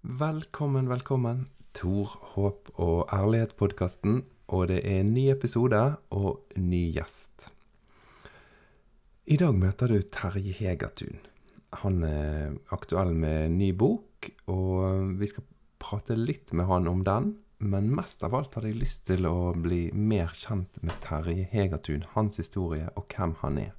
Velkommen, 0.00 0.86
velkommen. 0.88 1.42
Tor, 1.76 2.08
håp 2.32 2.70
og 2.80 3.10
ærlighet-podkasten. 3.12 4.22
Og 4.48 4.70
det 4.70 4.78
er 4.88 5.02
en 5.02 5.10
ny 5.12 5.26
episode 5.28 5.76
og 6.08 6.54
ny 6.56 6.86
gjest. 6.94 7.50
I 9.28 9.36
dag 9.36 9.52
møter 9.52 9.92
du 9.92 10.00
Terje 10.00 10.56
Hegertun. 10.56 11.20
Han 11.84 12.00
er 12.08 12.56
aktuell 12.72 13.12
med 13.12 13.52
ny 13.58 13.74
bok, 13.76 14.30
og 14.48 15.12
vi 15.20 15.28
skal 15.28 15.44
prate 15.76 16.16
litt 16.16 16.56
med 16.56 16.70
han 16.72 16.88
om 16.88 17.04
den. 17.04 17.34
Men 17.60 17.92
mest 17.92 18.24
av 18.24 18.40
alt 18.40 18.56
hadde 18.56 18.72
jeg 18.72 18.80
lyst 18.80 19.04
til 19.12 19.28
å 19.28 19.52
bli 19.52 19.90
mer 19.92 20.32
kjent 20.32 20.80
med 20.80 20.96
Terje 21.04 21.44
Hegertun, 21.52 22.08
hans 22.16 22.40
historie 22.40 22.88
og 22.96 23.04
hvem 23.12 23.36
han 23.44 23.64
er. 23.68 23.72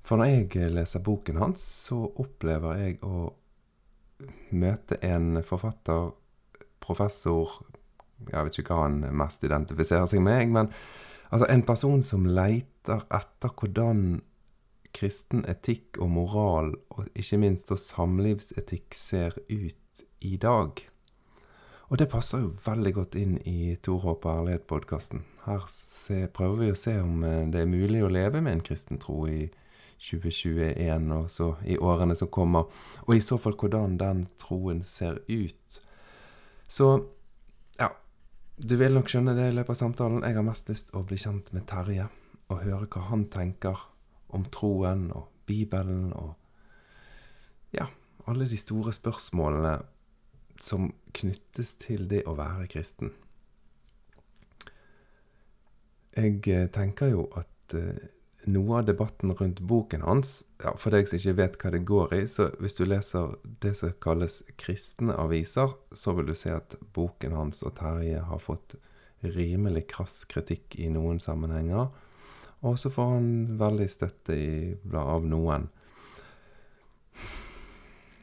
For 0.00 0.16
når 0.16 0.32
jeg 0.32 0.72
leser 0.72 1.04
boken 1.04 1.44
hans, 1.44 1.60
så 1.60 2.06
opplever 2.08 2.86
jeg 2.86 3.02
å 3.04 3.34
møte 4.54 4.98
en 5.04 5.42
forfatter, 5.46 6.12
professor 6.84 7.62
Jeg 8.28 8.44
vet 8.44 8.58
ikke 8.60 8.76
hva 8.76 8.86
han 8.86 9.00
mest 9.16 9.42
identifiserer 9.44 10.06
seg 10.08 10.22
med, 10.24 10.52
men 10.54 10.68
altså 11.32 11.48
en 11.50 11.64
person 11.66 12.02
som 12.04 12.28
leiter 12.28 13.02
etter 13.12 13.52
hvordan 13.52 14.22
kristen 14.94 15.42
etikk 15.50 15.98
og 15.98 16.12
moral, 16.14 16.74
og 16.94 17.08
ikke 17.18 17.40
minst 17.42 17.72
og 17.74 17.80
samlivsetikk, 17.82 18.94
ser 18.94 19.36
ut 19.50 20.04
i 20.24 20.36
dag. 20.40 20.84
Og 21.90 21.98
det 22.00 22.08
passer 22.10 22.44
jo 22.44 22.54
veldig 22.64 22.92
godt 22.96 23.18
inn 23.20 23.34
i 23.48 23.74
Tor 23.84 24.00
Håp 24.06 24.24
og 24.24 24.38
ærlighet-podkasten. 24.38 25.24
Her 25.44 25.66
se, 25.70 26.24
prøver 26.32 26.62
vi 26.62 26.70
å 26.72 26.78
se 26.78 26.94
om 27.02 27.26
eh, 27.26 27.42
det 27.52 27.64
er 27.64 27.70
mulig 27.70 28.00
å 28.04 28.12
leve 28.12 28.40
med 28.40 28.56
en 28.56 28.64
kristen 28.64 29.00
tro 29.02 29.26
i 29.28 29.50
2021 30.04 31.12
og 31.16 31.30
så 31.32 31.50
i 31.64 31.78
årene 31.80 32.16
som 32.18 32.30
kommer, 32.32 32.68
og 33.06 33.16
i 33.16 33.24
så 33.24 33.38
fall 33.40 33.56
hvordan 33.60 33.96
den 34.00 34.26
troen 34.40 34.82
ser 34.84 35.22
ut. 35.28 35.80
Så 36.68 36.88
ja, 37.78 37.90
du 38.56 38.76
vil 38.80 38.94
nok 38.96 39.10
skjønne 39.10 39.36
det 39.36 39.48
i 39.50 39.56
løpet 39.56 39.76
av 39.76 39.80
samtalen. 39.80 40.24
Jeg 40.24 40.36
har 40.36 40.46
mest 40.46 40.68
lyst 40.68 40.90
til 40.90 41.00
å 41.00 41.06
bli 41.08 41.18
kjent 41.20 41.52
med 41.56 41.66
Terje 41.70 42.08
og 42.52 42.60
høre 42.60 42.88
hva 42.92 43.08
han 43.08 43.26
tenker 43.32 43.88
om 44.34 44.44
troen 44.52 45.08
og 45.14 45.30
Bibelen 45.48 46.12
og 46.16 46.34
ja, 47.74 47.86
alle 48.28 48.48
de 48.48 48.58
store 48.60 48.92
spørsmålene 48.94 49.78
som 50.62 50.88
knyttes 51.14 51.74
til 51.82 52.08
det 52.10 52.24
å 52.30 52.36
være 52.38 52.68
kristen. 52.70 53.12
Jeg 56.14 56.44
eh, 56.46 56.68
tenker 56.70 57.10
jo 57.10 57.26
at 57.34 57.74
eh, 57.74 58.13
noe 58.50 58.80
av 58.80 58.88
debatten 58.88 59.32
rundt 59.36 59.60
boken 59.64 60.02
hans 60.04 60.42
ja, 60.62 60.74
For 60.80 60.94
deg 60.94 61.08
som 61.08 61.18
ikke 61.18 61.36
vet 61.38 61.58
hva 61.60 61.70
det 61.74 61.82
går 61.88 62.14
i, 62.16 62.22
så 62.30 62.48
hvis 62.62 62.76
du 62.78 62.84
leser 62.86 63.36
det 63.64 63.74
som 63.78 63.92
kalles 64.04 64.40
kristne 64.60 65.16
aviser, 65.20 65.74
så 65.92 66.14
vil 66.16 66.30
du 66.30 66.34
se 66.38 66.52
at 66.54 66.76
boken 66.96 67.36
hans 67.36 67.62
og 67.64 67.76
Terje 67.78 68.22
har 68.24 68.42
fått 68.42 68.76
rimelig 69.24 69.86
krass 69.92 70.22
kritikk 70.28 70.76
i 70.80 70.90
noen 70.92 71.20
sammenhenger. 71.22 71.88
Og 72.64 72.78
så 72.80 72.90
får 72.92 73.10
han 73.16 73.30
veldig 73.60 73.88
støtte 73.92 74.36
i, 74.36 74.52
av 74.96 75.24
noen. 75.28 75.68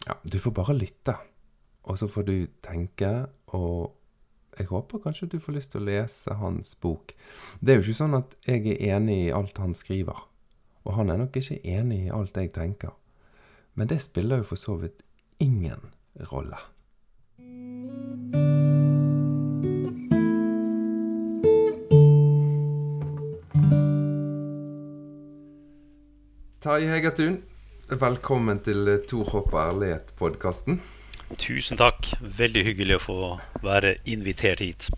Ja, 0.08 0.18
du 0.26 0.38
får 0.42 0.56
bare 0.58 0.78
lytte. 0.78 1.18
Og 1.90 1.98
så 1.98 2.10
får 2.10 2.26
du 2.28 2.36
tenke 2.62 3.12
og 3.58 4.01
jeg 4.60 4.68
håper 4.68 5.00
kanskje 5.00 5.26
at 5.28 5.32
du 5.32 5.40
får 5.40 5.56
lyst 5.56 5.72
til 5.72 5.82
å 5.82 5.88
lese 5.88 6.36
hans 6.42 6.74
bok. 6.84 7.14
Det 7.60 7.74
er 7.74 7.80
jo 7.80 7.86
ikke 7.86 8.02
sånn 8.02 8.18
at 8.18 8.36
jeg 8.48 8.66
er 8.74 8.98
enig 8.98 9.18
i 9.28 9.32
alt 9.36 9.62
han 9.64 9.76
skriver. 9.78 10.28
Og 10.84 10.98
han 10.98 11.14
er 11.14 11.22
nok 11.22 11.38
ikke 11.40 11.62
enig 11.64 12.06
i 12.08 12.12
alt 12.12 12.38
jeg 12.38 12.52
tenker. 12.56 12.92
Men 13.80 13.88
det 13.88 14.02
spiller 14.04 14.42
jo 14.42 14.50
for 14.52 14.60
så 14.60 14.76
vidt 14.82 15.06
ingen 15.40 15.92
rolle. 16.32 16.60
Tarjei 26.62 26.92
Hegertun, 26.92 27.40
velkommen 27.90 28.60
til 28.62 29.00
Tor 29.10 29.32
og 29.40 29.56
ærlighet-podkasten. 29.58 30.82
Tusen 31.38 31.80
takk. 31.80 32.12
Veldig 32.22 32.64
hyggelig 32.66 32.98
å 33.00 33.04
få 33.06 33.18
være 33.64 33.96
invitert 34.10 34.64
hit. 34.64 34.90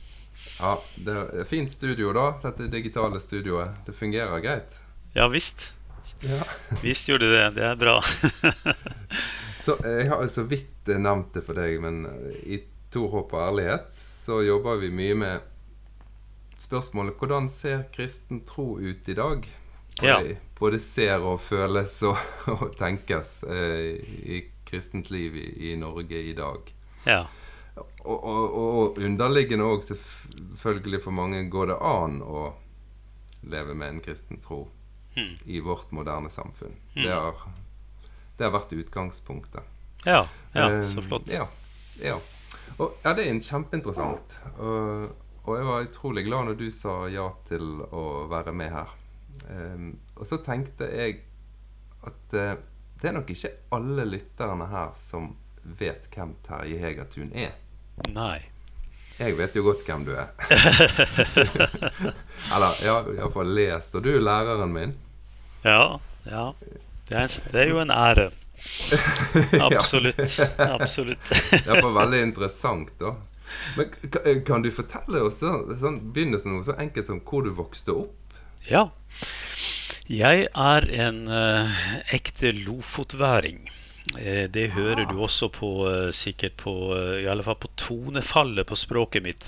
Ja, 0.60 0.78
det 0.96 1.16
er 1.42 1.48
fint 1.50 1.72
studio, 1.72 2.14
da. 2.16 2.34
Dette 2.44 2.70
digitale 2.72 3.20
studioet. 3.22 3.84
Det 3.86 3.96
fungerer 3.98 4.44
greit? 4.44 4.78
Ja 5.14 5.28
visst. 5.30 5.74
Ja. 6.24 6.44
visst 6.82 7.10
gjorde 7.10 7.32
det. 7.32 7.50
Det 7.58 7.66
er 7.68 7.76
bra. 7.80 7.98
så 9.64 9.78
Jeg 9.84 10.10
har 10.10 10.28
så 10.28 10.46
vidt 10.48 10.88
nevnt 10.88 11.34
det 11.36 11.44
for 11.48 11.58
deg, 11.60 11.80
men 11.84 12.06
i 12.44 12.62
Tor 12.94 13.10
håp 13.10 13.34
og 13.34 13.42
ærlighet 13.42 13.90
så 13.98 14.44
jobber 14.46 14.78
vi 14.84 14.92
mye 14.94 15.16
med 15.18 15.50
spørsmålet 16.62 17.18
hvordan 17.18 17.50
ser 17.50 17.88
kristen 17.94 18.44
tro 18.46 18.78
ut 18.78 19.10
i 19.10 19.16
dag? 19.18 19.48
Ja. 20.02 20.18
både 20.58 20.80
ser 20.82 21.22
og 21.22 21.38
føles 21.42 22.00
og, 22.08 22.18
og 22.54 22.72
tenkes 22.80 23.44
eh, 23.46 24.00
i 24.26 24.40
kristent 24.74 25.14
liv 25.14 25.38
i, 25.38 25.48
i 25.72 25.76
Norge 25.80 26.20
i 26.20 26.34
dag. 26.38 26.74
Ja. 27.06 27.22
Og, 27.76 28.18
og, 28.20 28.58
og 28.60 29.00
underliggende 29.02 29.66
òg, 29.66 29.86
selvfølgelig 29.86 31.02
for 31.06 31.16
mange, 31.16 31.46
går 31.50 31.72
det 31.72 31.80
an 31.80 32.20
å 32.22 32.46
leve 33.50 33.76
med 33.76 33.96
en 33.96 34.02
kristen 34.04 34.42
tro 34.44 34.66
mm. 35.16 35.36
i 35.46 35.60
vårt 35.64 35.92
moderne 35.92 36.30
samfunn. 36.30 36.76
Mm. 36.94 37.04
Det, 37.04 37.10
har, 37.14 37.34
det, 38.38 38.46
har, 38.46 38.54
vært 38.54 38.76
utgangspunktet. 38.78 39.64
Ja, 40.06 40.26
ja 40.54 40.70
eh, 40.70 40.82
så 40.88 41.02
flott. 41.02 41.32
Ja, 41.32 41.48
ja. 42.02 42.20
Og, 42.78 42.98
ja, 43.04 43.14
det 43.14 43.28
er 43.28 43.42
kjempeinteressant. 43.44 44.38
Og, 44.58 45.10
og, 45.44 45.56
jeg 45.58 45.70
var 45.70 45.88
utrolig 45.88 46.26
glad 46.28 46.50
når 46.50 46.60
du 46.60 46.68
sa 46.74 47.04
ja 47.12 47.28
til 47.48 47.84
å 47.90 48.26
være 48.32 48.54
med 48.56 48.74
her. 48.74 48.94
Um, 49.50 49.96
og 50.14 50.28
så 50.30 50.38
tenkte 50.46 50.88
jeg 50.94 51.24
at 52.06 52.36
uh, 52.38 52.54
det 53.04 53.10
er 53.10 53.16
nok 53.18 53.32
ikke 53.34 53.50
alle 53.76 54.06
lytterne 54.08 54.66
her 54.72 54.92
som 54.96 55.26
vet 55.80 56.06
hvem 56.14 56.30
Terje 56.46 56.78
Hegertun 56.80 57.34
er. 57.36 57.50
Nei. 58.16 58.38
Jeg 59.18 59.36
vet 59.36 59.58
jo 59.60 59.66
godt 59.66 59.84
hvem 59.84 60.06
du 60.08 60.14
er. 60.16 60.30
Eller 62.54 62.80
har 62.80 63.10
iallfall 63.12 63.52
lest, 63.58 63.98
og 64.00 64.06
du 64.06 64.14
er 64.14 64.24
læreren 64.24 64.72
min. 64.72 64.96
Ja. 65.66 66.00
ja. 66.32 66.46
Det 67.10 67.20
er, 67.20 67.28
det 67.52 67.62
er 67.66 67.70
jo 67.74 67.84
en 67.84 67.92
ære. 67.92 68.30
Absolutt. 69.68 70.40
Absolutt. 70.64 71.36
det 71.52 71.76
er 71.76 71.94
veldig 72.00 72.26
interessant, 72.30 72.96
da. 73.04 73.18
Men 73.76 73.92
kan 74.48 74.64
du 74.64 74.72
fortelle 74.72 75.28
oss 75.28 75.44
sånn, 75.44 76.00
begynnelsen 76.16 76.56
noe 76.56 76.64
så 76.64 76.80
enkelt 76.80 77.12
som 77.12 77.20
hvor 77.28 77.44
du 77.44 77.52
vokste 77.52 78.00
opp? 78.06 78.40
Ja. 78.64 78.88
Jeg 80.12 80.50
er 80.52 80.86
en 81.00 81.22
uh, 81.32 81.84
ekte 82.12 82.50
lofotværing. 82.52 83.62
Uh, 84.18 84.52
det 84.52 84.74
hører 84.76 85.06
du 85.08 85.22
også 85.24 85.48
på 85.48 85.70
uh, 85.88 86.10
sikkert 86.12 86.58
på 86.60 86.74
i 87.22 87.28
alle 87.32 87.46
fall 87.46 87.56
på 87.56 87.72
tonefallet 87.80 88.68
på 88.68 88.76
språket 88.76 89.24
mitt. 89.24 89.48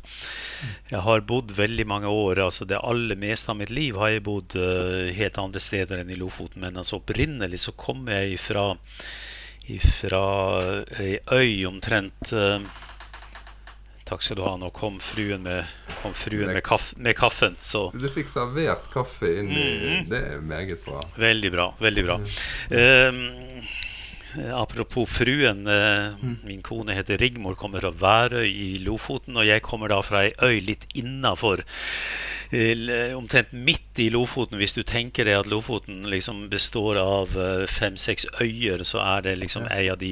Jeg 0.93 1.03
har 1.03 1.27
bodd 1.27 1.51
veldig 1.51 1.87
mange 1.91 2.07
år. 2.07 2.39
altså 2.45 2.63
Det 2.63 2.79
aller 2.79 3.19
meste 3.19 3.51
av 3.51 3.59
mitt 3.59 3.69
liv 3.69 3.99
har 3.99 4.13
jeg 4.13 4.23
bodd 4.23 4.55
helt 4.55 5.37
andre 5.43 5.59
steder 5.59 5.99
enn 5.99 6.15
i 6.15 6.15
Lofoten. 6.15 6.63
Men 6.63 6.79
altså 6.79 7.01
opprinnelig 7.01 7.65
så 7.67 7.75
kom 7.75 8.07
jeg 8.07 8.39
fra, 8.39 8.69
fra 9.99 10.25
ei 11.03 11.19
øy 11.35 11.65
omtrent 11.67 12.31
Takk 14.05 14.21
skal 14.21 14.37
du 14.37 14.43
ha. 14.45 14.53
Nå 14.61 14.69
kom 14.69 14.99
fruen 15.01 15.41
med, 15.41 15.65
kom 16.05 16.13
fruen 16.13 16.53
med, 16.53 16.63
kaff, 16.63 16.93
med 16.97 17.15
kaffen. 17.17 17.55
Så. 17.61 17.89
Du 17.93 18.05
fikk 18.13 18.29
servert 18.29 18.85
kaffe 18.93 19.31
inn 19.39 19.49
i 19.49 19.65
mm. 19.81 20.05
Det 20.11 20.21
er 20.35 20.45
meget 20.45 20.85
bra. 20.85 21.01
Veldig 21.17 21.51
bra. 21.55 21.67
Veldig 21.81 22.05
bra. 22.05 22.19
Mm. 22.21 22.29
Um, 22.75 24.51
apropos 24.53 25.09
fruen. 25.09 25.65
Uh, 25.65 26.13
mm. 26.21 26.37
Min 26.45 26.61
kone 26.65 26.97
heter 26.97 27.17
Rigmor, 27.21 27.57
kommer 27.57 27.81
fra 27.81 27.93
Værøy 28.05 28.47
i 28.49 28.69
Lofoten. 28.85 29.37
Og 29.39 29.49
jeg 29.49 29.65
kommer 29.65 29.93
da 29.93 30.01
fra 30.05 30.27
ei 30.27 30.33
øy 30.45 30.61
litt 30.69 30.85
innafor 30.93 31.65
omtrent 33.15 33.51
midt 33.53 33.99
i 33.99 34.09
Lofoten. 34.13 34.57
Hvis 34.59 34.75
du 34.75 34.83
tenker 34.83 35.27
deg 35.27 35.39
at 35.39 35.49
Lofoten 35.49 36.03
liksom 36.11 36.45
består 36.51 36.99
av 37.01 37.35
eh, 37.39 37.63
fem-seks 37.69 38.27
øyer, 38.41 38.83
så 38.87 39.01
er 39.03 39.25
det 39.25 39.35
liksom 39.41 39.67
ei 39.71 39.87
av, 39.91 40.03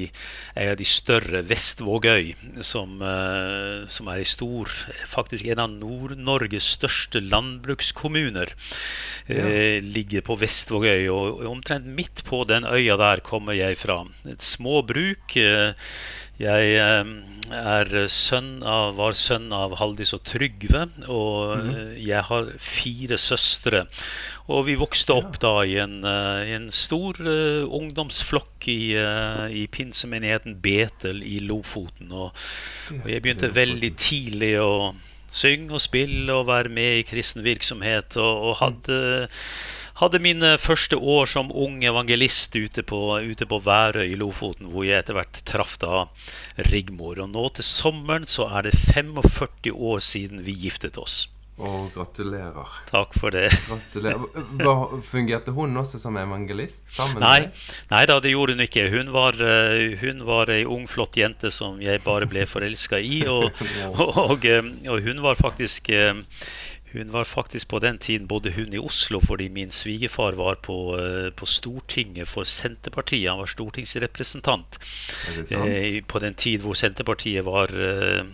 av, 0.56 0.74
de 0.80 0.88
større, 0.88 1.44
Vestvågøy, 1.48 2.32
som, 2.64 2.96
uh, 3.02 3.84
som 3.92 4.08
er 4.10 4.24
stor 4.28 4.70
Faktisk 5.08 5.46
en 5.50 5.60
av 5.62 5.72
Nord-Norges 5.72 6.66
største 6.76 7.20
landbrukskommuner. 7.22 8.52
Ja. 9.28 9.46
Ligger 9.84 10.24
på 10.26 10.36
Vestvågøy. 10.40 11.06
Og 11.12 11.44
omtrent 11.48 11.86
midt 11.86 12.24
på 12.26 12.42
den 12.48 12.66
øya 12.66 12.96
der 13.00 13.22
kommer 13.24 13.56
jeg 13.56 13.78
fra. 13.80 14.02
Et 14.28 14.42
små 14.44 14.82
bruk. 14.86 15.36
Jeg 16.40 16.74
er 17.54 18.08
sønn 18.10 18.62
av, 18.66 18.96
var 18.98 19.14
sønn 19.14 19.52
av 19.54 19.76
Haldis 19.78 20.14
og 20.16 20.24
Trygve, 20.26 20.88
og 21.06 21.58
Mhm. 21.58 21.96
jeg 22.00 22.22
har 22.24 22.50
fire 22.58 23.18
søstre. 23.18 23.86
Og 24.48 24.66
vi 24.66 24.74
vokste 24.76 25.14
opp 25.14 25.38
da 25.40 25.62
i 25.64 25.78
en, 25.78 26.04
eh, 26.04 26.50
i 26.50 26.52
en 26.52 26.70
stor 26.70 27.14
uh, 27.20 27.64
ungdomsflokk 27.64 28.68
i, 28.68 28.94
uh, 28.96 29.48
i 29.48 29.66
pinsemenigheten 29.66 30.60
Betel 30.60 31.22
i 31.22 31.38
Lofoten. 31.40 32.10
Og, 32.12 32.34
og 32.90 33.08
jeg 33.08 33.22
begynte 33.22 33.54
veldig 33.54 33.96
tidlig 33.96 34.58
å 34.60 34.94
synge 35.32 35.72
og 35.72 35.80
spille 35.80 36.32
og 36.32 36.46
være 36.46 36.68
med 36.68 36.98
i 36.98 37.06
kristen 37.08 37.42
virksomhet. 37.42 38.18
Og, 38.20 38.50
og 38.50 38.56
hadde, 38.60 39.28
hadde 40.00 40.22
mine 40.22 40.54
første 40.58 40.98
år 40.98 41.28
som 41.30 41.52
ung 41.52 41.82
evangelist 41.86 42.56
ute 42.56 42.82
på, 42.86 43.00
ute 43.22 43.46
på 43.46 43.60
Værøy 43.62 44.08
i 44.10 44.18
Lofoten, 44.18 44.70
hvor 44.72 44.86
jeg 44.86 45.04
etter 45.04 45.18
hvert 45.18 45.44
traff 45.46 45.76
da 45.82 46.06
Rigmor. 46.70 47.20
Og 47.22 47.30
nå 47.34 47.46
til 47.54 47.68
sommeren 47.68 48.26
så 48.30 48.48
er 48.50 48.68
det 48.68 48.74
45 48.78 49.74
år 49.74 50.02
siden 50.02 50.42
vi 50.46 50.56
giftet 50.66 50.98
oss. 51.00 51.24
Å, 51.54 51.68
gratulerer. 51.94 52.70
Takk 52.88 53.12
for 53.14 53.30
det. 53.30 53.46
gratulerer. 53.68 54.94
Fungerte 55.06 55.52
hun 55.54 55.78
også 55.78 56.00
som 56.02 56.16
evangelist? 56.18 56.82
Nei, 57.22 57.44
nei 57.92 58.00
da, 58.10 58.16
det 58.18 58.32
gjorde 58.32 58.56
hun 58.56 58.64
ikke. 58.64 58.88
Hun 58.90 59.12
var, 59.14 59.38
eh, 59.38 59.94
hun 60.00 60.24
var 60.26 60.50
ei 60.50 60.64
ung, 60.66 60.88
flott 60.90 61.14
jente 61.14 61.52
som 61.54 61.78
jeg 61.82 62.02
bare 62.02 62.26
ble 62.26 62.42
forelska 62.50 62.98
i. 62.98 63.22
Og, 63.30 63.54
og, 64.02 64.18
og, 64.24 64.48
eh, 64.50 64.66
og 64.90 65.06
hun 65.06 65.22
var 65.22 65.38
faktisk 65.38 65.92
eh, 65.94 66.24
hun 66.94 67.10
var 67.12 67.26
faktisk 67.26 67.68
På 67.68 67.80
den 67.82 67.98
tiden 67.98 68.28
bodde 68.30 68.52
hun 68.54 68.72
i 68.74 68.78
Oslo 68.78 69.20
fordi 69.20 69.48
min 69.52 69.70
svigerfar 69.74 70.38
var 70.38 70.60
på, 70.62 70.78
eh, 70.98 71.30
på 71.34 71.46
Stortinget 71.46 72.28
for 72.30 72.46
Senterpartiet. 72.46 73.30
Han 73.30 73.42
var 73.42 73.50
stortingsrepresentant 73.50 74.78
eh, 75.50 76.00
på 76.06 76.22
den 76.22 76.34
tid 76.34 76.62
hvor 76.62 76.78
Senterpartiet 76.78 77.44
var 77.44 77.74
eh, 77.74 78.24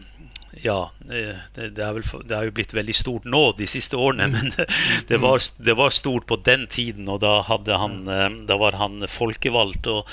ja, 0.63 0.91
det, 0.99 1.41
det, 1.55 1.83
er 1.85 1.93
vel, 1.95 2.05
det 2.27 2.37
er 2.37 2.49
jo 2.49 2.55
blitt 2.55 2.75
veldig 2.75 2.95
stort 2.97 3.27
nå 3.29 3.43
de 3.59 3.69
siste 3.71 3.99
årene, 3.99 4.27
men 4.33 4.51
det 5.11 5.21
var, 5.23 5.39
det 5.63 5.77
var 5.79 5.95
stort 5.95 6.27
på 6.27 6.41
den 6.45 6.67
tiden, 6.67 7.09
og 7.09 7.21
da, 7.23 7.39
hadde 7.47 7.79
han, 7.79 8.03
eh, 8.11 8.29
da 8.49 8.59
var 8.61 8.79
han 8.81 9.07
folkevalgt. 9.09 9.87
Og, 9.91 10.11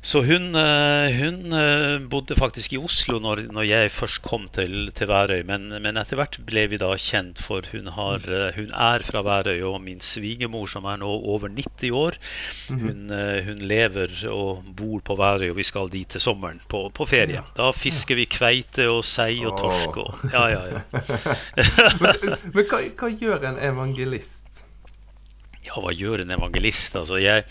så 0.00 0.22
hun, 0.22 0.54
eh, 0.54 1.16
hun 1.18 1.54
eh, 1.56 1.98
bodde 2.10 2.36
faktisk 2.38 2.74
i 2.74 2.80
Oslo 2.80 3.18
når, 3.22 3.46
når 3.52 3.66
jeg 3.66 3.92
først 3.92 4.20
kom 4.22 4.46
til, 4.54 4.90
til 4.94 5.10
Værøy, 5.10 5.42
men, 5.48 5.68
men 5.82 5.98
etter 6.00 6.18
hvert 6.20 6.38
ble 6.46 6.66
vi 6.70 6.78
da 6.80 6.92
kjent, 6.98 7.42
for 7.42 7.66
hun, 7.72 7.90
har, 7.96 8.24
eh, 8.30 8.54
hun 8.58 8.70
er 8.72 9.04
fra 9.06 9.22
Værøy, 9.26 9.60
og 9.66 9.80
min 9.84 10.00
svigermor, 10.04 10.68
som 10.70 10.86
er 10.90 11.00
nå 11.02 11.08
over 11.08 11.50
90 11.50 11.90
år, 11.98 12.18
hun, 12.70 13.10
eh, 13.14 13.42
hun 13.48 13.62
lever 13.70 14.14
og 14.32 14.64
bor 14.78 15.02
på 15.04 15.18
Værøy, 15.18 15.50
og 15.50 15.58
vi 15.58 15.66
skal 15.66 15.90
dit 15.92 16.08
til 16.14 16.22
sommeren 16.22 16.62
på, 16.70 16.86
på 16.94 17.08
ferie. 17.08 17.42
Da 17.58 17.70
fisker 17.74 18.18
vi 18.18 18.28
kveite 18.30 18.88
og 18.92 19.02
sei 19.06 19.40
og 19.46 19.56
torsk 19.58 19.98
og 20.02 20.26
Ja, 20.32 20.46
ja, 20.50 20.62
ja. 20.72 20.80
Men 22.54 22.64
hva, 22.68 22.80
hva 22.98 23.10
gjør 23.10 23.46
en 23.48 23.60
evangelist? 23.62 24.62
Ja, 25.66 25.78
hva 25.82 25.92
gjør 25.92 26.24
en 26.24 26.32
evangelist? 26.38 26.96
Altså, 26.96 27.18
jeg, 27.20 27.44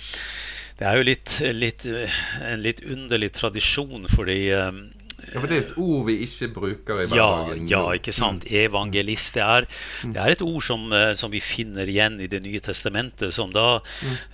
det 0.77 0.85
er 0.85 0.99
jo 0.99 1.05
litt, 1.07 1.35
litt, 1.57 1.85
en 1.89 2.61
litt 2.61 2.83
underlig 2.85 3.31
tradisjon, 3.37 4.05
fordi 4.13 4.39
eh, 4.53 4.81
Ja, 5.17 5.39
for 5.41 5.47
Det 5.49 5.55
er 5.57 5.63
et 5.63 5.77
ord 5.81 6.03
vi 6.05 6.15
ikke 6.21 6.47
bruker 6.53 6.99
i 7.01 7.05
ja, 7.09 7.25
hverdagen. 7.25 7.67
ja, 7.71 7.81
ikke 7.97 8.13
sant. 8.13 8.45
Evangelist. 8.53 9.33
Det 9.33 9.41
er, 9.41 9.65
det 10.13 10.21
er 10.21 10.33
et 10.35 10.43
ord 10.45 10.61
som, 10.61 10.83
eh, 10.93 11.13
som 11.17 11.31
vi 11.33 11.41
finner 11.41 11.89
igjen 11.89 12.19
i 12.21 12.27
Det 12.29 12.41
nye 12.43 12.61
testamentet, 12.61 13.33
som 13.33 13.49
da 13.51 13.79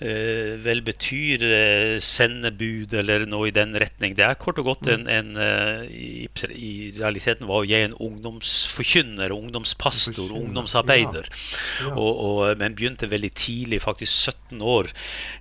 eh, 0.04 0.60
vel 0.60 0.82
betyr 0.84 1.44
eh, 1.48 1.94
sendebud 2.04 2.92
eller 3.00 3.24
noe 3.24 3.48
i 3.48 3.54
den 3.56 3.72
retning. 3.80 4.12
Det 4.18 4.26
er 4.26 4.36
kort 4.36 4.60
og 4.60 4.68
godt 4.68 4.90
en, 4.92 5.08
en 5.08 5.32
eh, 5.40 5.86
i, 5.88 6.28
I 6.52 6.74
realiteten 6.98 7.48
var 7.48 7.64
jeg 7.64 7.88
en 7.88 7.96
ungdomsforkynner, 7.96 9.32
ungdomspastor, 9.32 10.20
Forkynner, 10.20 10.36
ungdomsarbeider. 10.42 11.30
Ja. 11.80 11.94
Og, 11.96 12.12
og, 12.28 12.58
men 12.60 12.76
begynte 12.76 13.08
veldig 13.08 13.32
tidlig, 13.32 13.80
faktisk 13.86 14.12
17 14.34 14.60
år, 14.60 14.92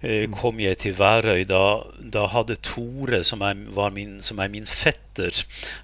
eh, 0.01 0.29
kom 0.31 0.63
jeg 0.63 0.79
til 0.85 0.95
Værøy. 0.97 1.43
Da, 1.51 1.83
da 1.99 2.29
hadde 2.31 2.55
Tore, 2.63 3.25
som 3.27 3.43
er, 3.43 3.59
var 3.75 3.91
min, 3.91 4.21
som 4.23 4.39
er 4.39 4.47
min 4.53 4.65
fetter 4.69 5.32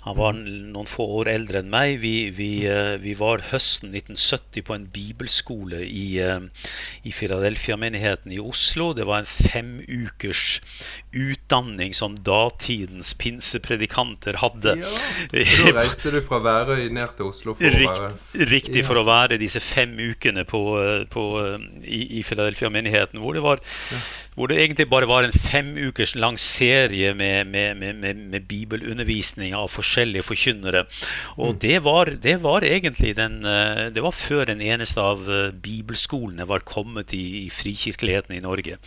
Han 0.06 0.18
var 0.20 0.34
noen 0.40 0.88
få 0.90 1.06
år 1.22 1.30
eldre 1.34 1.62
enn 1.64 1.70
meg. 1.74 2.00
Vi, 2.04 2.14
vi, 2.36 2.50
eh, 2.70 2.96
vi 3.02 3.14
var 3.20 3.44
høsten 3.52 3.92
1970 3.94 4.64
på 4.68 4.76
en 4.76 4.88
bibelskole 4.94 5.82
i, 5.86 6.20
eh, 6.24 6.40
i 7.04 7.14
Philadelphia-menigheten 7.16 8.34
i 8.36 8.40
Oslo. 8.44 8.92
Det 8.98 9.08
var 9.10 9.24
en 9.24 9.30
fem 9.30 9.80
ukers 9.88 10.60
utdanning 11.16 11.94
som 11.98 12.18
datidens 12.26 13.14
pinsepredikanter 13.20 14.40
hadde. 14.44 14.78
Ja. 14.84 14.96
Da 15.70 15.74
reiste 15.82 16.12
du 16.14 16.20
fra 16.26 16.40
Værøy 16.44 16.88
ned 16.94 17.16
til 17.18 17.30
Oslo 17.30 17.54
for 17.58 17.66
å 17.68 17.80
være 17.80 18.10
Rikt, 18.10 18.40
riktig 18.52 18.84
for 18.88 19.00
å 19.02 19.06
være 19.08 19.38
disse 19.42 19.62
fem 19.64 19.92
ukene 20.00 20.46
på, 20.50 20.62
eh, 20.82 21.04
på, 21.12 21.26
i, 21.84 22.02
i 22.20 22.24
Philadelphia-menigheten, 22.26 23.20
hvor, 23.22 23.38
det 23.38 23.44
var- 23.46 23.62
hvor 24.40 24.48
det 24.48 24.56
egentlig 24.56 24.88
bare 24.88 25.08
var 25.10 25.26
en 25.28 25.36
fem 25.36 25.74
ukers 25.76 26.14
lang 26.16 26.38
serie 26.40 27.12
med, 27.12 27.50
med, 27.52 27.76
med, 27.76 28.20
med, 28.32 28.46
bibelundervisning 28.48 29.52
av 29.52 29.68
forskjellige 29.74 30.24
forkynnere. 30.24 30.86
Og 31.44 31.58
det, 31.60 31.82
var, 31.84 32.14
det 32.24 32.38
var 32.46 32.64
egentlig 32.64 33.18
den 33.18 33.44
eh, 33.44 33.90
Det 33.92 34.04
var 34.06 34.16
før 34.16 34.54
en 34.54 34.64
eneste 34.64 35.04
av 35.04 35.28
eh, 35.28 35.50
bibelskolene 35.52 36.48
var 36.48 36.64
kommet 36.64 37.12
i, 37.18 37.26
i 37.42 37.50
frikirkeligheten 37.52 38.38
i 38.38 38.40
Norge. 38.46 38.80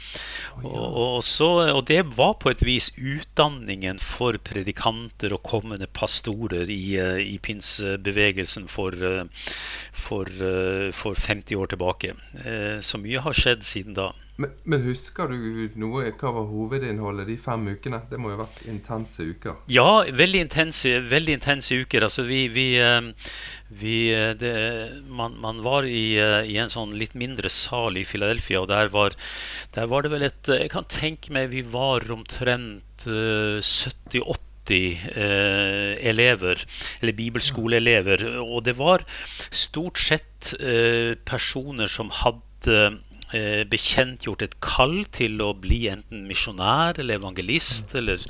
Og, 0.63 0.89
og, 0.89 1.21
så, 1.29 1.51
og 1.69 1.85
det 1.93 2.01
var 2.17 2.39
på 2.41 2.55
et 2.55 2.65
vis 2.65 2.89
utdanningen 2.97 4.01
for 4.01 4.41
predikanter 4.41 5.37
og 5.37 5.45
kommende 5.45 5.91
pastorer 5.93 6.65
i, 6.73 6.97
eh, 6.97 7.21
i 7.29 7.37
pinsebevegelsen 7.37 8.73
for, 8.73 8.97
for, 9.93 10.33
for 10.97 11.25
50 11.29 11.61
år 11.61 11.75
tilbake. 11.75 12.17
Så 12.81 12.97
mye 13.03 13.21
har 13.21 13.37
skjedd 13.37 13.69
siden 13.69 14.01
da. 14.01 14.15
Men, 14.41 14.53
men 14.65 14.81
husker 14.87 15.29
du 15.29 15.75
noe? 15.77 16.07
Hva 16.17 16.31
var 16.33 16.47
hovedinnholdet 16.49 17.29
de 17.29 17.35
fem 17.41 17.67
ukene? 17.75 18.01
Det 18.09 18.17
må 18.21 18.31
jo 18.31 18.39
ha 18.39 18.47
vært 18.47 18.63
intense 18.71 19.27
uker. 19.29 19.59
Ja, 19.71 20.03
veldig 20.09 20.41
intense, 20.47 20.95
veldig 21.11 21.37
intense 21.37 21.77
uker. 21.77 22.07
Altså, 22.07 22.25
vi, 22.25 22.47
vi, 22.53 22.67
eh, 22.81 23.11
vi 23.83 23.97
eh, 24.17 24.33
det, 24.41 24.55
man, 25.13 25.37
man 25.43 25.61
var 25.67 25.85
i, 25.85 26.17
eh, 26.17 26.49
i 26.49 26.57
en 26.63 26.73
sånn 26.73 26.97
litt 26.97 27.13
mindre 27.19 27.53
sal 27.53 28.01
i 28.01 28.07
Philadelphia, 28.09 28.65
og 28.65 28.73
der 28.73 28.89
var, 28.95 29.19
der 29.77 29.93
var 29.93 30.07
det 30.07 30.15
vel 30.15 30.27
et 30.31 30.53
Jeg 30.55 30.73
kan 30.73 30.89
tenke 30.89 31.35
meg 31.37 31.53
vi 31.53 31.67
var 31.69 32.09
omtrent 32.17 33.05
eh, 33.05 33.61
70-80 33.61 35.07
eh, 35.13 35.95
elever, 36.09 36.65
eller 37.05 37.21
bibelskoleelever. 37.21 38.25
Og 38.41 38.65
det 38.65 38.79
var 38.81 39.05
stort 39.53 40.01
sett 40.01 40.55
personer 41.29 41.87
som 41.87 42.09
hadde 42.25 42.79
eh, 43.37 43.63
bekjentgjort 43.69 44.45
et 44.47 44.55
kall 44.65 45.03
til 45.13 45.41
å 45.45 45.53
bli 45.59 45.87
enten 45.91 46.25
misjonær 46.29 47.01
eller 47.03 47.21
evangelist. 47.21 47.95
Eller, 47.99 48.23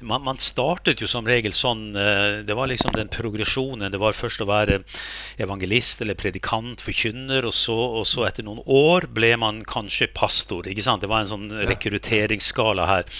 man, 0.00 0.24
man 0.26 0.40
startet 0.42 1.02
jo 1.02 1.08
som 1.10 1.26
regel 1.28 1.54
sånn 1.56 1.88
eh, 1.96 2.42
Det 2.46 2.56
var 2.56 2.70
liksom 2.70 2.94
den 2.96 3.10
progresjonen. 3.12 3.90
Det 3.92 4.00
var 4.02 4.16
først 4.16 4.42
å 4.44 4.48
være 4.48 4.80
evangelist 5.42 6.02
eller 6.04 6.18
predikant, 6.18 6.82
forkynner, 6.84 7.46
og 7.48 7.54
så, 7.56 7.76
og 8.00 8.06
så 8.08 8.26
etter 8.28 8.46
noen 8.46 8.62
år 8.64 9.08
ble 9.16 9.32
man 9.40 9.62
kanskje 9.66 10.10
pastor. 10.14 10.68
ikke 10.68 10.84
sant? 10.84 11.04
Det 11.04 11.10
var 11.10 11.24
en 11.24 11.32
sånn 11.32 11.48
rekrutteringsskala 11.70 12.88
her. 12.90 13.10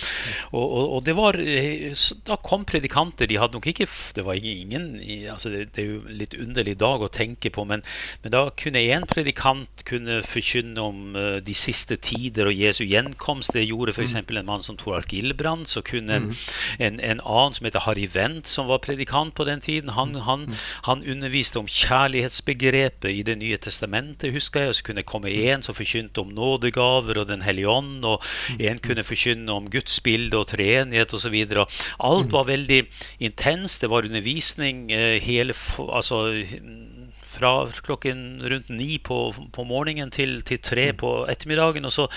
Og, 0.53 0.65
og, 0.65 0.85
og 0.99 1.07
det 1.07 1.17
var 1.19 1.41
eh, 1.43 1.91
Da 2.27 2.39
kom 2.43 2.67
predikanter. 2.69 3.29
De 3.29 3.39
hadde 3.41 3.59
nok 3.59 3.67
ikke 3.71 3.89
Det 4.17 4.25
var 4.27 4.37
ingen, 4.37 4.97
altså 5.33 5.51
det, 5.53 5.71
det 5.77 5.83
er 5.83 5.91
jo 5.91 6.17
litt 6.23 6.35
underlig 6.39 6.77
dag 6.81 7.03
å 7.03 7.13
tenke 7.13 7.51
på, 7.53 7.65
men, 7.69 7.83
men 8.23 8.33
da 8.35 8.47
kunne 8.57 8.83
én 8.83 9.07
predikant 9.09 9.85
kunne 9.87 10.21
forkynne 10.27 10.83
om 10.83 11.16
de 11.47 11.55
siste 11.57 11.97
tider 12.03 12.51
og 12.51 12.57
Jesu 12.57 12.85
gjenkomst. 12.87 13.55
Det 13.57 13.67
gjorde 13.67 13.95
f.eks. 13.95 14.17
en 14.19 14.47
mann 14.47 14.65
som 14.65 14.77
Toralf 14.79 15.09
Gilbrand. 15.11 15.67
Så 15.71 15.83
kunne 15.87 16.17
en, 16.17 16.29
en, 16.79 17.01
en 17.01 17.21
annen 17.21 17.57
som 17.57 17.69
heter 17.69 17.85
Harry 17.87 18.07
Wendt, 18.15 18.49
som 18.51 18.69
var 18.71 18.83
predikant 18.85 19.35
på 19.37 19.47
den 19.49 19.61
tiden, 19.61 19.95
han, 19.97 20.15
han, 20.27 20.47
han 20.89 21.05
underviste 21.05 21.61
om 21.61 21.69
kjærlighetsbegrepet 21.71 23.11
i 23.11 23.23
Det 23.27 23.37
nye 23.39 23.59
testamentet, 23.59 24.33
husker 24.35 24.67
jeg. 24.67 24.73
Og 24.73 24.79
så 24.79 24.87
kunne 24.87 25.03
det 25.03 25.11
komme 25.11 25.33
en 25.33 25.65
som 25.67 25.77
forkynte 25.77 26.23
om 26.23 26.33
nådegaver 26.37 27.23
og 27.23 27.29
Den 27.29 27.43
hellige 27.43 27.69
ånd, 27.71 28.05
og 28.05 28.23
en 28.59 28.79
kunne 28.83 29.05
forkynne 29.07 29.53
om 29.53 29.71
Guds 29.71 30.01
bilde 30.01 30.39
og 30.39 30.49
treenighet 30.53 31.15
osv. 31.15 31.37
Alt 31.99 32.33
var 32.33 32.49
veldig 32.49 32.83
intenst. 33.19 33.83
Det 33.83 33.91
var 33.91 34.07
undervisning 34.07 34.91
eh, 34.93 35.23
hele 35.23 35.55
altså 35.79 36.27
fra 37.37 37.53
klokken 37.87 38.43
rundt 38.49 38.71
ni 38.73 38.97
på, 39.03 39.19
på 39.53 39.67
morgenen 39.69 40.13
til, 40.15 40.41
til 40.47 40.61
tre 40.65 40.89
på 40.97 41.13
ettermiddagen. 41.31 41.87
Og 41.89 41.95
så 41.95 42.09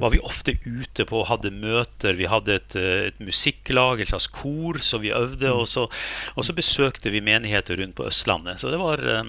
var 0.00 0.14
vi 0.14 0.22
ofte 0.22 0.56
ute 0.66 1.06
på 1.08 1.22
og 1.22 1.28
hadde 1.30 1.54
møter. 1.54 2.16
Vi 2.18 2.30
hadde 2.30 2.58
et, 2.60 2.78
et 3.12 3.22
musikklag, 3.22 4.02
et 4.02 4.12
slags 4.12 4.30
kor, 4.32 4.80
så 4.82 5.02
vi 5.02 5.14
øvde. 5.16 5.52
Og 5.52 5.68
så, 5.70 5.86
og 6.36 6.48
så 6.48 6.56
besøkte 6.56 7.12
vi 7.12 7.24
menigheter 7.24 7.80
rundt 7.80 7.96
på 7.98 8.08
Østlandet. 8.08 8.60
Så 8.62 8.72
det 8.72 8.80
var, 8.82 9.02
eh, 9.02 9.24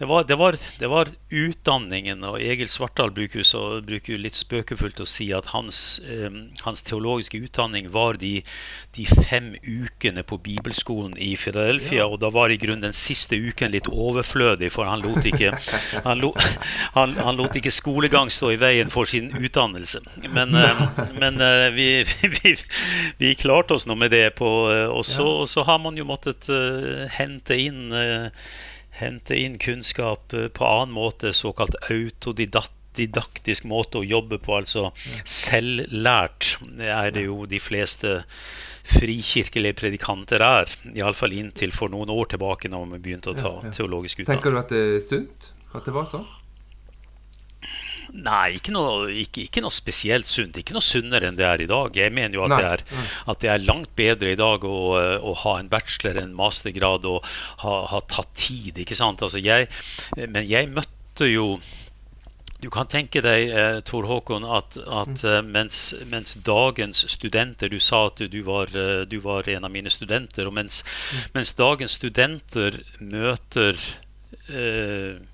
Det 0.00 0.06
var, 0.06 0.24
det, 0.24 0.34
var, 0.34 0.56
det 0.78 0.88
var, 0.88 1.08
utdanningen, 1.30 2.22
og 2.24 2.40
Egil 2.40 2.70
Svartdal 2.72 3.10
bruker, 3.12 3.44
bruker 3.84 4.16
litt 4.16 4.38
spøkefullt 4.38 5.02
å 5.04 5.04
si 5.04 5.26
at 5.36 5.50
hans, 5.52 6.00
eh, 6.08 6.30
hans 6.64 6.82
teologiske 6.88 7.36
utdanning 7.36 7.90
var 7.92 8.16
de, 8.16 8.38
de, 8.96 9.04
fem 9.28 9.50
ukene 9.60 10.24
på 10.24 10.38
bibelskolen 10.40 11.18
i 11.20 11.34
Philadelphia. 11.36 11.98
Ja. 11.98 12.06
Og 12.08 12.22
da 12.24 12.30
var 12.32 12.48
i 12.48 12.56
grunnen 12.62 12.86
den 12.86 12.96
siste 12.96 13.36
uken 13.36 13.74
litt 13.74 13.90
overflødig, 13.92 14.72
for 14.72 14.88
han 14.88 15.04
lot 15.04 15.28
ikke, 15.28 15.52
han 16.08 16.24
lo, 16.24 16.32
han, 16.96 17.12
han 17.20 17.36
lot 17.36 17.60
ikke 17.60 17.74
skolegang 17.74 18.32
stå 18.32 18.54
i 18.54 18.58
veien 18.64 18.88
for 18.88 19.04
sin 19.04 19.28
utdannelse. 19.36 20.00
Men, 20.32 20.56
eh, 20.56 20.82
men 21.20 21.44
eh, 21.44 21.66
vi, 21.76 21.90
vi, 22.40 22.56
vi, 23.20 23.36
klarte 23.36 23.76
oss 23.76 23.84
nå 23.84 24.00
med 24.00 24.16
det. 24.16 24.30
På, 24.40 24.48
eh, 24.72 24.88
og, 24.88 25.04
så, 25.04 25.28
ja. 25.28 25.38
og 25.44 25.52
så 25.52 25.68
har 25.68 25.84
man 25.84 26.00
jo 26.00 26.08
måttet 26.08 26.48
uh, 26.48 27.04
hente 27.20 27.60
inn 27.60 27.92
uh, 27.92 28.32
hente 29.00 29.38
inn 29.38 29.58
kunnskap 29.60 30.34
eh, 30.36 30.48
på 30.52 30.66
annen 30.66 30.94
måte, 30.94 31.32
såkalt 31.36 31.76
autodidaktisk 31.88 33.68
måte 33.70 34.00
å 34.00 34.06
jobbe 34.06 34.40
på, 34.42 34.58
altså 34.60 34.90
selvlært, 35.24 36.56
er 36.78 37.14
det 37.16 37.26
jo 37.26 37.44
de 37.50 37.60
fleste 37.62 38.20
frikirkelige 38.90 39.76
predikanter 39.78 40.42
er. 40.44 40.76
Iallfall 40.94 41.36
inntil 41.36 41.74
for 41.76 41.92
noen 41.92 42.10
år 42.12 42.32
tilbake, 42.34 42.70
når 42.72 42.92
vi 42.96 43.02
begynte 43.08 43.34
å 43.34 43.38
ta 43.38 43.54
teologisk 43.70 44.22
utdanning. 44.22 44.40
Tenker 44.40 44.56
du 44.56 44.62
at 44.62 44.74
det 44.74 44.84
er 44.96 45.02
sunt 45.04 45.52
at 45.76 45.86
det 45.86 45.94
var 45.94 46.08
sånn? 46.10 46.26
Nei, 48.10 48.56
ikke 48.58 48.72
noe, 48.74 49.08
ikke, 49.22 49.44
ikke 49.46 49.62
noe, 49.64 49.74
spesielt 49.74 50.28
sunt. 50.28 50.58
Ikke 50.60 50.74
noe 50.76 50.84
sunnere 50.84 51.30
enn 51.30 51.38
det 51.38 51.46
er 51.46 51.64
i 51.64 51.68
dag. 51.70 51.96
Jeg 51.96 52.14
mener 52.14 52.38
jo 52.38 52.46
at, 52.46 52.56
det 52.56 52.70
er, 52.70 52.84
at 53.30 53.42
det 53.42 53.52
er, 53.52 53.66
langt 53.66 53.92
bedre 53.98 54.32
i 54.32 54.38
dag 54.38 54.64
å, 54.66 54.78
å 55.30 55.34
ha 55.44 55.58
en 55.60 55.70
bachelor, 55.72 56.18
en 56.22 56.34
mastergrad 56.36 57.06
og 57.08 57.20
ha, 57.64 57.76
ha 57.92 58.00
tatt 58.10 58.32
tid. 58.38 58.82
ikke 58.82 58.98
sant? 58.98 59.22
Altså 59.26 59.42
jeg, 59.42 59.70
men 60.16 60.42
jeg 60.48 60.72
møtte 60.74 61.30
jo 61.30 61.54
du 62.60 62.68
kan 62.68 62.84
tenke 62.92 63.22
deg, 63.24 63.50
eh, 63.56 63.78
Tor 63.88 64.04
Håkon, 64.04 64.44
at, 64.44 64.76
at 64.76 65.22
mm. 65.24 65.48
mens, 65.48 65.78
mens, 66.10 66.34
dagens 66.44 67.06
studenter 67.08 67.72
Du 67.72 67.78
sa 67.80 68.02
at 68.10 68.20
du 68.20 68.42
var, 68.44 68.68
eh, 68.76 69.06
du 69.08 69.16
var 69.24 69.48
en 69.48 69.64
av 69.64 69.72
mine 69.72 69.88
studenter. 69.88 70.44
Og 70.44 70.52
mens, 70.58 70.82
mm. 70.84 71.30
mens 71.38 71.54
dagens 71.56 71.96
studenter 71.96 72.82
møter 73.00 73.80
Eh, 73.80 74.09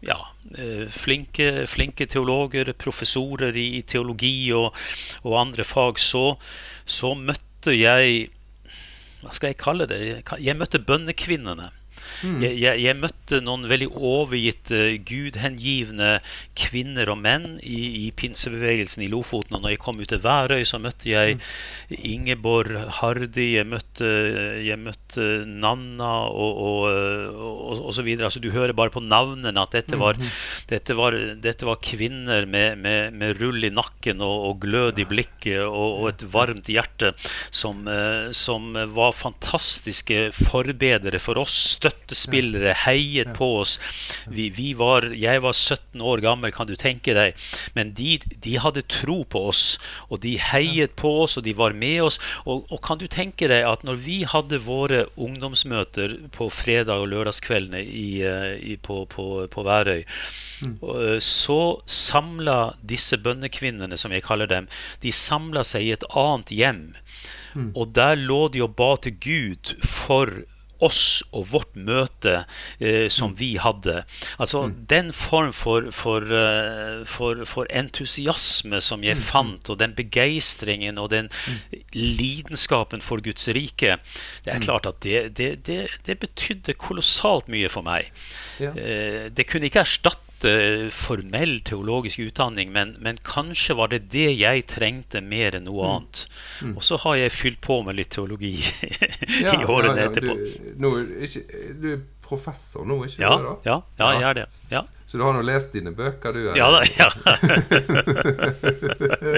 ja, 0.04 0.18
eh, 0.58 0.86
flinke, 0.92 1.66
flinke, 1.66 2.06
teologer, 2.06 2.72
professorer 2.78 3.56
i, 3.56 3.82
teologi 3.88 4.52
og, 4.56 4.76
og 5.24 5.40
andre 5.40 5.64
fag, 5.64 6.00
så, 6.00 6.26
så, 6.84 7.14
møtte 7.14 7.74
jeg 7.76 8.30
Hva 9.22 9.32
skal 9.34 9.50
jeg 9.50 9.58
kalle 9.58 9.88
det? 9.90 10.00
Jeg 10.38 10.58
møtte 10.58 10.78
bønnekvinnene. 10.78 11.70
Mm. 12.24 12.40
Jeg, 12.44 12.58
jeg, 12.62 12.82
jeg, 12.84 12.98
møtte 13.00 13.40
noen 13.44 13.66
veldig 13.70 13.88
overgitte, 13.94 14.80
gudhengivne 15.06 16.16
kvinner 16.58 17.10
og 17.12 17.20
menn 17.22 17.46
i, 17.60 18.06
i, 18.06 18.10
pinsebevegelsen 18.16 19.04
i 19.06 19.10
Lofoten. 19.12 19.58
Og 19.58 19.64
når 19.64 19.74
jeg 19.74 19.82
kom 19.82 20.00
ut 20.00 20.10
til 20.10 20.22
Værøy, 20.22 20.64
så 20.68 20.80
møtte 20.82 21.10
jeg 21.10 21.38
mm. 21.38 21.44
Ingeborg 22.12 22.78
Hardi, 23.00 23.48
jeg 23.56 23.68
møtte, 23.68 24.10
jeg 24.64 24.78
møtte 24.80 25.26
Nanna 25.46 26.12
og, 26.30 26.62
og, 26.66 26.86
og, 27.34 27.72
og, 27.80 27.92
så 27.96 28.06
videre. 28.06 28.30
Altså, 28.30 28.42
du 28.42 28.50
hører 28.54 28.76
bare 28.76 28.94
på 28.94 29.02
navnene 29.04 29.62
at 29.62 29.76
dette 29.76 29.98
var, 30.00 30.18
mm. 30.18 30.32
dette 30.72 30.96
var, 30.98 31.18
dette 31.42 31.68
var 31.68 31.82
kvinner 31.84 32.46
med, 32.48 32.78
med, 32.82 33.16
med, 33.16 33.36
rull 33.40 33.64
i 33.66 33.72
nakken 33.72 34.22
og, 34.24 34.56
glød 34.62 35.02
i 35.02 35.04
blikket 35.08 35.64
og, 35.66 36.06
et 36.08 36.22
varmt 36.32 36.68
hjerte 36.70 37.12
som, 37.54 37.82
eh, 37.90 38.30
som 38.36 38.72
var 38.94 39.12
fantastiske 39.16 40.30
forbedere 40.36 41.20
for 41.22 41.40
oss. 41.42 41.56
Støtte 41.76 41.95
støttespillere 42.06 42.74
heiet 42.84 43.32
på 43.34 43.48
oss. 43.60 43.78
Vi, 44.26 44.48
vi 44.50 44.74
var, 44.74 45.02
jeg 45.14 45.42
var 45.42 45.52
17 45.52 46.00
år 46.00 46.20
gammel, 46.20 46.52
kan 46.52 46.66
du 46.66 46.76
tenke 46.76 47.14
deg. 47.14 47.34
Men 47.74 47.92
de, 47.94 48.18
de, 48.44 48.56
hadde 48.62 48.82
tro 48.88 49.24
på 49.24 49.46
oss, 49.50 49.78
og 50.08 50.20
de 50.22 50.36
heiet 50.38 50.96
på 50.96 51.22
oss, 51.24 51.36
og 51.36 51.44
de 51.44 51.54
var 51.56 51.72
med 51.72 52.02
oss. 52.06 52.18
Og, 52.44 52.66
og 52.70 52.82
kan 52.82 52.98
du 52.98 53.06
tenke 53.06 53.48
deg 53.48 53.66
at 53.66 53.84
når 53.84 54.00
vi 54.04 54.22
hadde 54.24 54.62
våre 54.66 55.06
ungdomsmøter 55.16 56.18
på 56.32 56.50
fredag- 56.50 57.02
og 57.02 57.10
lørdagskveldene 57.12 57.82
i, 57.82 58.22
eh, 58.22 58.52
i, 58.56 58.76
på, 58.76 59.04
på, 59.10 59.46
på 59.50 59.66
Værøy, 59.66 60.04
Mm. 60.56 60.78
Så 61.20 61.82
samla 61.84 62.78
disse 62.80 63.18
bønnekvinnene, 63.20 63.98
som 64.00 64.14
jeg 64.14 64.24
kaller 64.24 64.48
dem, 64.48 64.70
de 65.02 65.12
samla 65.12 65.60
seg 65.68 65.84
i 65.84 65.90
et 65.92 66.06
annet 66.16 66.48
hjem. 66.48 66.82
Mm. 67.52 67.70
Og 67.76 67.92
der 67.92 68.16
lå 68.16 68.46
de 68.52 68.62
og 68.64 68.72
ba 68.78 68.94
til 68.96 69.18
Gud 69.20 69.74
for 69.84 70.32
oss 70.84 71.22
og 71.32 71.48
vårt 71.52 71.76
møte 71.76 72.44
eh, 72.80 73.06
som 73.12 73.32
mm. 73.32 73.36
vi 73.38 73.50
hadde. 73.60 74.02
Altså 74.38 74.66
mm. 74.66 74.74
den 74.90 75.12
form 75.16 75.52
for, 75.56 75.90
for, 75.94 76.26
uh, 76.26 77.04
for, 77.08 77.44
for, 77.48 77.68
entusiasme 77.70 78.80
som 78.84 79.04
jeg 79.06 79.16
mm. 79.18 79.24
fant, 79.24 79.70
og 79.72 79.80
den 79.80 79.96
begeistringen 79.96 81.00
og 81.02 81.10
den 81.14 81.30
mm. 81.32 81.80
lidenskapen 81.96 83.04
for 83.04 83.24
Guds 83.24 83.48
rike, 83.48 83.96
det 84.44 84.52
er 84.52 84.60
mm. 84.60 84.66
klart 84.68 84.90
at 84.90 85.00
det, 85.04 85.36
det, 85.38 85.50
det, 85.66 85.80
det 86.06 86.18
betydde 86.22 86.76
kolossalt 86.80 87.50
mye 87.52 87.70
for 87.72 87.86
meg. 87.86 88.12
Ja. 88.60 88.74
Eh, 88.76 89.26
det 89.32 89.48
kunne 89.48 89.70
ikke 89.70 89.84
erstatte 89.86 90.25
formell 90.92 91.60
teologisk 91.64 92.18
utdanning, 92.18 92.72
men, 92.72 92.96
men, 93.00 93.16
kanskje 93.24 93.74
var 93.78 93.88
det 93.92 94.08
det 94.12 94.28
jeg 94.36 94.66
trengte 94.68 95.22
mer 95.24 95.56
enn 95.56 95.64
noe 95.68 95.80
mm. 95.80 95.92
annet. 95.92 96.26
Mm. 96.62 96.74
Og 96.76 96.82
så 96.84 96.98
har 97.04 97.16
jeg 97.16 97.32
fylt 97.36 97.60
på 97.64 97.80
med 97.86 97.96
litt 97.96 98.12
teologi 98.16 98.54
i 98.58 99.64
årene 99.64 99.96
ja, 99.96 100.02
ja, 100.02 100.10
etterpå. 100.10 100.34
Du, 100.36 100.74
nå, 100.82 100.92
ikke, 101.24 101.42
du, 101.80 101.88
er 101.94 102.04
professor 102.26 102.84
nå, 102.84 103.04
ikke 103.06 103.22
ja, 103.22 103.32
det? 103.32 103.44
da? 103.46 103.56
Ja, 103.64 103.80
ja, 103.98 104.12
jeg 104.12 104.28
er 104.28 104.38
det. 104.40 104.46
Ja. 104.74 104.84
Så 105.06 105.16
du 105.16 105.22
har 105.22 105.36
nå 105.36 105.42
lest 105.46 105.72
dine 105.72 105.92
bøker, 105.94 106.32
du? 106.34 106.50
Ja 106.58 106.70
da. 106.74 106.80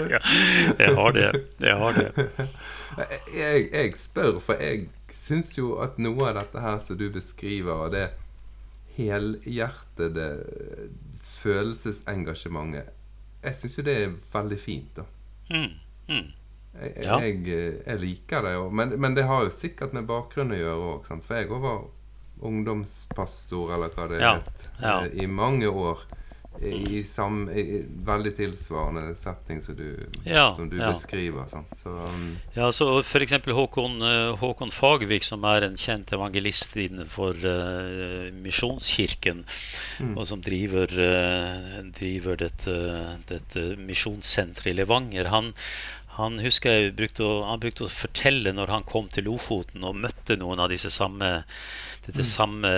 Ja. 0.09 0.21
jeg 0.79 0.95
har 0.97 1.13
det. 1.13 1.27
Jeg 1.61 1.77
har 1.77 1.93
det. 1.99 2.09
Jeg, 3.37 3.69
jeg 3.73 3.93
spør, 4.01 4.39
for 4.41 4.55
jeg 4.63 4.89
syns 5.13 5.59
jo 5.59 5.77
at 5.85 5.99
noe 6.01 6.31
av 6.31 6.39
dette 6.41 6.63
her 6.65 6.79
som 6.81 6.97
du 6.99 7.11
beskriver, 7.13 7.85
og 7.85 7.93
det 7.93 8.09
helhjertede 8.99 10.29
følelsesengasjementet 11.23 12.95
Jeg 13.43 13.57
syns 13.57 13.79
jo 13.79 13.85
det 13.87 13.95
er 14.03 14.17
veldig 14.33 14.59
fint, 14.59 14.99
da. 14.99 15.05
Mm. 15.55 15.77
Mm. 16.09 16.27
Jeg, 16.79 16.93
ja. 17.05 17.19
jeg, 17.23 17.37
jeg, 17.87 18.01
liker 18.03 18.43
det 18.45 18.55
jo. 18.57 18.65
Men, 18.71 18.97
men, 19.01 19.15
det 19.15 19.25
har 19.31 19.47
jo 19.47 19.55
sikkert 19.55 19.95
med 19.95 20.09
bakgrunn 20.11 20.53
å 20.55 20.59
gjøre 20.59 20.89
òg. 20.93 21.07
For 21.27 21.39
jeg 21.39 21.51
òg 21.55 21.63
var 21.63 21.85
ungdomspastor, 22.49 23.75
eller 23.75 23.95
hva 23.95 24.09
det 24.11 24.19
ja. 24.23 24.33
het, 24.39 24.67
ja. 24.83 24.97
Eh, 25.05 25.23
i 25.25 25.27
mange 25.31 25.71
år 25.71 26.05
i, 26.63 27.03
sam, 27.05 27.51
i 27.51 27.85
veldig 28.05 28.33
tilsvarende 28.37 29.15
setting 29.19 29.61
som 29.63 29.77
du, 29.77 29.99
ja, 30.25 30.55
som 30.57 30.69
du 30.71 30.77
ja. 30.79 30.91
beskriver. 30.91 31.47
Så, 31.49 31.89
um, 31.89 32.25
ja, 32.55 32.71
så 32.73 32.89
F.eks. 33.01 33.37
Håkon, 33.47 34.03
uh, 34.03 34.37
Håkon 34.41 34.73
Fagvik, 34.75 35.27
som 35.27 35.47
er 35.49 35.69
en 35.69 35.79
kjent 35.79 36.13
evangelist 36.15 36.77
innenfor 36.81 37.39
uh, 37.45 38.31
Misjonskirken, 38.43 39.45
mm. 40.01 40.17
og 40.17 40.27
som 40.31 40.43
driver, 40.45 40.93
uh, 40.99 41.79
driver 41.99 42.41
dette, 42.43 42.75
dette 43.31 43.69
misjonssenteret 43.79 44.73
i 44.73 44.79
Levanger, 44.81 45.31
han, 45.33 45.53
han 46.19 46.41
husker 46.43 46.75
jeg 46.75 46.97
brukte 46.99 47.23
å, 47.23 47.35
han 47.47 47.63
brukte 47.63 47.87
å 47.87 47.93
fortelle 47.93 48.53
når 48.55 48.75
han 48.75 48.87
kom 48.89 49.07
til 49.13 49.29
Lofoten 49.31 49.87
og 49.87 50.01
møtte 50.03 50.39
noen 50.41 50.59
av 50.65 50.73
disse 50.73 50.91
samme, 50.91 51.45
dette 52.07 52.25
mm. 52.25 52.31
samme 52.33 52.73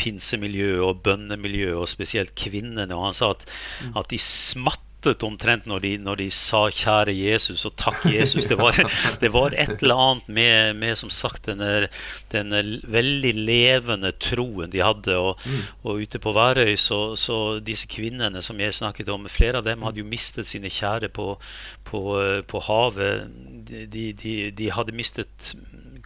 pinsemiljøet 0.00 0.82
og 0.84 1.04
bønnemiljøet, 1.06 1.76
og 1.76 1.88
spesielt 1.90 2.34
kvinnene. 2.38 2.88
Og 2.94 3.10
han 3.10 3.16
sa 3.16 3.32
at, 3.34 3.46
mm. 3.84 3.96
at 4.00 4.10
de 4.12 4.18
smattet 4.20 5.22
omtrent 5.22 5.68
når 5.70 5.82
de, 5.84 5.90
når 6.02 6.16
de, 6.18 6.26
sa 6.34 6.66
'kjære 6.66 7.12
Jesus' 7.14 7.66
og 7.68 7.76
'takk 7.76 8.06
Jesus'. 8.10 8.48
Det 8.48 8.58
var, 8.58 8.74
det 9.22 9.32
var 9.32 9.54
et 9.54 9.82
eller 9.82 9.94
annet 9.94 10.28
med, 10.28 10.76
med 10.76 10.94
som 10.98 11.10
sagt 11.10 11.46
denne, 11.46 11.88
denne, 12.32 12.80
veldig 12.82 13.34
levende 13.34 14.12
troen 14.12 14.70
de 14.70 14.82
hadde. 14.82 15.16
Og, 15.16 15.38
mm. 15.44 15.62
og 15.84 16.02
ute 16.02 16.18
på 16.18 16.32
Værøy, 16.32 16.74
så, 16.76 17.14
så, 17.16 17.60
disse 17.60 17.86
kvinnene 17.86 18.42
som 18.42 18.60
jeg 18.60 18.74
snakket 18.74 19.08
om, 19.08 19.28
flere 19.28 19.58
av 19.58 19.64
dem 19.64 19.82
hadde 19.82 20.02
jo 20.02 20.08
mistet 20.08 20.46
sine 20.46 20.68
kjære 20.72 21.08
på, 21.08 21.38
på, 21.84 22.02
på 22.48 22.64
havet. 22.66 23.30
De, 23.68 24.12
de, 24.12 24.50
de, 24.50 24.70
hadde 24.70 24.96
mistet 24.96 25.54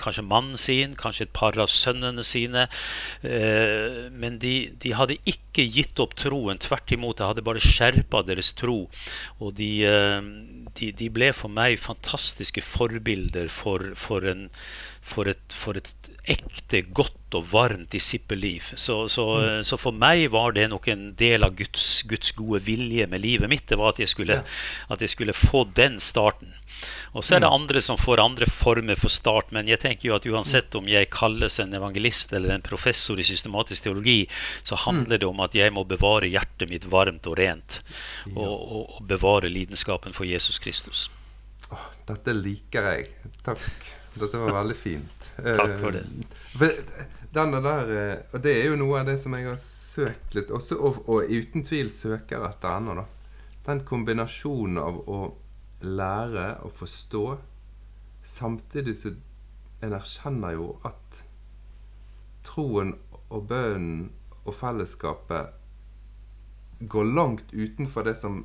kanskje 0.01 0.27
mannen 0.27 0.59
sin, 0.61 0.97
kanskje 0.99 1.29
et 1.29 1.35
par 1.37 1.59
av 1.61 1.71
sønnene 1.73 2.25
sine. 2.27 2.67
Eh, 3.23 4.09
men 4.11 4.39
de, 4.43 4.55
de, 4.81 4.95
hadde 4.97 5.19
ikke 5.29 5.67
gitt 5.67 6.01
opp 6.03 6.17
troen. 6.21 6.61
Tvert 6.63 6.95
imot, 6.97 7.19
det 7.21 7.29
hadde 7.29 7.47
bare 7.47 7.63
skjerpa 7.63 8.25
deres 8.27 8.53
tro. 8.59 8.83
Og 9.41 9.55
de, 9.61 9.71
eh, 9.89 10.21
de, 10.81 10.93
de, 10.97 11.11
ble 11.13 11.33
for 11.37 11.53
meg 11.53 11.79
fantastiske 11.83 12.65
forbilder 12.65 13.51
for, 13.53 13.93
for, 13.99 14.27
en, 14.29 14.49
for, 15.01 15.31
et, 15.31 15.45
for 15.55 15.81
et, 15.81 15.95
ekte, 16.29 16.83
godt 16.95 17.37
og 17.39 17.47
varmt 17.53 17.93
disippelliv. 17.95 18.73
Så, 18.75 19.09
så, 19.09 19.25
mm. 19.39 19.65
så, 19.67 19.79
for 19.81 19.97
meg 19.97 20.27
var 20.35 20.55
det 20.57 20.67
nok 20.71 20.89
en 20.91 21.11
del 21.19 21.47
av 21.47 21.55
Guds, 21.59 22.03
Guds, 22.11 22.33
gode 22.37 22.63
vilje 22.67 23.07
med 23.11 23.23
livet 23.23 23.51
mitt. 23.51 23.67
Det 23.71 23.79
var 23.79 23.95
at 23.95 24.01
jeg 24.03 24.11
skulle, 24.11 24.41
at 24.43 25.05
jeg 25.05 25.13
skulle 25.13 25.37
få 25.37 25.65
den 25.77 26.01
starten. 26.03 26.57
Og 27.13 27.25
så 27.25 27.37
er 27.37 27.43
det 27.43 27.51
mm. 27.51 27.55
andre 27.55 27.83
som 27.85 27.99
får 28.01 28.23
andre 28.23 28.49
former 28.51 28.99
for 28.99 29.13
start. 29.13 29.53
Men 29.55 29.69
jeg 29.71 29.83
tenker 29.83 30.11
jo 30.11 30.17
at 30.17 30.27
uansett 30.31 30.75
om 30.79 30.89
jeg 30.91 31.11
kalles 31.13 31.61
en 31.63 31.75
evangelist 31.77 32.35
eller 32.37 32.55
en 32.55 32.67
professor 32.67 33.21
i 33.21 33.27
systematisk 33.27 33.87
teologi, 33.87 34.25
så 34.67 34.79
handler 34.87 35.17
mm. 35.17 35.21
det 35.21 35.31
om 35.31 35.47
at 35.47 35.57
jeg 35.59 35.75
må 35.77 35.85
bevare 35.89 36.31
hjertet 36.31 36.71
mitt 36.71 36.89
varmt 36.91 37.31
og 37.31 37.39
rent. 37.41 37.81
Og, 38.35 38.43
og, 38.51 38.99
og 38.99 39.07
bevare 39.11 39.53
lidenskapen 39.53 40.17
for 40.17 40.29
Jesus 40.29 40.59
Kristus. 40.63 41.09
Oh, 41.71 41.89
dette 42.09 42.35
liker 42.35 42.93
jeg. 42.95 43.11
Takk. 43.47 43.91
Dette 44.15 44.39
var 44.39 44.53
veldig 44.59 44.77
fint. 44.77 45.33
Takk 45.61 45.77
for 45.81 45.95
det. 45.95 46.05
Eh, 46.61 47.07
denne 47.35 47.61
der, 47.63 47.93
eh, 47.95 48.17
og 48.35 48.43
det 48.43 48.57
er 48.59 48.71
jo 48.73 48.79
noe 48.81 49.01
av 49.01 49.07
det 49.07 49.17
som 49.23 49.35
jeg 49.37 49.47
har 49.47 49.61
søkt 49.63 50.35
litt, 50.35 50.51
også, 50.51 50.79
og, 50.79 51.03
og 51.07 51.31
uten 51.31 51.65
tvil 51.67 51.93
søker 51.95 52.43
etter 52.49 52.75
ennå. 52.81 53.05
Den 53.67 53.85
kombinasjonen 53.87 54.81
av 54.83 54.99
å 55.07 55.21
lære 55.87 56.47
å 56.67 56.73
forstå, 56.75 57.25
samtidig 58.27 58.97
så 58.99 59.15
en 59.81 59.95
erkjenner 59.97 60.59
jo 60.59 60.73
at 60.85 61.23
troen 62.45 62.97
og 63.31 63.47
bønnen 63.49 64.11
og 64.43 64.55
fellesskapet 64.57 65.55
går 66.91 67.05
langt 67.05 67.53
utenfor 67.53 68.05
det 68.09 68.17
som 68.17 68.43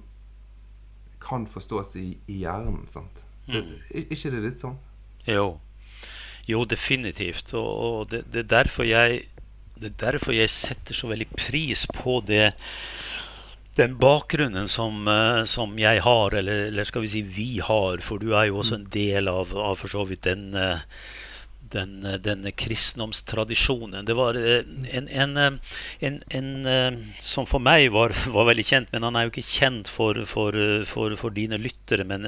kan 1.24 1.48
forstås 1.48 1.96
i, 1.96 2.18
i 2.28 2.42
hjernen. 2.44 2.86
sant? 2.92 3.24
Mm. 3.48 3.56
mm. 3.56 3.78
ikke 4.12 4.32
det 4.34 4.44
litt 4.44 4.62
sånn? 4.62 4.78
Jo. 5.26 5.60
Jo, 6.46 6.66
definitivt. 6.70 7.54
Og, 7.58 7.72
og 7.86 8.12
det, 8.12 8.26
det, 8.34 8.46
er 8.54 8.70
jeg, 8.86 9.24
det 9.80 9.92
er 9.92 9.98
derfor 10.12 10.36
jeg 10.36 10.54
setter 10.54 10.94
så 10.98 11.10
veldig 11.10 11.30
pris 11.34 11.88
på 11.94 12.22
det 12.28 12.54
den 13.76 13.98
bakgrunnen 14.00 14.70
som, 14.72 15.08
eh, 15.08 15.44
som, 15.44 15.74
jeg 15.80 16.02
har, 16.06 16.36
eller, 16.40 16.68
eller, 16.70 16.88
skal 16.88 17.04
vi 17.04 17.12
si 17.12 17.22
vi 17.28 17.50
har, 17.60 18.00
for 18.06 18.22
du 18.22 18.32
er 18.32 18.48
jo 18.48 18.62
også 18.62 18.80
en 18.80 18.90
del 18.92 19.28
av, 19.28 19.52
av 19.52 19.76
for 19.82 19.92
så 19.92 20.06
vidt 20.08 20.24
den, 20.30 20.54
eh, 20.56 20.86
den, 21.76 22.00
denne 22.24 22.52
kristendomstradisjonen. 22.56 24.06
Det 24.08 24.16
var 24.18 24.40
eh, 24.40 24.64
en, 24.98 25.08
en, 25.08 25.60
en, 26.00 26.20
en, 26.40 27.00
som 27.22 27.48
for 27.50 27.64
meg 27.64 27.92
var, 27.96 28.16
var, 28.34 28.50
veldig 28.50 28.66
kjent, 28.66 28.92
men 28.94 29.08
han 29.08 29.20
er 29.20 29.28
jo 29.28 29.34
ikke 29.36 29.48
kjent 29.48 29.92
for, 29.92 30.22
for, 30.30 30.58
for, 30.90 31.16
for 31.20 31.36
dine 31.36 31.60
lyttere. 31.62 32.08
Men 32.08 32.28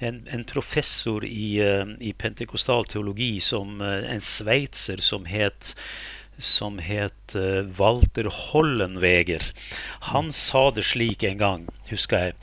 en, 0.00 0.44
professor 0.46 1.24
i, 1.26 1.58
i 2.00 2.12
pentekostal 2.16 2.86
teologi, 2.88 3.36
som, 3.44 3.80
en 3.82 4.22
sveitser 4.22 5.02
som 5.04 5.26
het 5.28 5.74
som 6.36 6.76
het 6.84 7.32
Walter 7.78 8.28
Hollenweger. 8.28 9.40
Han 10.12 10.28
sa 10.36 10.66
det 10.76 10.84
slik 10.84 11.24
en 11.24 11.38
gang, 11.40 11.62
husker 11.88 12.26
jeg, 12.26 12.34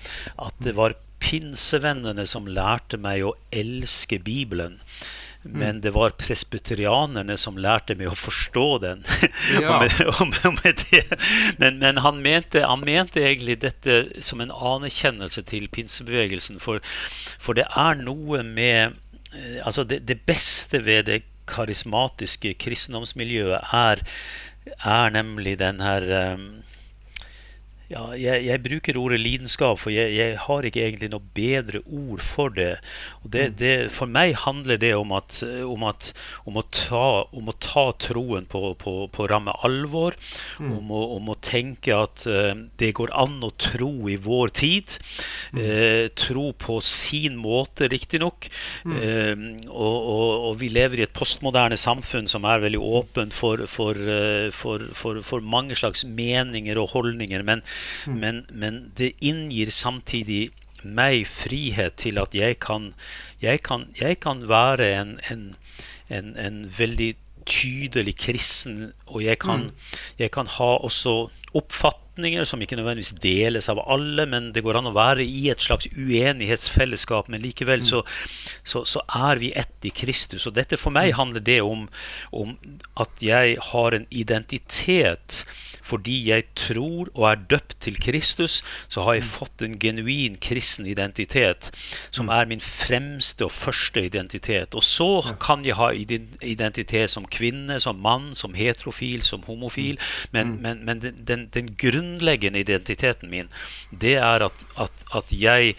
at 0.42 0.58
det 0.66 0.74
var 0.80 0.98
pinsevennene 1.24 2.26
som 2.28 2.50
lærte 2.50 3.00
meg 3.02 3.24
å 3.26 3.36
elske 3.56 4.20
Bibelen. 4.24 4.80
Men 5.44 5.82
det 5.84 5.92
var 5.92 6.16
presbyterianerne 6.20 7.36
som 7.38 7.58
lærte 7.60 7.98
meg 8.00 8.12
å 8.12 8.18
forstå 8.18 8.68
den. 8.84 9.04
Ja. 9.54 9.76
og 9.76 10.28
med, 10.30 10.46
og 10.48 10.56
med 10.64 10.84
men, 11.60 11.78
men 11.82 12.00
han, 12.02 12.22
mente, 12.24 12.64
han, 12.66 12.82
mente, 12.86 13.22
egentlig 13.22 13.60
dette 13.62 14.22
som 14.24 14.42
en 14.42 14.54
anerkjennelse 14.54 15.44
til 15.50 15.68
pinsebevegelsen. 15.72 16.62
For, 16.64 16.82
for 17.42 17.58
det 17.58 17.68
er 17.70 18.00
noe 18.00 18.42
med 18.48 18.96
eh, 19.36 19.60
Altså, 19.66 19.84
det, 19.88 20.04
det 20.08 20.22
beste 20.28 20.84
ved 20.86 21.08
det 21.12 21.22
karismatiske 21.50 22.54
kristendomsmiljøet 22.64 23.74
er, 23.76 24.04
er 24.80 25.14
nemlig 25.14 25.58
den 25.60 25.84
her 25.84 26.08
um, 26.34 26.48
ja, 27.92 28.04
jeg, 28.16 28.46
jeg, 28.48 28.62
bruker 28.64 28.98
ordet 28.98 29.20
lidenskap, 29.20 29.78
for 29.82 29.92
jeg, 29.94 30.14
jeg, 30.16 30.38
har 30.46 30.66
ikke 30.66 30.82
egentlig 30.86 31.10
noe 31.12 31.34
bedre 31.36 31.82
ord 31.84 32.22
for 32.24 32.54
det. 32.56 32.78
det, 33.22 33.44
mm. 33.52 33.58
det 33.60 33.74
for 33.94 34.10
meg 34.10 34.38
handler 34.46 34.80
det 34.80 34.94
om, 34.96 35.12
at, 35.18 35.42
om, 35.68 35.84
at, 35.90 36.12
om, 36.48 36.60
å, 36.62 36.64
ta, 36.74 37.08
om 37.36 37.52
å, 37.52 37.56
ta, 37.60 37.86
troen 38.00 38.48
på, 38.50 38.74
på, 38.80 38.96
på 39.14 39.28
ramme 39.30 39.54
alvor. 39.68 40.16
Mm. 40.64 40.72
Om, 40.78 40.94
å, 40.96 41.02
om, 41.18 41.34
å, 41.34 41.38
tenke 41.44 41.98
at 41.98 42.24
uh, 42.30 42.54
det 42.80 42.94
går 42.96 43.12
an 43.20 43.44
å 43.44 43.52
tro 43.60 43.92
i 44.10 44.16
vår 44.22 44.56
tid. 44.64 44.96
Mm. 45.52 45.60
Uh, 45.60 46.06
tro 46.18 46.48
på 46.56 46.80
sin 46.88 47.36
måte, 47.42 47.92
riktignok. 47.92 48.48
Mm. 48.88 48.96
Uh, 48.96 49.68
og, 49.68 49.98
og, 49.98 50.26
og, 50.32 50.58
vi 50.64 50.72
lever 50.72 51.02
i 51.02 51.08
et 51.08 51.16
postmoderne 51.16 51.78
samfunn 51.80 52.32
som 52.32 52.48
er 52.48 52.64
veldig 52.64 52.80
åpent 52.80 53.36
for, 53.36 53.68
for, 53.68 54.00
for, 54.56 54.88
for 54.96 55.44
mange 55.44 55.76
slags 55.78 56.08
meninger 56.08 56.80
og 56.80 56.94
holdninger. 56.96 57.44
men 57.44 57.62
Mm. 58.08 58.20
Men, 58.20 58.46
men, 58.52 58.82
det 58.98 59.14
inngir 59.22 59.72
samtidig 59.72 60.52
meg 60.84 61.28
frihet 61.28 61.96
til 62.04 62.20
at 62.20 62.36
jeg 62.36 62.60
kan, 62.64 62.92
jeg 63.42 63.64
kan, 63.64 63.88
jeg 64.00 64.20
kan 64.24 64.48
være 64.50 64.90
en, 65.00 65.18
en, 65.32 65.46
en, 66.10 66.34
en, 66.38 66.66
veldig 66.78 67.14
tydelig 67.48 68.16
kristen, 68.20 68.94
og 69.08 69.24
jeg 69.24 69.40
kan, 69.40 69.68
mm. 69.68 69.96
jeg 70.20 70.32
kan 70.32 70.48
ha 70.48 70.70
også 70.80 71.16
oppfatninger 71.54 72.44
som 72.48 72.62
ikke 72.64 72.78
nødvendigvis 72.80 73.14
deles 73.24 73.68
av 73.70 73.82
alle, 73.84 74.26
men 74.30 74.52
det 74.56 74.64
går 74.66 74.80
an 74.80 74.90
å 74.90 74.96
være 74.96 75.26
i 75.26 75.50
et 75.52 75.64
slags 75.64 75.90
uenighetsfellesskap. 75.92 77.30
Men 77.30 77.44
likevel 77.44 77.84
mm. 77.84 77.90
så, 77.90 78.02
så, 78.64 78.84
så 78.90 79.04
er 79.28 79.42
vi 79.44 79.52
ett 79.60 79.88
i 79.88 79.92
Kristus. 79.94 80.48
Og 80.48 80.56
dette 80.58 80.80
for 80.80 80.96
meg 80.96 81.14
handler 81.20 81.44
det 81.44 81.60
om, 81.66 81.86
om 82.32 82.56
at 83.02 83.24
jeg 83.24 83.58
har 83.72 83.98
en 83.98 84.08
identitet 84.10 85.44
fordi 85.84 86.16
jeg 86.30 86.48
tror 86.56 87.10
og 87.14 87.26
er 87.30 87.42
døpt 87.52 87.76
til 87.84 88.00
Kristus, 88.02 88.62
så 88.92 89.04
har 89.06 89.18
jeg 89.18 89.28
fått 89.28 89.64
en 89.66 89.76
genuin 89.82 90.38
kristen 90.42 90.88
identitet, 90.90 91.72
som 92.14 92.32
er 92.32 92.48
min 92.50 92.64
fremste 92.64 93.48
og 93.48 93.54
første 93.56 94.06
identitet. 94.08 94.78
Og 94.78 94.86
så 94.86 95.36
kan 95.44 95.66
jeg 95.68 95.78
ha 95.80 95.92
identitet 95.94 97.12
som 97.12 97.28
kvinne, 97.28 97.80
som 97.84 98.00
mann, 98.04 98.32
som 98.38 98.56
heterofil, 98.58 99.26
som 99.28 99.44
homofil. 99.48 100.00
Men, 100.32 100.58
men, 100.64 100.86
men 100.88 101.04
den, 101.04 101.48
den, 101.54 101.72
grunnleggende 101.84 102.62
identiteten 102.64 103.32
min, 103.32 103.50
det 103.92 104.16
er 104.22 104.46
at, 104.46 104.66
at, 104.80 105.06
at 105.16 105.34
jeg 105.36 105.76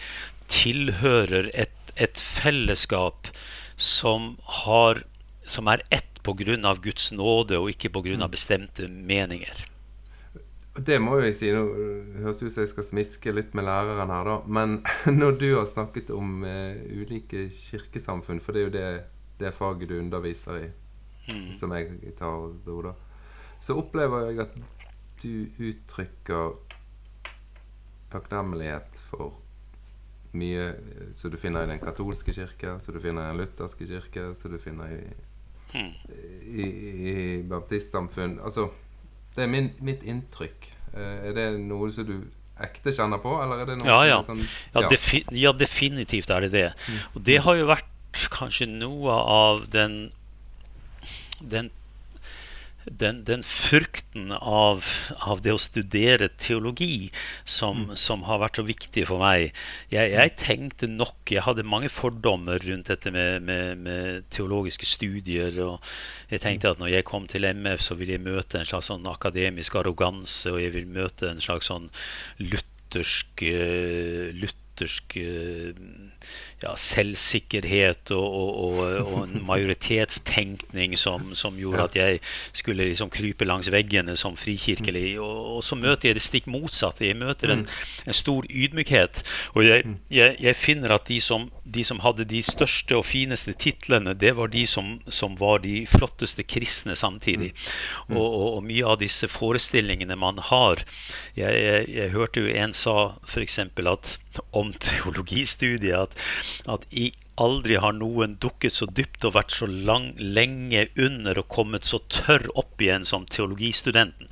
tilhører 0.51 1.49
et, 1.53 1.93
et 1.97 2.19
fellesskap 2.19 3.31
som, 3.75 4.35
har, 4.63 5.01
som 5.47 5.71
er 5.71 5.81
ett 5.89 6.11
pga. 6.25 6.73
Guds 6.81 7.11
nåde 7.13 7.57
og 7.59 7.69
ikke 7.73 7.89
pga. 7.93 8.27
bestemte 8.27 8.87
meninger. 8.87 9.65
Det 10.75 10.97
må 10.99 11.15
jo 11.15 11.27
jeg 11.29 11.35
si. 11.37 11.49
Nå 11.55 11.63
høres 12.19 12.41
ut 12.43 12.51
som 12.51 12.65
jeg 12.65 12.71
skal 12.73 12.87
smiske 12.87 13.31
litt 13.31 13.53
med 13.55 13.67
læreren 13.67 14.11
her, 14.11 14.27
da. 14.27 14.37
Men 14.57 14.81
når 15.21 15.37
du 15.39 15.47
har 15.53 15.67
snakket 15.69 16.11
om 16.11 16.43
uh, 16.43 16.75
ulike 16.91 17.47
kirkesamfunn, 17.55 18.41
for 18.43 18.55
det 18.55 18.61
er 18.61 18.67
jo 18.67 18.75
det, 18.75 18.89
det 19.39 19.53
faget 19.55 19.89
du 19.89 19.97
underviser 19.99 20.59
i, 20.59 20.67
mm. 21.29 21.47
som 21.55 21.75
jeg 21.77 22.15
tar 22.19 22.49
til 22.65 22.83
da, 22.89 22.93
så 23.63 23.79
opplever 23.79 24.27
jeg 24.27 24.43
at 24.43 24.59
du 25.23 25.63
uttrykker 25.63 26.57
takknemlighet 28.11 28.99
for 29.09 29.39
mye 30.35 30.73
som 31.15 31.31
du 31.31 31.37
finner 31.39 31.63
i 31.63 31.71
den 31.71 31.79
katolske 31.79 32.35
kirke, 32.35 32.75
som 32.83 32.95
du 32.95 32.99
finner 32.99 33.23
i 33.23 33.31
den 33.31 33.39
lutherske 33.39 33.87
kirke, 33.87 34.33
som 34.35 34.51
du 34.51 34.59
finner 34.59 34.91
i, 34.91 34.99
i, 35.79 36.65
i, 36.65 36.65
i 37.13 37.43
baptistsamfunn. 37.47 38.41
Altså 38.43 38.67
det 39.35 39.45
er 39.45 39.51
min, 39.51 39.69
mitt 39.83 40.03
inntrykk. 40.07 40.71
Uh, 40.95 41.29
er 41.29 41.35
det 41.35 41.47
noe 41.65 41.91
som 41.91 42.07
du 42.07 42.17
ekte 42.65 42.93
kjenner 42.95 43.19
på, 43.19 43.33
eller 43.43 43.63
er 43.63 43.71
det 43.71 43.79
noe 43.81 43.89
ja, 43.89 43.97
ja. 44.07 44.19
Sånn, 44.23 44.43
ja. 44.71 44.85
Defi 44.91 45.23
ja. 45.35 45.51
definitivt 45.55 46.31
er 46.31 46.45
det 46.45 46.51
det. 46.53 46.67
Mm. 46.87 47.01
Og 47.13 47.25
det 47.27 47.39
har 47.43 47.59
jo 47.59 47.67
vært 47.67 48.27
kanskje 48.31 48.69
noe 48.71 49.11
av 49.11 49.65
den, 49.73 49.97
den 51.41 51.71
den, 52.85 53.23
den 53.25 53.43
frukten 53.43 54.31
av, 54.31 54.85
av, 55.17 55.41
det 55.41 55.55
å 55.55 55.61
studere 55.61 56.29
teologi 56.37 57.09
som, 57.43 57.87
mm. 57.89 57.95
som, 57.97 58.25
har 58.29 58.41
vært 58.43 58.59
så 58.59 58.65
viktig 58.67 59.05
for 59.09 59.23
meg. 59.23 59.55
Jeg, 59.93 60.11
jeg, 60.13 60.33
tenkte 60.39 60.89
nok 60.91 61.33
Jeg 61.33 61.45
hadde 61.47 61.65
mange 61.65 61.89
fordommer 61.89 62.61
rundt 62.61 62.91
dette 62.91 63.11
med, 63.13 63.41
med, 63.45 63.81
med, 63.81 64.27
teologiske 64.33 64.85
studier. 64.89 65.57
og 65.65 65.81
Jeg 66.29 66.43
tenkte 66.45 66.75
at 66.75 66.81
når 66.81 66.93
jeg 66.93 67.07
kom 67.09 67.25
til 67.31 67.47
MF, 67.49 67.81
så 67.81 67.97
ville 67.97 68.17
jeg 68.17 68.25
møte 68.25 68.61
en 68.61 68.69
slags 68.69 68.91
sånn 68.91 69.09
akademisk 69.09 69.79
arroganse, 69.81 70.53
og 70.53 70.61
jeg 70.61 70.75
vil 70.77 70.89
møte 70.89 71.31
en 71.31 71.41
slags 71.41 71.71
sånn 71.71 71.89
luthersk, 72.43 73.47
uh, 73.49 74.29
luthersk 74.37 75.17
ja, 76.63 76.71
selvsikkerhet 76.79 78.11
og, 78.15 78.23
og, 78.23 78.59
og, 78.63 78.99
og, 79.01 79.17
en 79.25 79.43
majoritetstenkning 79.45 80.95
som, 80.97 81.33
som 81.35 81.57
gjorde 81.59 81.83
at 81.89 81.97
jeg 81.99 82.21
skulle 82.55 82.87
liksom 82.87 83.11
krype 83.13 83.45
langs 83.45 83.69
veggene 83.73 84.15
som 84.19 84.37
frikirkelig. 84.39 85.17
Og, 85.19 85.59
så 85.65 85.75
møter 85.75 86.09
jeg 86.09 86.19
det 86.19 86.23
stikk 86.23 86.47
motsatte. 86.51 87.05
Jeg 87.07 87.19
møter 87.19 87.51
en, 87.53 87.65
en 88.05 88.15
stor 88.15 88.47
ydmykhet. 88.49 89.23
Og 89.53 89.67
jeg, 89.67 89.85
jeg, 90.13 90.37
jeg 90.39 90.55
finner 90.55 90.95
at 90.95 91.09
de 91.11 91.19
som, 91.23 91.49
de 91.63 91.83
som, 91.83 91.99
hadde 92.05 92.27
de 92.29 92.41
største 92.45 92.95
og 92.97 93.05
fineste 93.07 93.55
titlene, 93.59 94.15
det 94.15 94.35
var 94.37 94.51
de 94.53 94.65
som, 94.69 94.97
som 95.09 95.35
var 95.39 95.63
de 95.65 95.83
flotteste 95.89 96.45
kristne 96.47 96.95
samtidig. 96.95 97.51
Og, 98.13 98.63
mye 98.65 98.85
av 98.87 98.99
disse 99.01 99.27
forestillingene 99.29 100.15
man 100.17 100.39
har 100.49 100.79
Jeg, 101.35 101.85
jeg 101.91 102.11
hørte 102.13 102.41
jo 102.41 102.53
en 102.55 102.73
sa 102.73 103.15
f.eks. 103.27 103.59
at 103.59 104.15
om 104.55 104.71
teologistudiet 104.73 105.95
at, 105.95 106.15
at 106.67 106.85
i 106.91 107.11
aldri 107.41 107.75
har 107.81 107.95
noen 107.95 108.35
dukket 108.41 108.73
så 108.73 108.87
dypt 108.87 109.25
og 109.27 109.35
vært 109.35 109.53
så 109.55 109.67
lang, 109.67 110.11
lenge 110.19 110.85
under 111.01 111.39
og 111.41 111.49
kommet 111.51 111.87
så 111.87 111.99
tørr 112.11 112.47
opp 112.55 112.81
igjen 112.81 113.05
som 113.07 113.25
teologistudenten. 113.27 114.29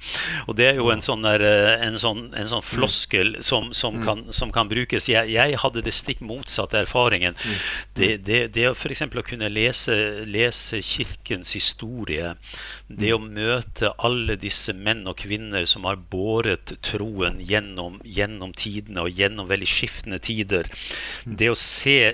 Og 0.47 0.55
det 0.59 0.69
er 0.69 0.79
jo 0.79 0.89
en 0.93 1.03
sånn, 1.03 1.25
der, 1.25 1.43
eh, 1.43 1.83
en 1.87 1.99
sånn, 1.99 2.25
en 2.39 2.49
sånn 2.51 2.63
floskel 2.63 3.35
som, 3.43 3.71
som, 3.75 3.99
mm. 3.99 4.05
kan, 4.07 4.23
som, 4.31 4.53
kan, 4.55 4.71
brukes. 4.71 5.09
Jeg, 5.11 5.33
jeg, 5.35 5.57
hadde 5.63 5.83
det 5.83 5.93
stikk 5.95 6.23
motsatte 6.23 6.79
erfaringen. 6.79 7.35
Mm. 7.35 7.59
Det, 7.99 8.11
det, 8.27 8.41
det 8.55 8.67
f.eks. 8.71 9.05
å 9.05 9.25
kunne 9.27 9.51
lese, 9.51 9.97
lese 10.27 10.79
kirkens 10.83 11.53
historie, 11.57 12.33
det 12.87 13.13
å 13.15 13.21
møte 13.21 13.91
alle 14.03 14.37
disse 14.39 14.73
menn 14.75 15.03
og 15.09 15.19
kvinner 15.23 15.67
som 15.69 15.87
har 15.89 15.99
båret 15.99 16.75
troen 16.85 17.39
gjennom, 17.43 17.99
gjennom 18.03 18.55
tidene 18.55 19.03
og 19.05 19.19
gjennom 19.19 19.49
veldig 19.51 19.69
skiftende 19.69 20.21
tider, 20.23 20.69
det 21.25 21.51
å 21.51 21.59
se 21.59 22.13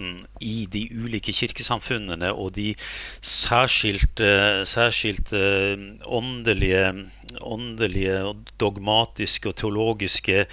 skatten 0.00 0.26
i 0.40 0.66
de 0.70 0.88
ulike 0.96 1.32
kirkesamfunnene 1.32 2.32
og 2.32 2.54
de 2.56 2.74
særskilte, 3.20 4.64
særskilte 4.64 5.76
åndelige 6.06 7.10
åndelige 7.40 8.24
og 8.24 8.36
dogmatiske 8.58 9.48
og 9.48 9.56
teologiske 9.56 10.46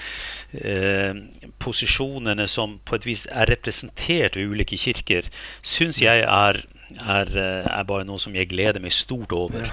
eh, 0.54 1.16
posisjonene 1.60 2.48
som 2.48 2.80
på 2.86 2.96
et 2.96 3.06
vis 3.06 3.28
er 3.32 3.50
representert 3.50 4.36
ved 4.36 4.48
ulike 4.48 4.78
kirker, 4.78 5.24
syns 5.64 6.02
jeg 6.02 6.20
er 6.20 6.64
er, 7.04 7.28
eh, 7.28 7.68
er, 7.68 7.84
bare 7.84 8.06
noe 8.06 8.18
som 8.18 8.34
jeg 8.34 8.48
gleder 8.48 8.80
meg 8.80 8.94
stort 8.96 9.34
over. 9.36 9.66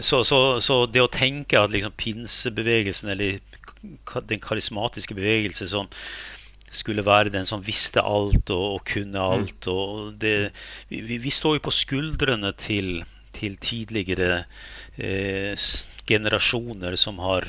Så, 0.00 0.22
så, 0.24 0.58
så 0.58 0.86
det 0.86 1.02
å 1.02 1.10
tenke 1.12 1.60
at 1.60 1.70
liksom 1.70 1.92
pinsebevegelsen, 2.00 3.10
eller 3.12 3.40
den 4.24 4.40
karismatiske 4.40 5.14
bevegelse 5.14 5.68
som 5.68 5.90
skulle 6.70 7.04
være 7.06 7.32
den 7.34 7.46
som 7.48 7.62
visste 7.66 8.02
alt 8.02 8.50
og, 8.54 8.66
og 8.76 8.84
kunne 8.88 9.18
mm. 9.18 9.36
alt 9.36 9.70
og 9.72 10.12
det, 10.22 10.52
vi, 10.88 11.18
vi, 11.18 11.32
står 11.34 11.58
jo 11.58 11.66
på 11.66 11.74
skuldrene 11.74 12.52
til, 12.58 13.02
til 13.36 13.56
tidligere 13.62 14.44
eh, 14.96 15.54
generasjoner 16.10 16.96
som 16.98 17.20
har, 17.22 17.46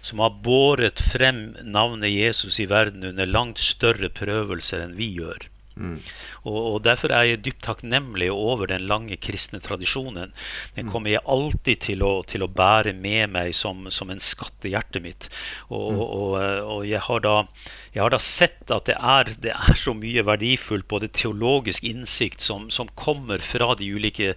som 0.00 0.22
har 0.24 0.36
båret 0.44 1.00
frem 1.00 1.52
navnet 1.64 2.12
Jesus 2.12 2.60
i 2.60 2.68
verden 2.70 3.04
under 3.12 3.28
langt 3.28 3.62
større 3.62 4.12
prøvelser 4.12 4.84
enn 4.84 4.96
vi 4.98 5.12
gjør. 5.20 5.48
Mm. 5.76 5.98
Og, 6.44 6.56
og, 6.58 6.78
Derfor 6.84 7.12
er 7.14 7.26
jeg 7.26 7.42
dypt 7.46 7.62
takknemlig 7.64 8.28
over 8.32 8.68
den 8.70 8.84
lange 8.88 9.16
kristne 9.16 9.60
tradisjonen. 9.62 10.34
Den 10.76 10.86
mm. 10.86 10.92
kommer 10.92 11.14
jeg 11.14 11.24
alltid 11.24 11.84
til 11.88 12.04
å, 12.06 12.12
til 12.28 12.44
å 12.44 12.50
bære 12.52 12.92
med 12.96 13.32
meg 13.32 13.54
som, 13.56 13.88
som, 13.90 14.12
en 14.12 14.22
skatt 14.22 14.68
i 14.68 14.74
hjertet 14.74 15.04
mitt. 15.04 15.30
Og, 15.70 15.88
mm. 15.92 16.02
og, 16.02 16.36
og 16.76 16.84
jeg 16.88 17.02
har 17.08 17.24
da 17.24 17.36
jeg 17.92 18.00
har 18.00 18.12
da 18.14 18.18
sett 18.24 18.70
at 18.72 18.86
det 18.88 18.94
er, 18.96 19.30
det 19.44 19.52
er 19.52 19.76
så 19.76 19.92
mye 19.96 20.22
verdifullt, 20.24 20.86
både 20.88 21.10
teologisk 21.12 21.84
innsikt, 21.84 22.40
som, 22.40 22.70
som, 22.72 22.88
kommer 22.96 23.42
fra 23.44 23.74
de 23.76 23.88
ulike 23.92 24.32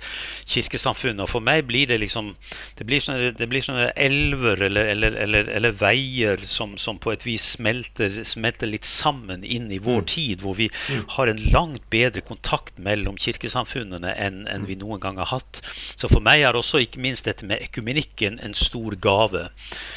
kirkesamfunnene. 0.49 1.23
Og 1.23 1.31
for 1.31 1.43
meg 1.43 1.63
blir 1.69 1.87
det 1.87 1.99
liksom 2.01 2.33
Det 2.75 2.85
blir 2.87 2.99
sånne, 3.03 3.31
det 3.37 3.47
blir 3.49 3.63
sånne 3.63 3.91
elver 3.95 4.61
eller, 4.67 4.89
eller, 4.91 5.15
eller, 5.23 5.49
eller 5.55 5.75
veier 5.79 6.43
som, 6.43 6.75
som, 6.81 6.97
på 6.99 7.13
et 7.13 7.23
vis 7.25 7.45
smelter, 7.55 8.23
smelter, 8.27 8.67
litt 8.67 8.87
sammen 8.87 9.43
inn 9.43 9.69
i 9.71 9.79
vår 9.79 10.01
mm. 10.03 10.07
tid, 10.11 10.43
hvor 10.43 10.57
vi 10.59 10.67
mm. 10.67 11.05
har 11.15 11.31
en 11.31 11.41
langt 11.53 11.87
bedre 11.93 12.23
kontakt 12.25 12.79
mellom 12.81 13.19
kirkesamfunnene 13.21 14.11
enn, 14.19 14.43
enn 14.51 14.67
vi 14.67 14.75
noen 14.79 14.99
gang 15.03 15.19
har 15.21 15.31
hatt. 15.31 15.61
Så 15.95 16.09
for 16.11 16.23
meg 16.25 16.43
er 16.43 16.57
også 16.59 16.81
ikke 16.83 17.03
minst 17.03 17.29
dette 17.29 17.47
med 17.47 17.63
ekumenikken 17.63 18.41
en 18.43 18.57
stor 18.57 18.97
gave. 18.99 19.47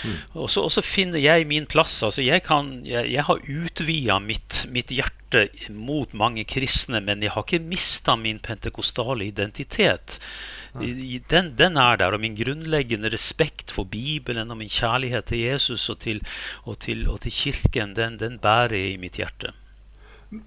Mm. 0.05 0.17
Og, 0.35 0.47
så, 0.47 0.67
og, 0.67 0.73
så, 0.75 0.85
finner 0.89 1.19
jeg 1.19 1.49
min 1.49 1.67
plass. 1.67 2.03
altså 2.07 2.23
jeg, 2.23 2.45
kan, 2.47 2.71
jeg, 2.87 3.11
jeg 3.13 3.27
har 3.27 3.48
utvida 3.49 4.19
mitt, 4.21 4.67
mitt, 4.73 4.93
hjerte 4.93 5.49
mot 5.75 6.13
mange 6.17 6.45
kristne, 6.49 7.01
men 7.05 7.23
jeg 7.25 7.35
har 7.35 7.45
ikke 7.45 7.61
mista 7.65 8.17
min 8.17 8.41
pentekostale 8.45 9.27
identitet. 9.29 10.19
Den, 10.79 11.53
den, 11.57 11.77
er 11.81 11.99
der, 12.01 12.15
og 12.15 12.23
min 12.23 12.37
grunnleggende 12.39 13.11
respekt 13.13 13.73
for 13.75 13.89
Bibelen 13.89 14.53
og 14.53 14.61
min 14.61 14.73
kjærlighet 14.73 15.31
til 15.33 15.45
Jesus 15.47 15.89
og 15.91 15.99
til, 16.05 16.23
og 16.65 16.79
til, 16.85 17.07
og 17.09 17.21
til 17.25 17.35
Kirken, 17.35 17.97
den, 17.97 18.19
den, 18.21 18.39
bærer 18.39 18.77
jeg 18.77 18.95
i 18.95 19.01
mitt 19.01 19.19
hjerte. 19.21 19.53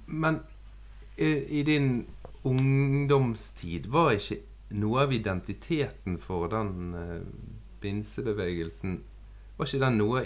Men 0.05 0.41
i, 1.17 1.31
i 1.61 1.63
din 1.67 2.05
ungdomstid 2.47 3.89
var 3.91 4.15
ikke 4.15 4.41
noe 4.77 5.05
av 5.05 5.13
identiteten 5.13 6.17
for 6.21 6.47
den 6.51 6.93
uh, 6.95 7.17
pinsebevegelsen 7.81 9.01
Var 9.57 9.67
ikke 9.67 9.81
den 9.83 9.97
noe 9.99 10.21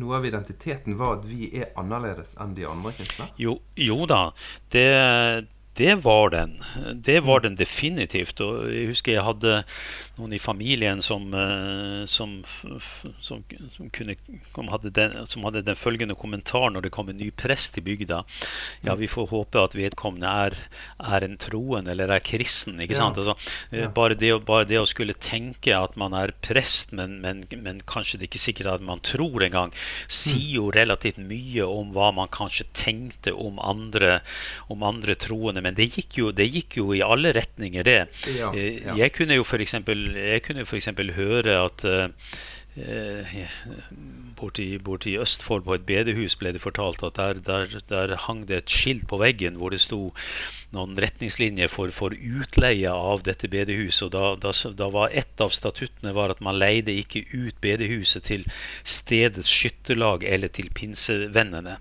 noe 0.00 0.18
av 0.18 0.26
identiteten 0.26 0.96
var 1.00 1.18
at 1.18 1.26
vi 1.28 1.50
er 1.60 1.72
annerledes 1.80 2.36
enn 2.40 2.54
de 2.56 2.66
andre 2.68 2.94
kristne? 2.96 3.28
Jo, 3.40 3.58
jo 3.76 3.98
da. 4.10 4.22
Det, 4.72 4.88
det 5.74 5.94
var 6.04 6.30
den. 6.30 6.58
Det 6.94 7.20
var 7.20 7.40
den 7.40 7.54
definitivt. 7.56 8.40
Og 8.44 8.66
jeg 8.68 8.90
husker 8.90 9.14
jeg 9.14 9.24
hadde 9.24 9.62
noen 10.18 10.34
i 10.36 10.40
familien 10.42 11.00
som, 11.00 11.30
eh, 11.32 12.02
som, 12.04 12.34
som, 12.44 13.40
som 13.72 13.88
kunne, 13.96 14.16
hadde 14.68 14.92
den, 14.92 15.16
som, 15.26 15.46
hadde 15.48 15.62
den, 15.64 15.78
følgende 15.78 16.16
kommentaren 16.18 16.76
når 16.76 16.86
det 16.86 16.92
kom 16.92 17.08
en 17.08 17.16
ny 17.16 17.30
prest 17.32 17.78
i 17.80 17.84
bygda. 17.86 18.20
Ja, 18.84 18.98
vi 19.00 19.08
får 19.08 19.30
håpe 19.32 19.62
at 19.62 19.76
vedkommende 19.78 20.34
er, 20.46 20.58
er 21.00 21.24
en 21.24 21.38
troen 21.40 21.88
eller 21.88 22.12
er 22.12 22.24
kristen. 22.24 22.76
ikke 22.76 22.98
sant? 22.98 23.16
Ja. 23.16 23.32
Altså, 23.32 23.56
eh, 23.72 23.88
bare, 23.88 24.18
det, 24.18 24.34
bare, 24.44 24.68
det, 24.68 24.76
å 24.82 24.88
skulle 24.88 25.16
tenke 25.16 25.72
at 25.78 25.96
man 25.96 26.12
er 26.18 26.34
prest, 26.44 26.92
men, 26.92 27.16
men, 27.24 27.46
men 27.64 27.80
kanskje 27.88 28.20
det 28.20 28.28
er 28.28 28.32
ikke 28.34 28.44
sikkert 28.44 28.74
at 28.74 28.84
man 28.84 29.00
tror 29.00 29.48
engang, 29.48 29.72
sier 30.04 30.58
jo 30.58 30.68
relativt 30.74 31.16
mye 31.16 31.64
om 31.64 31.96
hva 31.96 32.12
man 32.12 32.28
kanskje 32.32 32.68
tenkte 32.76 33.32
om 33.32 33.56
andre, 33.62 34.18
om 34.68 34.84
andre 34.84 35.16
troende 35.16 35.61
men 35.62 35.76
det 35.78 35.88
gikk 35.94 36.18
jo, 36.18 36.30
det 36.34 36.48
gikk 36.50 36.78
jo 36.80 36.92
i 36.96 37.02
alle 37.04 37.32
retninger, 37.36 37.86
det. 37.86 37.98
Ja, 38.36 38.50
eh, 38.52 38.82
ja. 38.82 38.96
Jeg 39.04 39.14
kunne 39.16 39.38
jo 39.38 39.46
f.eks. 39.46 40.90
høre 41.16 41.58
at 41.62 41.84
eh, 41.88 42.08
borti, 44.36 44.78
borti 44.78 45.16
Østfold, 45.20 45.64
på 45.66 45.74
et 45.76 45.86
bedehus, 45.86 46.36
ble 46.40 46.54
det 46.56 46.62
fortalt 46.62 47.02
at 47.06 47.18
der, 47.20 47.40
der, 47.46 47.78
der 47.88 48.16
hang 48.26 48.46
det 48.48 48.62
et 48.62 48.70
skilt 48.70 49.06
på 49.08 49.20
veggen 49.20 49.58
hvor 49.60 49.70
det 49.74 49.80
sto 49.80 50.12
noen 50.72 50.96
retningslinjer 51.00 51.68
for, 51.68 51.92
for 51.92 52.14
utleie 52.16 52.90
av 52.90 53.22
dette 53.26 53.48
bedehuset. 53.52 54.06
og 54.08 54.12
da, 54.14 54.24
da, 54.40 54.52
da, 54.78 54.88
var 54.92 55.10
Et 55.12 55.40
av 55.44 55.52
statuttene 55.52 56.14
var 56.16 56.32
at 56.32 56.40
man 56.40 56.56
leide 56.58 56.94
ikke 56.96 57.24
ut 57.32 57.58
bedehuset 57.60 58.24
til 58.28 58.46
stedets 58.84 59.50
skytterlag 59.52 60.24
eller 60.24 60.48
til 60.48 60.70
pinsevennene. 60.72 61.76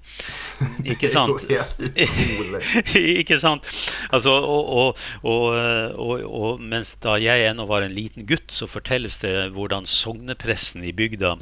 Ikke 0.84 1.10
sant? 1.12 1.46
ikke 3.22 3.40
sant? 3.40 3.68
Altså, 4.12 4.36
og, 4.36 4.72
og, 4.76 5.00
og, 5.24 6.26
og, 6.28 6.62
mens 6.62 6.94
da 7.04 7.16
jeg 7.22 7.48
ennå 7.48 7.68
var 7.70 7.86
en 7.86 7.96
liten 7.96 8.28
gutt, 8.28 8.52
så 8.52 8.68
fortelles 8.70 9.22
det 9.24 9.34
hvordan 9.56 9.88
sognepressen 9.88 10.84
i 10.84 10.94
bygda 10.96 11.38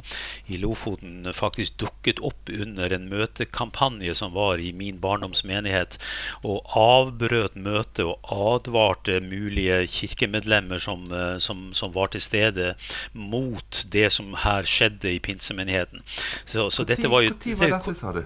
i 0.50 0.60
Lofoten 0.62 1.26
faktisk 1.34 1.80
dukket 1.82 2.22
opp 2.22 2.50
under 2.52 2.94
en 2.94 3.08
møtekampanje 3.10 4.14
som 4.18 4.34
var 4.36 4.62
i 4.62 4.70
min 4.76 5.00
barndomsmenighet, 5.02 5.98
og 6.46 6.62
avbrøt 6.78 7.39
et 7.48 7.56
møte 7.56 8.04
og 8.06 8.30
advarte 8.30 9.20
mulige 9.24 9.82
kirkemedlemmer 9.90 10.80
som, 10.82 11.06
eh, 11.12 11.36
som, 11.42 11.70
som, 11.76 11.92
var 11.94 12.12
til 12.12 12.22
stede, 12.22 12.74
mot 13.12 13.82
det 13.92 14.08
som 14.14 14.34
her 14.44 14.66
skjedde 14.68 15.12
i 15.14 15.18
pinsemenigheten. 15.22 16.02
Så, 16.44 16.68
så 16.70 16.84
dette 16.86 17.10
var 17.10 17.24
jo 17.24 17.32
Når 17.34 17.60
var 17.60 17.72
dette, 17.76 17.94
sa 17.98 18.12
du? 18.14 18.22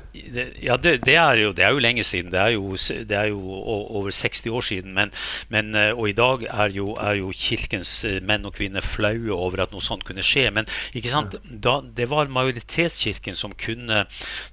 Ja, 0.62 0.76
det, 0.76 0.98
det, 1.06 1.16
er 1.16 1.40
jo, 1.40 1.52
det, 1.56 1.64
er 1.64 1.72
jo, 1.72 1.82
lenge 1.82 2.04
siden. 2.04 2.32
Det 2.32 2.40
er 2.40 2.54
jo, 2.56 2.74
det 2.76 3.18
er 3.18 3.30
jo 3.32 3.40
over 3.40 4.10
60 4.10 4.46
år 4.50 4.66
siden. 4.68 4.94
Men, 4.94 5.12
men, 5.48 5.74
eh, 5.74 5.92
og 5.92 6.08
i 6.10 6.16
dag 6.16 6.46
er 6.50 6.74
jo, 6.76 6.92
er 7.00 7.20
jo, 7.20 7.32
kirkens 7.34 7.96
eh, 8.08 8.20
menn 8.24 8.46
og 8.46 8.54
kvinner 8.58 8.84
flaue 8.84 9.32
over 9.34 9.64
at 9.64 9.74
noe 9.74 9.84
sånt 9.84 10.04
kunne 10.06 10.24
skje. 10.24 10.48
Men 10.54 10.68
ikke 10.94 11.12
sant? 11.12 11.38
Da, 11.44 11.78
det 11.96 12.08
var 12.12 12.32
majoritetskirken 12.32 13.38
som 13.38 13.54
kunne, 13.58 14.04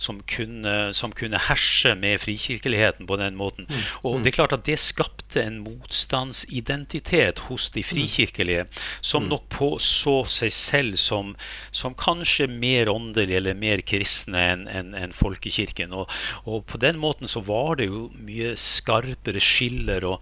som 0.01 0.21
kunne, 0.27 0.77
som 0.97 1.13
kunne 1.15 1.41
herse 1.49 1.95
med 1.99 2.21
frikirkeligheten 2.23 3.09
på 3.09 3.19
den 3.21 3.37
måten. 3.39 3.67
Mm. 3.69 3.83
Og 4.07 4.21
det 4.21 4.31
er 4.31 4.37
klart 4.39 4.50
klart 4.51 4.59
at 4.59 4.65
det 4.67 4.79
skapte 4.79 5.41
en 5.41 5.61
motstandsidentitet 5.63 7.39
hos 7.47 7.69
de 7.71 7.83
frikirkelige, 7.83 8.65
som 9.01 9.27
nok 9.29 9.47
på 9.49 9.79
så 9.79 10.23
seg 10.25 10.51
selv 10.51 10.97
som, 10.97 11.35
som 11.71 11.95
kanskje 11.95 12.47
mer 12.47 12.89
åndelige 12.89 13.37
eller 13.37 13.55
mer 13.55 13.81
kristne 13.81 14.41
enn 14.51 14.67
en, 14.67 14.93
en 14.93 15.13
folkekirken. 15.13 15.93
Og, 15.93 16.09
og, 16.45 16.65
på 16.65 16.77
den 16.77 16.99
måten 16.99 17.27
så 17.27 17.41
var 17.41 17.77
det 17.79 17.87
jo 17.87 18.09
mye 18.19 18.55
skarpere 18.55 19.39
skiller, 19.39 20.03
og, 20.05 20.21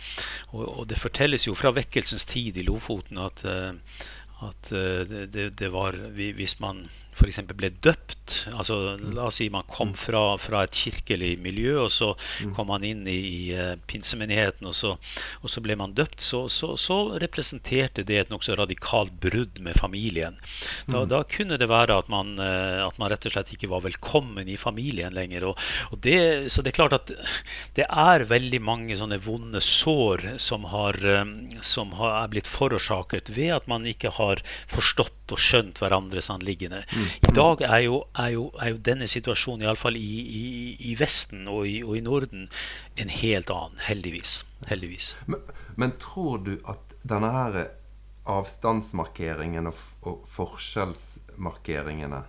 og, 0.53 0.63
og 0.79 0.87
det 0.89 0.99
fortelles 0.99 1.47
jo 1.47 1.55
fra 1.55 1.73
vekkelsens 1.73 2.25
tid 2.29 2.57
i 2.57 2.65
Lofoten 2.67 3.17
at 3.17 3.45
uh, 3.45 3.73
at 4.39 4.69
uh, 4.71 5.03
det, 5.03 5.49
det, 5.59 5.67
var 5.73 5.97
Hvis 6.15 6.59
man 6.63 6.85
f.eks. 7.19 7.41
ble 7.55 7.69
døpt. 7.83 8.35
altså 8.53 8.95
La 9.15 9.27
oss 9.27 9.39
si 9.39 9.49
man 9.51 9.67
kom 9.69 9.91
fra, 9.97 10.37
fra 10.41 10.63
et 10.65 10.75
kirkelig 10.75 11.33
miljø, 11.43 11.75
og 11.85 11.91
så 11.93 12.13
mm. 12.15 12.53
kom 12.55 12.69
man 12.71 12.85
inn 12.87 13.05
i, 13.09 13.17
i 13.19 13.39
uh, 13.55 13.73
pinsemenigheten, 13.89 14.67
og 14.69 14.75
så, 14.77 14.95
og 15.41 15.51
så, 15.51 15.63
ble 15.65 15.75
man 15.79 15.95
døpt. 15.97 16.21
Så, 16.23 16.45
så, 16.53 16.73
så 16.79 16.99
representerte 17.21 18.05
det 18.07 18.19
et 18.21 18.31
nokså 18.33 18.55
radikalt 18.59 19.15
brudd 19.21 19.59
med 19.63 19.77
familien. 19.79 20.39
Da, 20.87 21.03
mm. 21.03 21.09
da, 21.11 21.23
kunne 21.29 21.59
det 21.59 21.69
være 21.69 21.99
at 22.03 22.11
man, 22.11 22.35
uh, 22.39 22.85
at 22.87 22.99
man 23.01 23.11
rett 23.11 23.27
og 23.27 23.35
slett 23.35 23.53
ikke 23.55 23.71
var 23.71 23.83
velkommen 23.85 24.49
i 24.49 24.57
familien 24.59 25.15
lenger. 25.15 25.49
Og, 25.51 25.69
og 25.91 26.01
det, 26.05 26.19
så 26.53 26.63
det 26.63 26.73
er 26.73 26.79
klart 26.79 26.97
at 26.97 27.13
det 27.77 27.87
er 27.89 28.27
veldig 28.29 28.61
mange 28.63 28.97
sånne 28.99 29.19
vonde 29.23 29.61
sår 29.63 30.25
som, 30.41 30.69
har, 30.71 30.99
um, 31.21 31.35
som 31.65 31.93
har, 31.99 32.21
er 32.23 32.33
blitt 32.33 32.49
forårsaket 32.49 33.33
ved 33.35 33.55
at 33.59 33.69
man 33.71 33.87
ikke 33.89 34.13
har 34.19 34.43
forstått 34.69 35.33
og 35.33 35.41
skjønt 35.41 35.79
hverandres 35.81 36.29
anliggende. 36.33 36.83
Mm. 36.89 37.08
I 37.21 37.31
dag 37.35 37.61
er 37.61 37.79
jo, 37.85 38.01
er 38.17 38.33
jo, 38.35 38.45
er 38.61 38.73
jo 38.73 38.81
denne 38.85 39.07
situasjonen, 39.09 39.65
iallfall 39.65 39.97
i, 39.99 40.11
i, 40.39 40.43
i 40.91 40.95
Vesten 40.99 41.47
og 41.51 41.67
i, 41.67 41.79
og 41.85 41.97
i, 41.97 42.03
Norden, 42.05 42.47
en 42.99 43.13
helt 43.13 43.51
annen. 43.53 43.81
Heldigvis. 43.87 44.43
heldigvis. 44.69 45.13
Men, 45.27 45.43
men, 45.75 45.95
tror 46.01 46.43
du 46.45 46.55
at 46.69 46.95
denne 47.07 47.31
her 47.33 47.59
avstandsmarkeringen 48.29 49.71
og, 49.71 49.79
og 50.05 50.25
forskjellsmarkeringene 50.29 52.19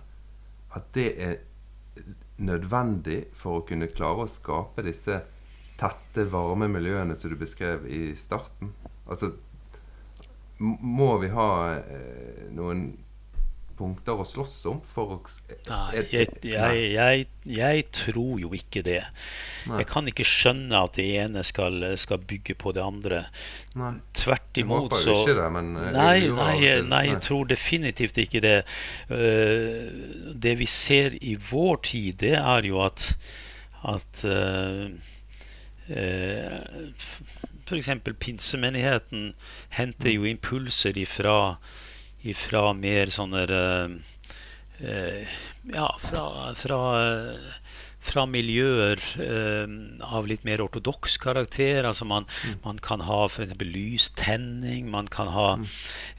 At 0.73 0.87
det 0.95 1.09
er 1.21 1.35
nødvendig 2.41 3.25
for 3.37 3.59
å 3.59 3.65
kunne 3.67 3.91
klare 3.91 4.25
å 4.25 4.31
skape 4.31 4.85
disse 4.87 5.19
tette, 5.77 6.25
varme 6.31 6.69
miljøene 6.71 7.17
som 7.19 7.33
du 7.33 7.37
beskrev 7.37 7.85
i 7.91 8.15
starten? 8.17 8.71
Altså 9.05 9.33
må 10.61 11.17
vi 11.17 11.29
ha 11.33 11.49
eh, 11.73 12.49
noen 12.53 12.91
punkter 13.81 14.19
å 14.21 14.25
slåss 14.27 14.55
om? 14.69 14.79
For 14.87 15.15
å, 15.15 15.17
Nei, 15.67 16.03
jeg, 16.11 16.27
jeg, 16.45 16.81
jeg, 16.93 17.25
jeg, 17.49 17.85
tror 17.95 18.41
jo 18.43 18.51
ikke 18.57 18.83
det. 18.85 19.01
Nei. 19.69 19.81
Jeg 19.81 19.89
kan 19.89 20.09
ikke 20.11 20.25
skjønne 20.27 20.83
at 20.85 20.97
det 20.99 21.07
ene 21.23 21.43
skal, 21.47 21.83
skal 22.01 22.21
bygge 22.29 22.55
på 22.61 22.73
det 22.77 22.83
andre. 22.85 23.23
Nei. 23.79 23.93
Tvert 24.17 24.61
imot 24.61 24.95
så 25.01 25.17
det, 25.27 25.47
men 25.53 25.73
eh, 25.79 25.91
nei, 25.95 26.17
nei, 26.29 26.57
nei, 26.85 27.03
jeg 27.09 27.21
tror 27.27 27.49
definitivt 27.49 28.21
ikke 28.21 28.43
det. 28.43 28.57
Uh, 29.11 29.87
det 30.31 30.57
vi 30.61 30.69
ser 30.69 31.17
i 31.21 31.37
vår 31.49 31.81
tid, 31.91 32.21
det 32.21 32.35
er 32.39 32.67
jo 32.69 32.81
at, 32.85 33.11
at 33.89 34.25
uh, 34.27 34.89
uh, 35.89 37.31
F.eks. 37.71 37.89
pinsemenigheten 38.19 39.31
henter 39.77 40.11
jo 40.11 40.27
impulser 40.27 40.97
ifra 40.99 41.55
fra 42.37 42.71
mer 42.77 43.09
sånne 43.13 43.45
uh, 43.49 43.95
Ja, 45.73 45.87
fra, 46.01 46.25
fra 46.57 46.81
uh, 46.97 47.51
fra 48.01 48.25
miljøer 48.25 48.99
eh, 49.21 49.73
av 50.01 50.27
litt 50.29 50.45
mer 50.47 50.63
ortodoks 50.65 51.19
karakter. 51.21 51.85
Altså 51.85 52.07
man, 52.09 52.25
mm. 52.25 52.55
man 52.65 52.79
kan 52.81 53.03
ha 53.05 53.23
f.eks. 53.27 53.53
lystenning, 53.61 54.89
man 54.91 55.09
kan 55.11 55.29
ha 55.31 55.47
mm. 55.61 55.67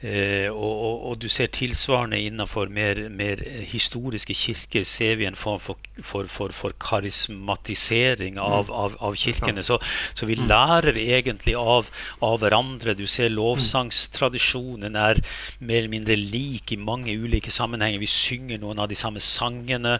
eh, 0.07 0.47
og, 0.47 0.71
og, 0.71 0.95
og, 1.09 1.17
du 1.23 1.27
ser 1.31 1.51
tilsvarende 1.53 2.21
innenfor 2.23 2.71
mer, 2.73 3.03
mer, 3.11 3.43
historiske 3.67 4.35
kirker 4.35 4.87
ser 4.87 5.19
vi 5.19 5.27
en 5.27 5.37
form 5.39 5.59
for, 5.63 5.79
for, 5.99 6.29
for, 6.31 6.55
for 6.55 6.75
karismatisering 6.79 8.39
av, 8.39 8.69
mm. 8.71 8.75
av, 8.83 8.97
av 9.03 9.19
kirkene. 9.19 9.63
Så, 9.65 9.79
så, 10.15 10.27
vi 10.29 10.39
mm. 10.39 10.47
lærer 10.49 10.99
egentlig 10.99 11.57
av, 11.59 11.91
av 12.23 12.39
hverandre. 12.43 12.95
Du 12.97 13.05
ser 13.09 13.33
lovsangstradisjonen 13.33 14.95
er 14.95 15.19
mer 15.59 15.81
eller 15.81 15.91
mindre 15.91 16.17
lik 16.19 16.71
i 16.73 16.79
mange 16.79 17.11
ulike 17.11 17.51
sammenhenger. 17.51 18.01
Vi 18.01 18.11
synger 18.11 18.61
noen 18.63 18.79
av 18.79 18.89
de 18.91 18.97
samme 18.97 19.21
sangene. 19.23 19.97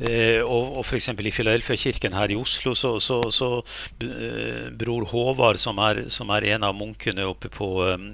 Eh, 0.00 0.40
og, 0.40 0.78
og 0.80 0.84
for 0.88 0.96
i 1.26 1.32
Filadelfia-kirken 1.34 2.14
her 2.14 2.30
i 2.30 2.38
Oslo, 2.38 2.74
så, 2.78 2.94
så, 3.02 3.18
så 3.34 3.50
uh, 3.58 4.68
bror 4.78 5.08
Håvard, 5.10 5.58
som 5.58 5.80
er, 5.82 6.04
som 6.14 6.30
er, 6.30 6.46
en 6.54 6.68
av 6.68 6.76
munkene 6.78 7.26
oppe, 7.26 7.50
på, 7.52 7.72
um, 7.88 8.12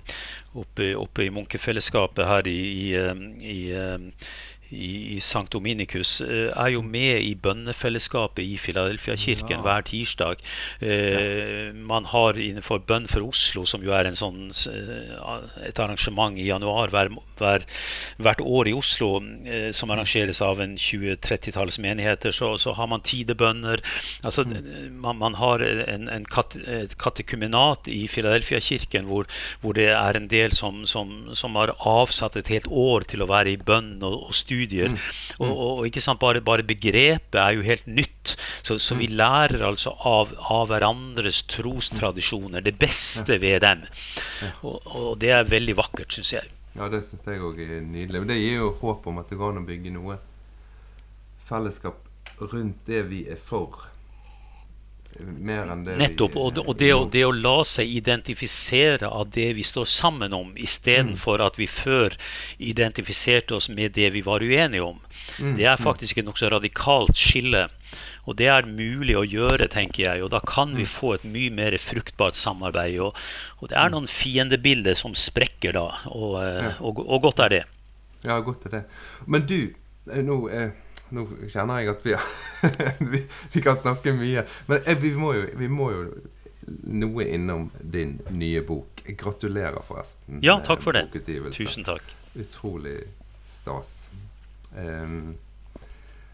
oppe, 0.55 0.95
oppe 0.97 1.27
i 1.27 1.33
munkefellesskapet 1.35 2.27
her 2.31 2.49
i, 2.51 2.59
i, 2.73 2.89
um, 3.05 3.27
i 3.43 3.59
um, 3.77 4.11
i, 4.75 4.93
i 5.15 5.19
St. 5.23 5.47
Dominikus, 5.53 6.21
eh, 6.25 6.51
er 6.51 6.75
jo 6.75 6.83
med 6.83 7.23
i 7.23 7.35
bønnefellesskapet 7.35 8.45
i 8.45 8.59
Filadelfia-kirken 8.61 9.59
ja. 9.59 9.63
hver 9.65 9.87
tirsdag. 9.89 10.43
Ja. 10.81 11.73
man 11.75 12.05
har 12.11 12.39
innenfor 12.39 12.81
Bønn 12.87 13.07
for 13.09 13.25
Oslo, 13.27 13.65
som 13.69 13.83
jo 13.85 13.95
er 13.95 14.09
sånn, 14.19 14.49
eh, 14.71 15.69
et 15.69 15.79
arrangement 15.81 16.37
i 16.39 16.47
januar 16.49 16.93
hver, 16.93 17.11
hver, 17.39 17.65
hvert 18.23 18.43
år 18.45 18.71
i 18.71 18.75
Oslo, 18.77 19.11
eh, 19.47 19.71
som 19.77 19.93
arrangeres 19.95 20.41
av 20.45 20.61
en 20.63 20.77
20-30-talls 20.81 21.79
menigheter, 21.83 22.35
så, 22.35 22.55
så, 22.61 22.75
har 22.75 22.89
man 22.91 23.05
tidebønner. 23.07 23.83
Altså, 24.25 24.45
mm. 24.49 25.01
man, 25.03 25.19
man, 25.21 25.39
har 25.39 25.63
en, 25.65 26.09
en 26.11 26.27
kat, 26.27 26.57
et 26.67 26.97
katekumenat 27.01 27.89
i 27.91 28.05
Filadelfia-kirken 28.11 29.09
hvor, 29.11 29.29
hvor, 29.63 29.77
det 29.77 29.91
er 29.95 30.19
en 30.19 30.29
del 30.31 30.55
som, 30.57 30.85
som, 30.89 31.31
som, 31.35 31.55
har 31.59 31.75
avsatt 31.79 32.37
et 32.41 32.51
helt 32.51 32.67
år 32.71 33.07
til 33.11 33.23
å 33.23 33.31
være 33.31 33.55
i 33.55 33.61
bønn 33.61 34.03
og, 34.03 34.19
og 34.29 34.35
studie 34.35 34.64
studier. 34.65 34.89
Mm. 34.89 34.99
Og, 35.39 35.47
mm. 35.47 35.55
og, 35.55 35.87
ikke 35.89 36.03
sant, 36.05 36.21
bare, 36.21 36.43
bare, 36.45 36.65
begrepet 36.67 37.41
er 37.41 37.55
jo 37.57 37.65
helt 37.67 37.87
nytt. 37.87 38.35
Så, 38.65 38.79
så 38.79 38.97
vi 38.99 39.09
mm. 39.11 39.17
lærer 39.21 39.65
altså 39.67 39.95
av, 40.09 40.35
av, 40.49 40.69
hverandres 40.73 41.45
trostradisjoner. 41.53 42.65
Det 42.65 42.77
beste 42.79 43.39
ved 43.43 43.63
dem. 43.65 43.85
Og, 44.63 44.81
og 44.87 45.11
det 45.21 45.35
er 45.37 45.49
veldig 45.49 45.77
vakkert, 45.77 46.13
syns 46.15 46.35
jeg. 46.37 46.53
Ja, 46.75 46.89
det 46.91 47.05
syns 47.07 47.27
jeg 47.29 47.43
òg 47.45 47.61
er 47.63 47.81
nydelig. 47.83 48.21
Men 48.23 48.33
det 48.33 48.41
gir 48.41 48.63
jo 48.65 48.75
håp 48.81 49.07
om 49.11 49.21
at 49.23 49.31
det 49.31 49.39
går 49.41 49.55
an 49.55 49.63
å 49.63 49.69
bygge 49.69 49.95
noe 49.95 50.19
fellesskap 51.45 52.01
rundt 52.41 52.87
det 52.89 53.05
vi 53.11 53.25
er 53.31 53.39
for. 53.39 53.91
Mer 55.21 55.71
enn 55.71 55.85
det 55.87 55.97
Nettopp. 56.01 56.37
og, 56.37 56.59
og 56.65 56.77
det, 56.81 56.91
å, 56.95 57.05
det, 57.11 57.23
å, 57.27 57.33
la 57.35 57.57
seg 57.69 57.91
identifisere 58.01 59.09
av 59.09 59.31
det 59.35 59.53
vi 59.59 59.65
står 59.67 59.87
sammen 59.91 60.35
om, 60.35 60.53
istedenfor 60.57 61.39
mm. 61.39 61.47
at 61.47 61.59
vi 61.61 61.69
før 61.71 62.17
identifiserte 62.59 63.55
oss 63.59 63.71
med 63.71 63.95
det 63.99 64.11
vi 64.17 64.25
var 64.27 64.43
uenige 64.43 64.83
om. 64.83 64.99
Mm. 65.39 65.55
Det 65.59 65.67
er 65.67 65.79
mm. 65.79 65.85
faktisk 65.85 66.19
et 66.19 66.29
nokså 66.29 66.51
radikalt 66.55 67.15
skille. 67.19 67.69
Og 68.25 68.39
det 68.41 68.49
er 68.51 68.67
mulig 68.67 69.15
å 69.21 69.27
gjøre, 69.29 69.69
tenker 69.71 70.07
jeg. 70.07 70.25
Og 70.25 70.33
da 70.33 70.41
kan 70.43 70.73
vi 70.75 70.87
mm. 70.87 70.91
få 70.91 71.15
et 71.19 71.27
mye 71.29 71.53
mer 71.55 71.77
fruktbart 71.79 72.39
samarbeid. 72.41 72.99
Og, 73.05 73.27
og 73.61 73.71
det 73.71 73.79
er 73.79 73.93
noen 73.93 74.09
fiendebilder 74.11 74.99
som 74.99 75.15
sprekker 75.19 75.77
da, 75.77 75.89
og, 76.11 76.41
eh, 76.43 76.81
og, 76.81 77.05
og, 77.05 77.21
godt 77.29 77.45
er 77.47 77.55
det. 77.59 77.65
Ja, 78.25 78.41
godt 78.43 78.65
er 78.71 78.79
det. 78.79 78.87
Men 79.29 79.45
du, 79.47 79.61
eh, 80.09 80.25
nå 80.25 80.41
eh 80.49 80.73
nå 81.15 81.25
kjenner 81.51 81.83
jeg 81.83 81.93
at 81.93 82.05
vi, 82.07 82.15
vi, 83.13 83.25
vi 83.53 83.63
kan 83.63 83.77
snakke 83.77 84.15
mye. 84.17 84.45
Men 84.67 84.89
vi, 85.01 85.13
må 85.19 85.35
jo, 85.37 85.45
vi, 85.59 85.69
må 85.69 85.91
jo, 85.93 86.05
noe 87.03 87.27
innom 87.29 87.69
din 87.81 88.19
nye 88.31 88.63
bok. 88.67 89.05
Gratulerer, 89.07 89.83
forresten. 89.87 90.41
Ja, 90.45 90.59
takk 90.65 90.85
for 90.85 90.97
det. 90.97 91.09
Tusen 91.57 91.85
takk. 91.87 92.15
Utrolig 92.35 93.03
stas. 93.47 94.09
Um, 94.77 95.37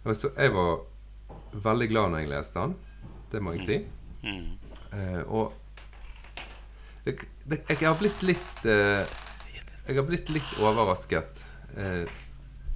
altså, 0.05 0.31
jeg 0.37 0.55
var 0.55 0.81
veldig 1.53 1.89
glad 1.91 2.13
når 2.13 2.25
jeg 2.25 2.33
leste 2.35 2.61
den. 2.61 2.77
Det 3.33 3.43
må 3.43 3.57
jeg 3.57 3.67
si. 3.67 3.81
Mm. 4.23 4.47
Uh, 4.91 5.23
og 5.27 5.53
det, 7.05 7.21
det, 7.49 7.63
jeg 7.71 7.87
har 7.87 7.95
blitt 7.97 8.25
litt 8.27 8.65
uh, 8.67 9.07
Jeg 9.87 9.95
har 9.97 10.05
blitt 10.05 10.29
litt 10.35 10.51
overrasket 10.61 11.39
uh, 11.79 12.03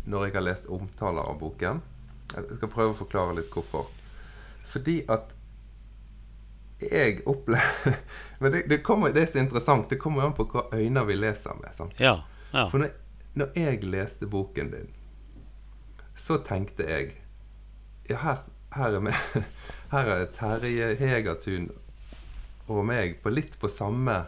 når 0.08 0.24
jeg 0.24 0.34
har 0.38 0.44
lest 0.46 0.70
omtaler 0.72 1.24
av 1.24 1.38
boken. 1.40 1.82
Jeg 2.34 2.58
skal 2.58 2.70
prøve 2.72 2.94
å 2.94 2.98
forklare 2.98 3.38
litt 3.38 3.52
hvorfor. 3.54 3.88
Fordi 4.68 5.00
at 5.08 5.34
jeg 6.82 7.22
opplever 7.30 7.98
Men 8.42 8.52
det, 8.52 8.64
det, 8.68 8.82
kommer, 8.82 9.12
det, 9.12 9.22
er 9.22 9.32
så 9.32 9.38
interessant. 9.38 9.88
Det 9.90 10.00
kommer 10.00 10.26
an 10.26 10.34
på 10.36 10.46
hva 10.50 10.66
øyne 10.74 11.04
vi 11.08 11.16
leser 11.16 11.56
med. 11.60 11.94
Ja, 12.02 12.18
ja. 12.52 12.66
For 12.68 12.82
når, 12.82 12.90
når, 13.38 13.54
jeg 13.56 13.84
leste 13.88 14.28
boken 14.30 14.72
din, 14.74 14.90
så 16.16 16.38
tenkte 16.46 16.86
jeg 16.88 17.14
Ja, 18.08 18.18
her, 18.20 18.42
her 18.76 18.98
er, 18.98 19.00
med, 19.00 19.14
her 19.94 20.10
er 20.12 20.26
Terje 20.34 20.92
Hegertun 21.00 21.70
og 22.68 22.84
meg 22.88 23.18
på 23.22 23.32
litt 23.32 23.56
på 23.60 23.68
samme 23.68 24.24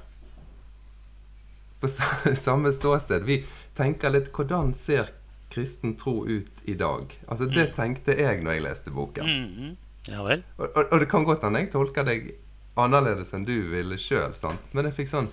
På 1.81 1.89
samme 2.47 2.73
ståsted. 2.73 3.27
Vi 3.29 3.43
tenker 3.77 4.15
litt 4.15 4.33
Hvordan 4.33 4.73
ser 4.75 5.13
kristen 5.53 5.97
tro 5.97 6.27
ut 6.27 6.63
i 6.65 6.75
dag? 6.75 7.13
Altså 7.29 7.47
Det 7.47 7.71
mm. 7.71 7.75
tenkte 7.77 8.17
jeg 8.19 8.43
når 8.43 8.59
jeg 8.59 8.65
leste 8.67 8.91
boken. 8.95 9.27
Mm. 9.27 9.77
Ja 10.09 10.23
vel. 10.23 10.45
Og, 10.57 10.69
og, 10.69 10.85
og, 10.93 11.01
det 11.01 11.09
kan 11.11 11.27
godt 11.27 11.45
hende 11.45 11.65
jeg 11.65 11.73
tolker 11.75 12.07
deg 12.07 12.31
annerledes 12.79 13.33
enn 13.35 13.47
du 13.49 13.57
ville 13.73 13.99
sjøl. 13.99 14.35
Men 14.73 14.91
jeg 14.91 14.97
fikk 15.01 15.13
sånn 15.13 15.31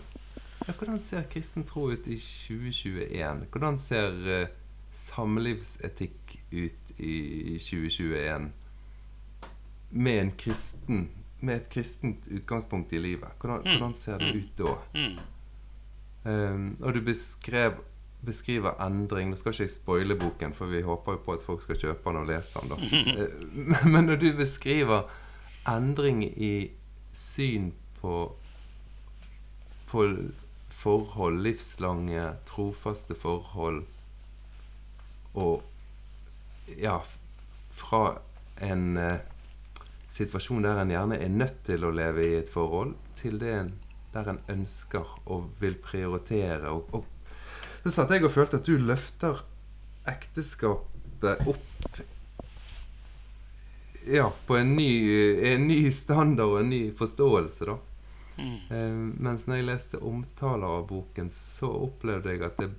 ja, 0.63 0.73
Hvordan 0.79 0.99
ser 1.03 1.25
kristen 1.31 1.65
tro 1.67 1.89
ut 1.91 2.07
i 2.07 2.17
2021? 2.17 3.47
Hvordan 3.51 3.79
ser 3.81 4.19
uh, 4.23 4.53
samlivsetikk 4.95 6.37
ut 6.53 6.93
i 6.97 7.57
2021 7.59 8.51
med 9.93 10.21
en 10.21 10.31
kristen 10.39 11.09
med 11.43 11.59
et 11.59 11.69
kristent 11.69 12.27
utgangspunkt 12.31 12.93
i 12.93 13.01
livet? 13.03 13.35
Hvordan, 13.39 13.65
mm. 13.65 13.71
hvordan 13.71 13.95
ser 13.99 14.17
det 14.17 14.31
mm. 14.31 14.39
ut 14.39 14.57
da? 14.57 14.75
Mm. 14.95 15.17
Um, 16.23 16.77
og 16.81 16.93
du 16.95 17.01
beskrev, 17.03 17.81
beskriver 18.25 18.77
endring 18.83 19.31
Nå 19.31 19.39
skal 19.39 19.53
ikke 19.53 19.65
jeg 19.65 19.73
spoile 19.73 20.15
boken, 20.19 20.53
for 20.55 20.71
vi 20.71 20.83
håper 20.85 21.17
jo 21.17 21.23
på 21.25 21.35
at 21.37 21.43
folk 21.45 21.63
skal 21.65 21.79
kjøpe 21.79 22.09
den 22.09 22.21
og 22.21 22.29
lese 22.29 22.61
den. 22.61 22.71
da. 22.71 23.87
Men 23.93 24.07
når 24.07 24.21
du 24.21 24.29
beskriver 24.37 25.09
endring 25.69 26.23
i 26.23 26.71
syn 27.13 27.71
på, 28.01 28.35
på 29.91 30.07
forhold, 30.69 31.41
livslange, 31.43 32.31
trofaste 32.49 33.15
forhold 33.15 33.83
og 35.33 35.63
ja, 36.77 36.99
fra 37.73 38.17
en 38.61 38.97
eh, 38.97 39.21
situasjon 40.13 40.65
der 40.65 40.81
en 40.81 40.91
gjerne 40.93 41.17
er 41.17 41.31
nødt 41.31 41.63
til 41.65 41.85
å 41.85 41.93
leve 41.93 42.25
i 42.27 42.35
et 42.37 42.51
forhold, 42.51 42.93
til 43.17 43.39
det 43.41 43.53
en, 43.55 43.71
der 44.13 44.29
en 44.29 44.41
ønsker 44.51 45.15
og 45.25 45.49
vil 45.61 45.75
prioritere. 45.81 46.69
Og, 46.69 46.93
og, 46.93 47.09
så 47.83 47.91
satt 47.91 48.11
jeg 48.15 48.23
og 48.23 48.31
følte 48.31 48.59
at 48.61 48.67
du 48.67 48.77
løfter 48.79 49.43
ekteskapet 50.07 51.47
opp 51.47 51.99
ja, 54.05 54.31
på 54.47 54.57
en 54.57 54.75
ny, 54.75 54.91
en 55.53 55.67
ny 55.67 55.91
standard 55.91 56.49
og 56.49 56.59
en 56.59 56.69
ny 56.69 56.83
forståelse, 56.97 57.65
da. 57.65 57.77
Mm. 58.37 58.55
Eh, 58.69 58.95
mens 59.23 59.45
når 59.47 59.59
jeg 59.59 59.67
leste 59.67 60.01
omtaler 60.03 60.79
av 60.79 60.87
boken, 60.89 61.29
så 61.31 61.69
opplevde 61.85 62.33
jeg 62.33 62.43
at 62.43 62.57
det 62.59 62.71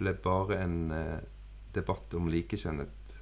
ble 0.00 0.14
bare 0.24 0.58
en 0.64 0.76
eh, 0.92 1.20
debatt 1.72 2.16
om 2.18 2.28
likekjønnet 2.32 3.16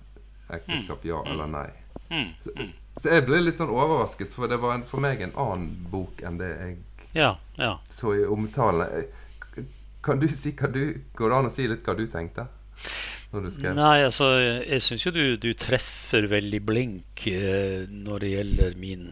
ekteskap, 0.48 1.04
ja 1.04 1.20
mm. 1.22 1.30
eller 1.32 1.52
nei. 1.52 1.68
Mm. 2.08 2.28
Så, 2.40 2.54
så, 2.96 3.08
jeg 3.12 3.26
ble 3.28 3.42
litt 3.42 3.60
sånn 3.60 3.72
overrasket, 3.74 4.32
for 4.32 4.50
det 4.50 4.60
var 4.62 4.78
en, 4.78 4.86
for 4.88 5.04
meg 5.04 5.22
en 5.22 5.34
annen 5.36 5.88
bok 5.92 6.22
enn 6.24 6.38
det 6.40 6.52
jeg 6.54 6.76
ja, 7.16 7.32
ja. 7.56 7.74
så 7.88 8.14
i 8.16 8.24
omtalen. 8.26 9.04
Kan 10.04 10.22
du 10.22 10.28
si 10.30 10.54
hva 10.58 10.70
du 10.72 10.82
Går 11.18 11.32
det 11.32 11.40
an 11.40 11.50
å 11.50 11.52
si 11.52 11.66
litt 11.68 11.86
hva 11.86 11.96
du 11.98 12.06
tenkte? 12.10 12.46
Nei, 13.76 14.04
altså, 14.06 14.30
jeg 14.40 14.80
syns 14.80 15.02
jo 15.04 15.12
du, 15.12 15.24
du, 15.36 15.50
treffer 15.58 16.30
veldig 16.30 16.60
blink 16.64 17.26
eh, 17.28 17.84
når 17.90 18.24
det 18.24 18.30
gjelder 18.32 18.78
min 18.80 19.10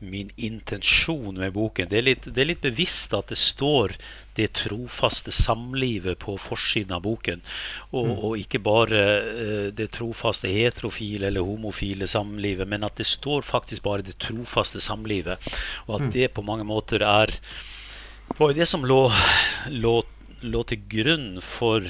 min 0.00 0.30
intensjon 0.36 1.34
med 1.36 1.52
boken. 1.52 1.88
Det 1.90 1.98
er, 1.98 2.04
litt, 2.06 2.24
det 2.24 2.40
er, 2.40 2.48
litt, 2.48 2.62
bevisst 2.64 3.12
at 3.16 3.28
det 3.28 3.36
står 3.36 3.92
det 4.38 4.48
trofaste 4.56 5.32
samlivet 5.34 6.18
på 6.24 6.36
forsiden 6.40 6.94
av 6.96 7.02
boken. 7.04 7.42
Og, 7.90 8.06
mm. 8.08 8.14
og 8.16 8.38
ikke 8.40 8.62
bare 8.64 9.02
uh, 9.20 9.66
det 9.76 9.90
trofaste 9.96 10.48
heterofile 10.48 11.28
eller 11.28 11.44
homofile 11.44 12.08
samlivet, 12.08 12.68
men 12.68 12.86
at 12.86 12.96
det 13.00 13.08
står 13.08 13.44
faktisk 13.44 13.84
bare 13.84 14.06
det 14.06 14.16
trofaste 14.24 14.80
samlivet. 14.80 15.52
Og 15.88 15.98
at 15.98 16.08
mm. 16.08 16.14
det 16.16 16.32
på 16.32 16.46
mange 16.48 16.64
måter 16.64 17.04
er 17.04 17.36
var 18.40 18.54
det 18.56 18.66
som 18.66 18.86
lå, 18.88 19.02
lå, 19.68 19.98
lå 20.40 20.60
til 20.64 20.86
grunn 20.88 21.32
for 21.44 21.84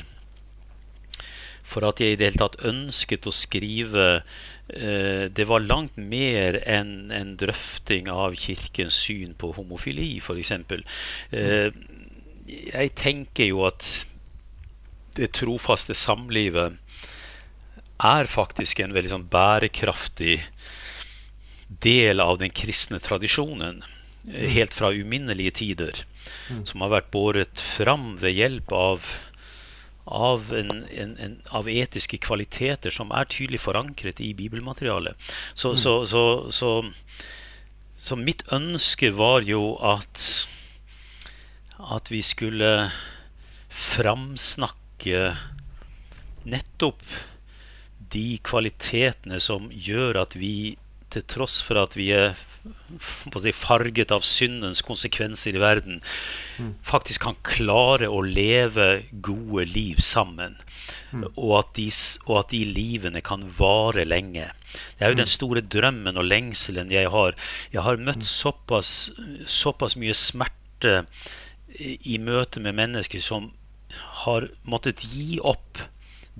for 1.71 1.87
at 1.87 2.01
jeg 2.03 2.17
i 2.17 2.19
det 2.19 2.27
hele 2.27 2.41
tatt 2.41 2.57
ønsket 2.67 3.29
å 3.31 3.33
skrive 3.35 4.07
eh, 4.19 5.29
Det 5.31 5.47
var 5.47 5.63
langt 5.63 5.95
mer 5.95 6.59
enn 6.67 7.13
en 7.15 7.37
drøfting 7.39 8.11
av 8.11 8.35
kirkens 8.35 8.99
syn 9.05 9.37
på 9.39 9.53
homofili, 9.55 10.17
f.eks. 10.19 10.51
Eh, 11.31 11.71
jeg 12.51 12.93
tenker 12.99 13.53
jo 13.53 13.63
at 13.69 13.87
det 15.15 15.31
trofaste 15.39 15.95
samlivet 15.95 16.75
er 18.03 18.31
faktisk 18.31 18.83
en 18.83 18.97
veldig 18.97 19.15
sånn 19.15 19.31
bærekraftig 19.31 20.41
del 21.87 22.19
av 22.25 22.41
den 22.43 22.51
kristne 22.51 22.99
tradisjonen. 22.99 23.85
Eh, 24.27 24.51
helt 24.57 24.75
fra 24.75 24.91
uminnelige 24.91 25.61
tider. 25.63 26.07
Mm. 26.51 26.63
Som 26.69 26.85
har 26.85 26.95
vært 26.97 27.11
båret 27.15 27.61
fram 27.63 28.15
ved 28.21 28.37
hjelp 28.37 28.73
av 28.77 29.11
av, 30.11 30.49
en, 30.57 30.71
en, 30.91 31.13
en, 31.23 31.35
av, 31.55 31.69
etiske 31.71 32.19
kvaliteter 32.25 32.91
som 32.91 33.13
er 33.15 33.29
tydelig 33.31 33.61
forankret 33.63 34.19
i 34.25 34.33
bibelmaterialet. 34.35 35.15
Så, 35.55 35.77
mm. 35.77 35.79
så, 35.79 35.93
så, 36.51 36.71
så, 38.01 38.17
mitt 38.19 38.43
ønske 38.51 39.13
var 39.15 39.47
jo 39.47 39.77
at 39.79 40.25
at 41.81 42.11
vi 42.13 42.21
skulle 42.25 42.91
framsnakke 43.71 45.31
nettopp 46.51 47.01
de 48.13 48.39
kvalitetene 48.45 49.39
som 49.41 49.71
gjør 49.73 50.19
at 50.25 50.37
vi, 50.37 50.77
til 51.11 51.27
tross 51.27 51.61
for 51.65 51.81
at 51.81 51.97
vi 51.99 52.11
er 52.15 52.37
si, 53.41 53.53
farget 53.57 54.13
av 54.15 54.25
syndens 54.27 54.83
konsekvenser 54.85 55.57
i 55.57 55.63
verden, 55.63 56.01
mm. 56.59 56.73
faktisk 56.87 57.25
kan 57.27 57.39
klare 57.47 58.11
å 58.11 58.21
leve 58.25 59.03
gode 59.25 59.67
liv 59.71 60.01
sammen. 60.05 60.59
Mm. 61.11 61.27
Og, 61.35 61.55
at 61.59 61.73
de, 61.79 61.89
og, 62.27 62.35
at 62.43 62.53
de, 62.55 62.63
livene 62.69 63.23
kan 63.27 63.45
vare 63.59 64.05
lenge. 64.07 64.51
Det 64.99 65.07
er 65.07 65.15
jo 65.15 65.21
den 65.21 65.29
mm. 65.29 65.35
store 65.37 65.65
drømmen 65.67 66.21
og 66.21 66.29
lengselen 66.29 66.93
jeg 66.95 67.11
har. 67.11 67.39
Jeg 67.75 67.87
har 67.87 68.03
møtt 68.03 68.23
mm. 68.23 68.29
såpass, 68.31 68.93
såpass 69.47 69.97
mye 70.01 70.17
smerte 70.17 71.01
i 71.81 72.19
møte 72.23 72.63
med 72.63 72.77
mennesker 72.79 73.23
som 73.23 73.51
har 74.25 74.51
måttet 74.69 75.03
gi 75.11 75.41
opp 75.43 75.81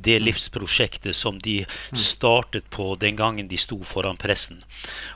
det 0.03 0.19
mm. 0.19 0.25
livsprosjektet 0.27 1.17
som 1.17 1.39
de 1.43 1.61
mm. 1.65 1.99
startet 1.99 2.69
på 2.71 2.95
den 3.01 3.17
gangen 3.19 3.49
de 3.51 3.59
sto 3.61 3.79
foran 3.87 4.19
pressen. 4.21 4.61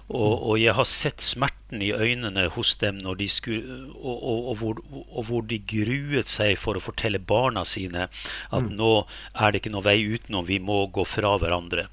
Og, 0.09 0.31
mm. 0.31 0.45
og 0.51 0.59
jeg 0.61 0.77
har 0.79 0.89
sett 0.89 1.25
smerten 1.25 1.83
i 1.83 1.91
øynene 1.93 2.47
hos 2.55 2.75
dem 2.81 3.01
når 3.03 3.19
de 3.23 3.29
skulle, 3.33 3.79
og, 3.95 4.15
og, 4.15 4.39
og, 4.53 4.57
hvor, 4.61 4.83
og, 5.05 5.23
hvor, 5.29 5.47
de 5.49 5.59
gruet 5.59 6.31
seg 6.31 6.59
for 6.61 6.79
å 6.79 6.85
fortelle 6.85 7.19
barna 7.19 7.65
sine 7.69 8.07
at 8.55 8.71
nå 8.71 8.93
er 9.35 9.53
det 9.53 9.63
ikke 9.63 9.75
noe 9.75 9.87
vei 9.87 9.99
utenom, 10.05 10.47
vi 10.47 10.61
må 10.63 10.85
gå 10.95 11.07
fra 11.09 11.35
hverandre. 11.41 11.89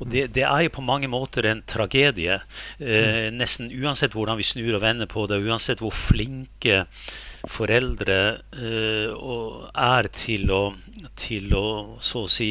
Og 0.00 0.10
det, 0.12 0.28
det 0.36 0.46
er 0.46 0.66
jo 0.66 0.76
på 0.78 0.86
mange 0.86 1.10
måter 1.10 1.50
en 1.50 1.62
tragedie. 1.66 2.40
Eh, 2.78 3.28
nesten 3.34 3.70
uansett 3.74 4.16
hvordan 4.16 4.38
vi 4.38 4.46
snur 4.46 4.78
og 4.78 4.84
vender 4.84 5.10
på 5.10 5.26
det, 5.30 5.42
uansett 5.42 5.82
hvor 5.84 5.94
flinke 5.94 6.84
foreldre 7.50 8.18
uh, 8.58 9.66
er 9.72 10.08
til 10.16 10.52
å, 10.52 10.62
til 11.18 11.52
å 11.56 11.66
så 12.02 12.26
å 12.26 12.30
si 12.30 12.50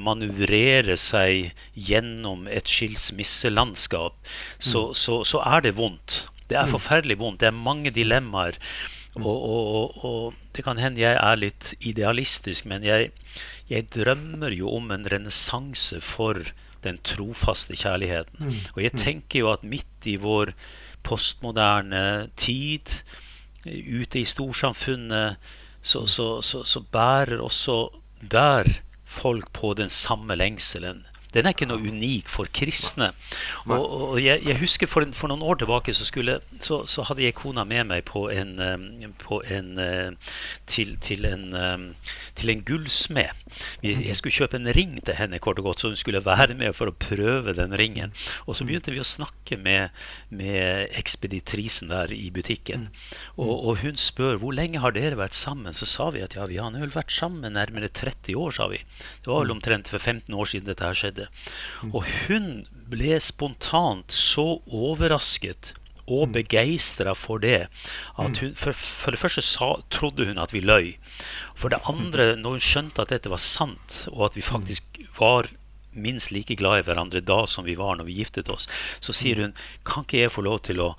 manøvrere 0.00 0.96
seg 0.96 1.50
gjennom 1.76 2.46
et 2.48 2.70
skilsmisselandskap, 2.70 4.16
så, 4.56 4.86
mm. 4.88 4.94
så, 4.96 5.18
så, 5.28 5.42
er 5.44 5.66
det 5.66 5.74
vondt. 5.76 6.24
Det 6.48 6.56
er 6.56 6.68
mm. 6.68 6.72
forferdelig 6.72 7.18
vondt. 7.20 7.42
Det 7.42 7.50
er 7.50 7.58
mange 7.58 7.92
dilemmaer. 7.94 8.56
Mm. 9.14 9.26
Og, 9.26 9.44
og, 9.44 9.98
og, 10.04 10.38
det 10.56 10.64
kan 10.66 10.78
hende 10.80 11.02
jeg 11.02 11.18
er 11.18 11.38
litt 11.38 11.72
idealistisk, 11.84 12.66
men 12.70 12.86
jeg, 12.86 13.10
jeg 13.70 13.88
drømmer 13.94 14.54
jo 14.54 14.72
om 14.76 14.92
en 14.94 15.06
renessanse 15.10 16.00
for 16.04 16.40
den 16.84 17.00
trofaste 17.06 17.76
kjærligheten. 17.80 18.50
Og 18.74 18.82
jeg 18.84 18.96
tenker 19.00 19.44
jo 19.44 19.52
at 19.52 19.64
midt 19.66 20.08
i 20.08 20.16
vår 20.20 20.52
postmoderne 21.04 22.30
tid, 22.40 22.92
ute 23.66 24.20
i 24.20 24.24
storsamfunnet, 24.28 25.36
så, 25.82 26.06
så, 26.06 26.40
så, 26.42 26.62
så 26.64 26.80
bærer 26.80 27.40
også 27.40 27.88
der 28.20 28.68
folk 29.04 29.50
på 29.52 29.74
den 29.74 29.90
samme 29.92 30.36
lengselen. 30.36 31.04
Den 31.34 31.46
er 31.46 31.54
ikke 31.54 31.68
noe 31.68 31.82
unik 31.82 32.30
for 32.30 32.50
kristne. 32.54 33.10
Og, 33.66 33.82
og 33.82 34.18
jeg, 34.22 34.42
jeg, 34.46 34.58
husker 34.60 34.90
for, 34.90 35.06
for, 35.16 35.32
noen 35.32 35.44
år 35.44 35.60
tilbake 35.62 35.94
så, 35.96 36.06
skulle, 36.06 36.38
så, 36.62 36.82
så, 36.90 37.04
hadde 37.08 37.24
jeg 37.26 37.36
kona 37.38 37.66
med 37.68 37.88
meg 37.90 38.04
på 38.08 38.26
en, 38.32 38.54
på 39.20 39.40
en 39.50 39.72
til, 40.70 40.94
til, 41.02 41.26
en, 41.28 41.46
til 42.38 42.54
en 42.54 42.64
gullsmed. 42.66 43.44
Jeg 43.84 44.16
skulle 44.18 44.34
kjøpe 44.34 44.58
en 44.60 44.70
ring 44.76 44.96
til 45.04 45.18
henne, 45.18 45.40
kort 45.42 45.60
og 45.60 45.70
godt, 45.70 45.82
så 45.82 45.90
hun 45.92 45.98
skulle 45.98 46.22
være 46.24 46.54
med 46.58 46.74
for 46.76 46.90
å 46.90 46.96
prøve 46.96 47.56
den 47.56 47.74
ringen. 47.78 48.14
Og 48.46 48.56
så 48.56 48.66
begynte 48.66 48.94
vi 48.94 49.02
å 49.02 49.06
snakke 49.06 49.58
med, 49.60 49.94
med 50.34 50.94
ekspeditrisen 50.98 51.90
der 51.92 52.12
i 52.14 52.30
butikken. 52.34 52.88
Og, 53.36 53.52
og, 53.54 53.72
hun 53.84 53.98
spør 54.00 54.38
hvor 54.42 54.54
lenge 54.56 54.82
har 54.82 54.94
dere 54.96 55.18
vært 55.20 55.36
sammen. 55.36 55.74
Så 55.76 55.88
sa 55.90 56.10
vi 56.14 56.24
at 56.24 56.36
ja, 56.38 56.46
vi 56.50 56.60
har 56.60 56.74
vel 56.74 56.94
vært 56.94 57.14
sammen 57.14 57.54
nærmere 57.54 57.90
30 57.90 58.38
år, 58.38 58.54
sa 58.56 58.68
vi. 58.72 58.80
Det 59.24 59.30
var 59.30 59.44
vel 59.44 59.54
omtrent 59.56 59.90
for 59.90 60.02
15 60.02 60.34
år 60.34 60.50
siden 60.50 60.70
dette 60.70 60.86
her 60.86 60.98
skjedde. 60.98 61.23
Og 61.92 62.04
hun 62.26 62.66
ble 62.90 63.18
spontant 63.22 64.12
så 64.12 64.58
overrasket 64.68 65.74
og 66.04 66.28
mm. 66.28 66.32
begeistra 66.36 67.14
for 67.16 67.40
det. 67.40 67.66
Mm. 68.18 68.34
hun, 68.40 68.54
for, 68.58 68.76
for, 68.76 69.14
det 69.14 69.20
første 69.20 69.44
sa, 69.44 69.70
trodde 69.90 70.28
hun 70.28 70.40
at 70.40 70.52
vi 70.52 70.60
løy. 70.60 70.94
For 71.56 71.72
det 71.72 71.80
andre, 71.88 72.34
når 72.36 72.58
hun 72.58 72.64
skjønte 72.64 73.04
at 73.04 73.14
dette 73.14 73.32
var 73.32 73.42
sant, 73.42 74.04
og 74.12 74.28
at 74.28 74.36
vi 74.36 74.44
faktisk 74.44 75.00
var 75.18 75.48
minst 75.94 76.32
like 76.34 76.56
glad 76.58 76.82
i 76.82 76.86
hverandre 76.88 77.22
da 77.22 77.44
som 77.46 77.64
vi 77.64 77.76
var 77.78 77.96
når 77.96 78.08
vi 78.08 78.18
giftet 78.18 78.50
oss, 78.50 78.66
så 79.00 79.14
sier 79.14 79.40
hun 79.40 79.54
kan 79.86 80.04
ikke 80.04 80.24
jeg 80.24 80.34
få 80.34 80.42
lov 80.44 80.64
til 80.66 80.82
å 80.82 80.94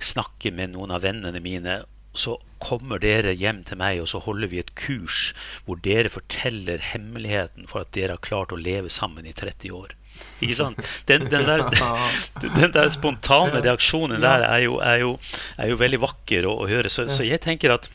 snakke 0.00 0.52
med 0.56 0.72
noen 0.74 0.94
av 0.96 1.04
vennene 1.04 1.42
mine. 1.44 1.82
Så 2.16 2.38
kommer 2.62 3.00
dere 3.02 3.32
hjem 3.36 3.62
til 3.68 3.80
meg, 3.80 4.02
og 4.02 4.10
så 4.12 4.20
holder 4.24 4.50
vi 4.52 4.60
et 4.62 4.74
kurs 4.78 5.30
hvor 5.66 5.80
dere 5.84 6.12
forteller 6.12 6.82
hemmeligheten 6.92 7.70
for 7.70 7.84
at 7.84 7.94
dere 7.96 8.16
har 8.16 8.24
klart 8.24 8.54
å 8.54 8.60
leve 8.60 8.92
sammen 8.92 9.28
i 9.28 9.34
30 9.36 9.74
år. 9.76 9.96
Ikke 10.40 10.56
sant? 10.56 10.80
Den, 11.08 11.26
den, 11.32 11.46
der, 11.48 11.66
den 12.58 12.74
der, 12.74 12.88
spontane 12.92 13.62
reaksjonen 13.64 14.20
der 14.22 14.44
er 14.46 14.64
jo, 14.64 14.78
er 14.84 15.02
jo, 15.04 15.16
er 15.56 15.72
jo 15.72 15.80
veldig 15.80 16.00
vakker 16.04 16.48
å, 16.48 16.56
å 16.64 16.68
høre. 16.70 16.92
Så, 16.92 17.06
så, 17.12 17.24
jeg 17.26 17.40
tenker 17.44 17.76
at, 17.76 17.90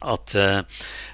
at 0.00 0.36
uh, 0.36 0.60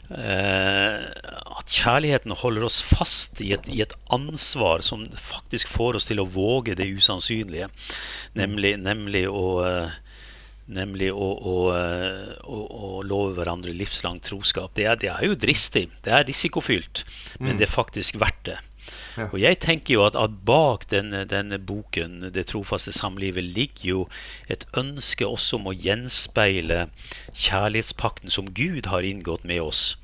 at 0.08 1.74
kjærligheten 1.74 2.32
holder 2.40 2.64
oss 2.64 2.78
fast 2.80 3.42
i 3.44 3.52
et, 3.52 3.68
i 3.68 3.82
et, 3.84 3.94
ansvar 4.14 4.80
som 4.86 5.04
faktisk 5.20 5.68
får 5.68 5.98
oss 5.98 6.08
til 6.08 6.22
å 6.22 6.28
våge 6.32 6.76
det 6.78 6.88
usannsynlige, 6.96 7.68
nemlig, 8.38 8.76
nemlig 8.80 9.26
å 9.28 9.44
uh, 9.60 9.98
Nemlig 10.68 11.08
å, 11.16 11.28
å, 11.32 11.56
eh, 11.72 12.32
å, 12.44 12.58
å, 12.68 12.88
love 13.00 13.38
hverandre 13.38 13.72
livslang 13.72 14.18
troskap. 14.20 14.74
Det 14.76 14.84
er, 14.84 14.98
det 15.00 15.08
er, 15.14 15.22
jo 15.24 15.38
dristig. 15.40 15.86
Det 16.04 16.12
er 16.12 16.26
risikofylt. 16.28 17.06
Men 17.40 17.54
mm. 17.54 17.60
det 17.60 17.68
er 17.68 17.72
faktisk 17.72 18.18
verdt 18.20 18.42
det. 18.50 18.58
Ja. 19.16 19.28
Og 19.32 19.38
jeg 19.40 19.58
tenker 19.64 19.94
jo 19.94 20.04
at, 20.06 20.16
at 20.18 20.38
bak 20.46 20.88
denne, 20.90 21.24
denne, 21.28 21.58
boken, 21.58 22.30
'Det 22.32 22.46
trofaste 22.46 22.92
samlivet', 22.92 23.54
ligger 23.54 23.88
jo 23.88 24.08
et 24.48 24.66
ønske 24.76 25.26
også 25.26 25.58
om 25.58 25.70
å 25.70 25.76
gjenspeile 25.76 26.88
kjærlighetspakten 27.34 28.30
som 28.30 28.52
Gud 28.54 28.86
har 28.86 29.02
inngått 29.06 29.44
med 29.44 29.62
oss. 29.62 29.96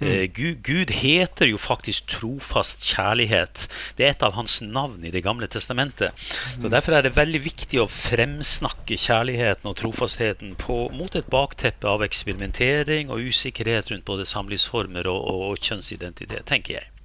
Mm. 0.00 0.08
Eh, 0.08 0.30
Gud, 0.32 0.62
Gud, 0.62 0.90
heter 0.90 1.50
jo 1.50 1.58
faktisk 1.58 2.06
trofast 2.08 2.84
kjærlighet. 2.86 3.66
Det 3.98 4.06
er 4.06 4.14
et 4.14 4.22
av 4.22 4.36
hans 4.38 4.60
navn 4.62 5.04
i 5.04 5.10
Det 5.10 5.22
gamle 5.24 5.48
testamentet. 5.50 6.12
Mm. 6.12 6.62
Så 6.62 6.68
Derfor 6.68 6.92
er 6.92 7.02
det 7.02 7.16
veldig 7.16 7.42
viktig 7.44 7.80
å 7.82 7.88
fremsnakke 7.90 8.96
kjærligheten 8.96 9.68
og 9.68 9.76
trofastheten 9.76 10.54
på, 10.60 10.88
mot 10.94 11.14
et 11.18 11.30
bakteppe 11.30 11.88
av 11.88 12.04
eksperimentering 12.06 13.10
og 13.10 13.26
usikkerhet 13.28 13.90
rundt 13.92 14.06
både 14.08 14.28
samlivsformer 14.28 15.08
og, 15.10 15.20
og, 15.32 15.42
og 15.50 15.58
kjønnsidentitet, 15.58 16.46
tenker 16.48 16.80
jeg. 16.80 16.97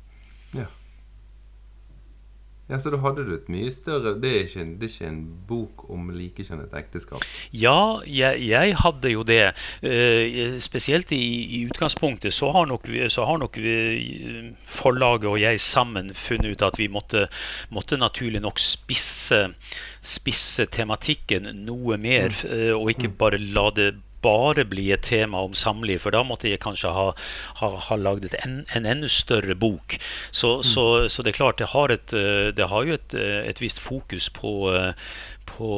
Ja. 2.73 2.79
Så 2.81 2.89
da 2.89 2.97
hadde 3.03 3.25
du 3.27 3.33
et 3.35 3.49
mye 3.53 3.71
større 3.73 4.15
Det 4.21 4.29
er 4.29 4.47
ikke 4.47 4.61
en, 4.63 4.71
er 4.79 4.89
ikke 4.89 5.09
en 5.09 5.21
bok 5.47 5.83
om 5.93 6.09
likekjønnet 6.13 6.73
ekteskap? 6.77 7.25
Ja, 7.53 8.01
jeg, 8.07 8.41
jeg, 8.47 8.75
hadde 8.81 9.11
jo 9.13 9.23
det. 9.27 9.53
Uh, 9.83 10.57
spesielt 10.63 11.11
i, 11.13 11.21
i, 11.59 11.63
utgangspunktet 11.69 12.33
så 12.33 12.49
har 12.55 12.65
nok, 12.69 12.89
så 13.13 13.27
har 13.29 13.37
nok 13.41 13.59
vi, 13.61 13.75
forlaget 14.65 15.29
og 15.29 15.39
jeg 15.41 15.61
sammen 15.61 16.13
funnet 16.17 16.55
ut 16.55 16.65
at 16.65 16.79
vi 16.81 16.89
måtte, 16.91 17.27
måtte 17.73 17.99
naturlig 18.01 18.41
nok 18.43 18.61
spisse, 18.61 19.43
spisse 20.01 20.65
tematikken 20.73 21.51
noe 21.67 21.99
mer, 22.01 22.33
uh, 22.47 22.73
og 22.79 22.89
ikke 22.95 23.13
mm. 23.13 23.19
bare 23.21 23.43
la 23.43 23.69
det 23.77 23.91
bare 24.23 24.65
bli 24.69 24.89
et 24.95 25.03
tema 25.05 25.43
om 25.43 25.55
samliv, 25.57 26.01
for 26.03 26.15
da 26.15 26.23
måtte 26.27 26.49
jeg 26.49 26.61
kanskje 26.63 26.93
ha, 26.95 27.09
ha, 27.59 27.69
ha 27.87 27.99
lagd 27.99 28.35
en, 28.43 28.61
en 28.75 28.87
enda 28.89 29.09
større 29.11 29.55
bok. 29.59 29.97
Så, 30.31 30.55
mm. 30.59 30.63
så, 30.71 30.85
så, 31.09 31.25
det 31.25 31.33
er 31.33 31.39
klart, 31.41 31.59
det 31.61 31.71
har, 31.73 31.93
et, 31.93 32.15
eh, 32.17 32.49
det 32.55 32.69
har 32.71 32.87
jo 32.87 32.97
et, 32.97 33.17
eh, 33.17 33.41
et 33.49 33.61
visst 33.61 33.81
fokus 33.83 34.29
på, 34.33 34.55
eh, 34.73 34.93
på, 35.49 35.73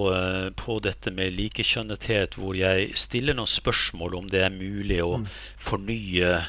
på, 0.59 0.79
dette 0.85 1.11
med 1.15 1.35
likekjønnethet, 1.35 2.37
hvor 2.39 2.57
jeg 2.57 2.93
stiller 2.99 3.37
noen 3.37 3.49
spørsmål 3.49 4.21
om 4.21 4.31
det 4.31 4.45
er 4.45 4.53
mulig 4.53 5.01
å 5.03 5.19
mm. 5.23 5.29
fornye 5.67 6.39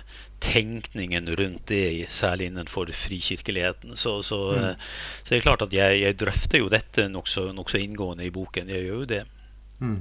tenkningen 0.46 1.30
rundt 1.38 1.70
det, 1.72 2.06
særlig 2.12 2.50
innenfor 2.50 2.90
frikirkeligheten. 2.92 3.96
Så, 3.96 4.18
så, 4.22 4.40
mm. 4.52 4.84
så 5.22 5.32
det 5.32 5.38
er 5.38 5.46
klart 5.46 5.64
at 5.64 5.74
jeg, 5.74 6.02
jeg 6.02 6.18
drøfter 6.20 6.60
jo 6.60 6.68
dette 6.72 7.08
nokså 7.10 7.48
nok 7.56 7.72
inngående 7.80 8.28
i 8.28 8.34
boken. 8.34 8.70
Jeg 8.70 8.86
gjør 8.86 9.02
jo 9.02 9.08
det. 9.16 9.24
Mm. 9.80 9.98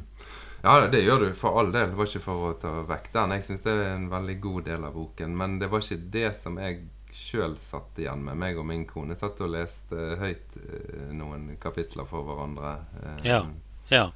Ja, 0.65 0.87
det 0.89 1.03
gjør 1.05 1.19
du 1.19 1.33
for 1.37 1.59
all 1.59 1.67
del. 1.69 1.91
Det 1.91 1.97
var 1.99 2.07
ikke 2.09 2.23
for 2.23 2.43
å 2.47 2.53
ta 2.57 2.69
vekk 2.89 3.11
den. 3.13 3.33
Jeg 3.37 3.43
syns 3.45 3.61
det 3.61 3.73
er 3.75 3.91
en 3.91 4.07
veldig 4.09 4.35
god 4.41 4.63
del 4.65 4.87
av 4.87 4.95
boken. 4.97 5.35
Men 5.37 5.59
det 5.61 5.69
var 5.69 5.83
ikke 5.83 6.09
det 6.15 6.31
som 6.39 6.57
jeg 6.57 6.79
sjøl 7.15 7.53
satt 7.61 7.99
igjen 8.01 8.23
med, 8.25 8.39
meg 8.41 8.57
og 8.57 8.65
min 8.65 8.87
kone. 8.89 9.13
Satt 9.19 9.43
og 9.45 9.53
leste 9.53 10.15
høyt 10.17 10.57
eh, 10.63 11.11
noen 11.13 11.51
kapitler 11.61 12.09
for 12.09 12.25
hverandre. 12.25 12.73
Eh, 12.97 13.27
ja, 13.29 13.43
ja. 13.93 14.07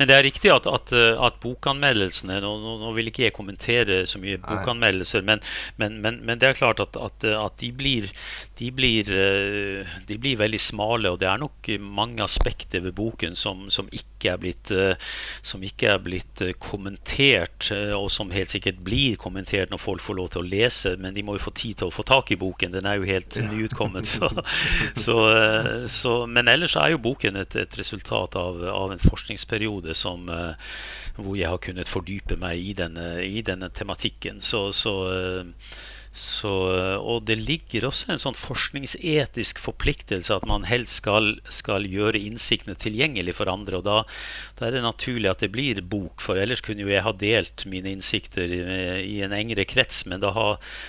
Men 0.00 0.08
det 0.08 0.16
er 0.16 0.24
riktig 0.24 0.48
at, 0.52 0.64
at, 0.64 0.92
at 0.96 1.38
bokanmeldelsene 1.42 2.38
nå, 2.40 2.50
nå, 2.80 2.92
vil 2.96 3.10
ikke 3.10 3.26
jeg 3.26 3.36
kommentere 3.36 3.98
så 4.08 4.20
mye 4.22 4.38
bokanmeldelser, 4.40 5.24
men, 5.26 5.42
men, 5.76 5.98
men, 6.00 6.22
men, 6.24 6.40
det 6.40 6.48
er 6.48 6.56
klart 6.56 6.80
at, 6.80 6.96
at 6.96 7.26
de, 7.60 7.68
blir, 7.76 8.08
de, 8.56 8.70
blir, 8.72 9.10
eh, 9.12 9.98
de, 10.08 10.16
blir, 10.16 10.38
veldig 10.40 10.60
smale. 10.62 11.12
Og 11.12 11.20
det 11.20 11.28
er 11.28 11.42
nok 11.42 11.68
mange 11.84 12.24
aspekter 12.24 12.80
ved 12.86 12.96
boken 12.96 13.36
som, 13.36 13.66
som, 13.68 13.90
ikke, 13.92 14.32
er 14.32 14.40
blitt, 14.40 14.72
eh, 14.72 15.12
som 15.44 15.60
ikke 15.68 15.92
er 15.92 16.00
blitt 16.00 16.44
eh, 16.46 16.56
kommentert, 16.56 17.68
og 17.96 18.08
som 18.12 18.32
helt 18.32 18.52
sikkert 18.52 18.80
blir 18.86 19.20
kommentert 19.20 19.68
når 19.68 19.82
folk 19.82 20.04
får 20.04 20.16
lov 20.16 20.32
til 20.32 20.44
å 20.44 20.48
lese. 20.48 20.94
Men 20.96 21.12
de 21.16 21.26
må 21.26 21.36
jo 21.36 21.44
få 21.50 21.54
tid 21.60 21.82
til 21.82 21.90
å 21.90 21.94
få 21.94 22.06
tak 22.08 22.32
i 22.32 22.40
boken. 22.40 22.72
Den 22.78 22.88
er 22.88 22.96
jo 23.00 23.08
helt 23.10 23.36
ja. 23.36 23.44
nyutkommet. 23.50 24.08
Så, 24.08 24.32
så, 25.04 25.18
så, 25.92 26.16
men 26.24 26.48
ellers 26.48 26.78
er 26.80 26.94
jo 26.94 27.04
boken 27.04 27.36
et, 27.44 27.60
et 27.60 27.78
resultat 27.80 28.40
av, 28.40 28.64
av 28.72 28.96
en 28.96 29.02
forskningsprosess 29.02 29.49
periode 29.50 29.94
som, 29.98 30.28
eh, 30.30 30.74
hvor 31.18 31.38
jeg 31.38 31.50
har 31.50 31.62
kunnet 31.62 31.90
fordype 31.90 32.38
meg 32.40 32.60
i 32.62 32.74
denne, 32.78 33.12
i 33.26 33.42
denne 33.46 33.70
tematikken. 33.74 34.40
Så, 34.44 34.68
så, 34.76 34.94
eh, 35.12 35.72
så, 36.10 36.50
og 36.98 37.22
det 37.28 37.36
ligger 37.38 37.84
også 37.86 38.10
en 38.10 38.18
sånn 38.18 38.34
forskningsetisk 38.34 39.60
forpliktelse 39.62 40.34
at 40.34 40.46
man 40.48 40.64
helst 40.66 40.98
skal, 40.98 41.36
skal 41.54 41.86
gjøre 41.86 42.18
innsiktene 42.18 42.74
tilgjengelig 42.74 43.36
for 43.38 43.50
andre. 43.52 43.78
og 43.78 43.86
da, 43.86 44.00
da, 44.58 44.66
er 44.66 44.74
det 44.74 44.82
naturlig 44.82 45.30
at 45.30 45.44
det 45.44 45.52
blir 45.54 45.78
bok, 45.86 46.18
for 46.24 46.40
ellers 46.40 46.64
kunne 46.66 46.82
jo 46.82 46.90
jeg 46.90 47.06
ha 47.06 47.14
delt 47.14 47.62
mine 47.70 47.94
innsikter 47.94 48.50
i, 48.50 48.60
i 49.06 49.20
en 49.22 49.36
engere 49.36 49.68
krets, 49.70 50.02
men 50.10 50.22
da, 50.24 50.34
ha, 50.34 50.48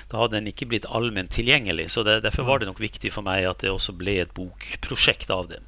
da 0.09 0.23
hadde 0.23 0.39
den 0.39 0.49
ikke 0.49 0.71
blitt 0.73 0.89
allment 0.89 1.29
tilgjengelig. 1.37 1.91
så 1.93 2.05
det, 2.07 2.23
Derfor 2.25 2.49
var 2.49 2.59
det 2.59 2.71
nok 2.71 2.81
viktig 2.81 3.13
for 3.13 3.21
meg 3.25 3.45
at 3.45 3.61
det 3.61 3.69
også 3.69 3.93
ble 3.93 4.23
et 4.23 4.33
bokprosjekt 4.33 5.29
av 5.29 5.53
det. 5.53 5.61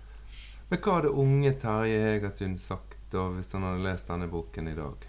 Men 0.73 0.79
hva 0.81 0.93
hadde 0.95 1.09
unge 1.21 1.51
Terje 1.61 1.97
Hegertun 2.01 2.55
sagt 2.57 2.95
da 3.13 3.27
hvis 3.35 3.51
han 3.53 3.61
hadde 3.61 3.83
lest 3.85 4.07
denne 4.09 4.25
boken 4.25 4.71
i 4.71 4.73
dag? 4.73 5.03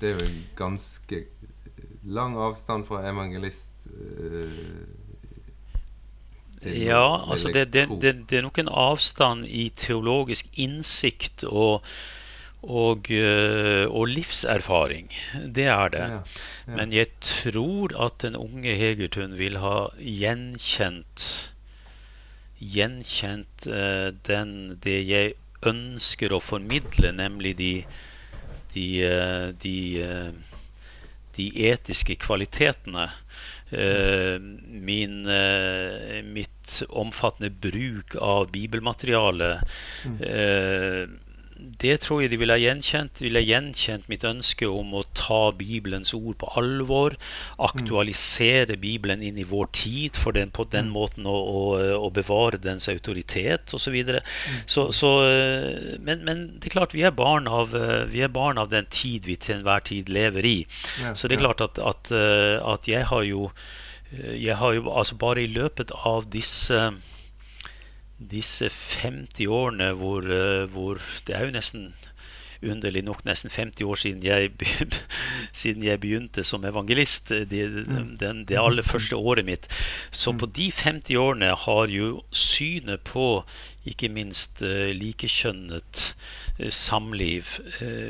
Det 0.00 0.08
er 0.08 0.14
jo 0.16 0.24
en 0.24 0.38
ganske 0.56 1.18
lang 2.08 2.38
avstand 2.40 2.86
fra 2.88 3.02
evangelist 3.10 3.84
øh, 3.92 4.48
Ja, 6.64 7.28
altså 7.28 7.52
det, 7.52 7.66
det, 7.74 7.84
det, 8.00 8.14
det, 8.30 8.38
er 8.38 8.46
nok 8.46 8.62
en 8.62 8.72
avstand 8.72 9.44
i 9.44 9.68
teologisk 9.76 10.48
innsikt 10.56 11.44
og, 11.44 11.84
og, 12.62 13.12
uh, 13.12 13.84
og 13.90 14.06
livserfaring. 14.14 15.12
Det 15.44 15.66
er 15.66 15.92
det. 15.92 16.08
Ja, 16.08 16.20
ja. 16.22 16.76
Men 16.78 16.96
jeg 16.96 17.12
tror 17.20 17.92
at 18.00 18.22
den 18.24 18.38
unge 18.38 18.78
Hegertun 18.80 19.36
vil 19.36 19.60
ha 19.60 19.90
gjenkjent 19.98 21.51
gjenkjent 22.62 23.66
uh, 23.70 24.10
den, 24.26 24.78
det 24.82 25.00
jeg 25.08 25.34
ønsker 25.66 26.34
å 26.34 26.42
formidle, 26.42 27.12
nemlig 27.14 27.56
de, 27.58 27.72
de, 28.74 28.86
uh, 29.06 29.48
de, 29.62 29.76
uh, 30.02 30.62
de 31.38 31.50
etiske 31.70 32.18
kvalitetene. 32.22 33.10
Min, 33.72 35.22
mitt 36.28 36.72
omfattende 36.92 37.48
bruk 37.56 38.18
av 38.20 38.50
bibelmateriale. 38.52 39.48
Mm 40.04 41.14
det 41.82 41.98
tror 42.04 42.22
jeg 42.22 42.32
de 42.32 42.38
ville 42.40 42.54
ha 42.54 42.60
gjenkjent. 42.60 43.14
De 43.18 43.26
ville 43.26 43.40
ha 43.42 43.46
gjenkjent 43.46 44.08
mitt 44.10 44.24
ønske 44.26 44.68
om 44.68 44.94
å 44.98 45.04
ta 45.16 45.52
Bibelens 45.56 46.14
ord 46.16 46.38
på 46.40 46.50
alvor. 46.58 47.16
Aktualisere 47.62 48.76
Bibelen 48.80 49.22
inn 49.22 49.38
i 49.38 49.46
vår 49.48 49.70
tid 49.76 50.18
for 50.18 50.36
den, 50.36 50.50
på 50.54 50.66
den 50.72 50.90
mm. 50.90 50.94
måten 50.96 51.28
å, 51.30 51.36
å, 51.36 51.62
å 52.06 52.10
bevare 52.14 52.60
dens 52.62 52.88
autoritet 52.92 53.70
osv. 53.70 53.82
Så 53.82 53.90
videre. 53.92 54.22
så, 54.66 54.86
så, 54.94 55.08
eh, 55.28 55.98
men, 56.00 56.22
men, 56.24 56.44
det 56.56 56.70
er 56.70 56.76
klart, 56.78 56.94
vi 56.96 57.02
er, 57.04 57.12
barn 57.12 57.48
av, 57.50 57.74
eh, 57.76 58.04
vi 58.08 58.22
er 58.24 58.32
barn 58.32 58.60
av 58.62 58.70
den 58.72 58.86
tid 58.88 59.26
vi 59.28 59.36
til 59.36 59.58
enhver 59.58 59.84
tid 59.84 60.08
lever 60.08 60.46
i. 60.48 60.58
Så 61.12 61.28
det 61.28 61.36
er 61.36 61.42
klart 61.44 61.60
at, 61.64 61.80
at, 61.82 62.12
eh, 62.16 62.56
at 62.62 62.88
jeg 62.88 63.08
har 63.10 63.26
jo 63.28 63.50
jeg 64.12 64.58
har 64.60 64.74
jo 64.76 64.90
altså 64.92 65.16
bare 65.16 65.40
i 65.40 65.48
løpet 65.48 65.92
av 66.04 66.26
disse 66.28 66.76
disse 68.30 68.68
50 68.68 69.46
årene 69.48 69.92
hvor, 69.98 70.26
eh, 70.26 70.64
hvor, 70.70 71.00
Det 71.26 71.36
er 71.36 71.46
jo 71.46 71.56
nesten 71.58 71.92
underlig 72.62 73.02
nok 73.02 73.24
nesten 73.26 73.50
50 73.50 73.82
år 73.84 73.98
siden 73.98 74.22
jeg, 74.22 74.50
siden 75.62 75.82
jeg 75.82 76.00
begynte 76.00 76.44
som 76.44 76.64
evangelist. 76.64 77.32
Det, 77.50 77.62
mm. 77.88 78.16
den, 78.20 78.44
det 78.46 78.58
aller 78.58 78.86
første 78.86 79.16
året 79.16 79.44
mitt. 79.44 79.66
Så 80.10 80.32
mm. 80.32 80.38
på 80.38 80.46
de 80.46 80.70
50 80.72 81.16
årene 81.18 81.54
har 81.58 81.90
jo 81.90 82.22
synet 82.30 83.02
på 83.08 83.42
ikke 83.84 84.12
minst 84.14 84.62
uh, 84.62 84.92
likekjønnet 84.94 86.14
samliv 86.70 87.56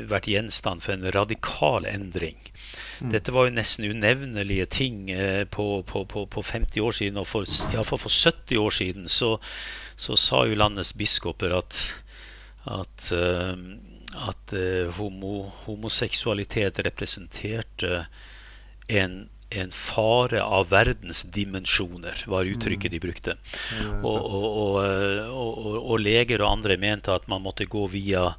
vært 0.05 0.27
gjenstand 0.29 0.83
for 0.83 0.93
en 0.93 1.07
radikal 1.15 1.87
endring. 1.89 2.37
Mm. 3.01 3.09
Dette 3.09 3.33
var 3.33 3.47
jo 3.47 3.55
nesten 3.55 3.87
unevnelige 3.89 4.67
ting 4.69 5.07
på, 5.49 5.65
på, 5.87 6.03
på, 6.05 6.25
på, 6.29 6.41
50 6.41 6.83
år 6.83 6.91
siden, 6.91 7.17
og 7.17 7.27
for, 7.27 7.47
iallfall 7.73 8.03
for 8.03 8.13
70 8.13 8.59
år 8.61 8.75
siden 8.77 9.09
så, 9.09 9.31
så 9.95 10.17
sa 10.19 10.43
jo 10.47 10.57
landets 10.59 10.93
biskoper 10.97 11.55
at, 11.57 11.81
at, 12.69 13.11
uh, 13.15 13.55
at 14.29 14.55
uh, 14.57 14.89
homo, 14.97 15.49
homoseksualitet 15.65 16.83
representerte 16.87 18.05
en 18.87 19.23
en 19.53 19.71
fare 19.71 20.41
av 20.41 20.69
verdens 20.69 21.23
dimensjoner, 21.23 22.23
var 22.27 22.47
uttrykket 22.49 22.91
de 22.91 22.99
brukte. 22.99 23.35
Og, 24.01 24.17
og, 24.17 24.77
og, 25.29 25.77
og, 25.77 25.97
leger 26.01 26.41
og 26.41 26.51
andre 26.51 26.77
mente 26.81 27.13
at 27.13 27.27
man 27.31 27.43
måtte 27.45 27.69
gå 27.69 27.85
via 27.93 28.31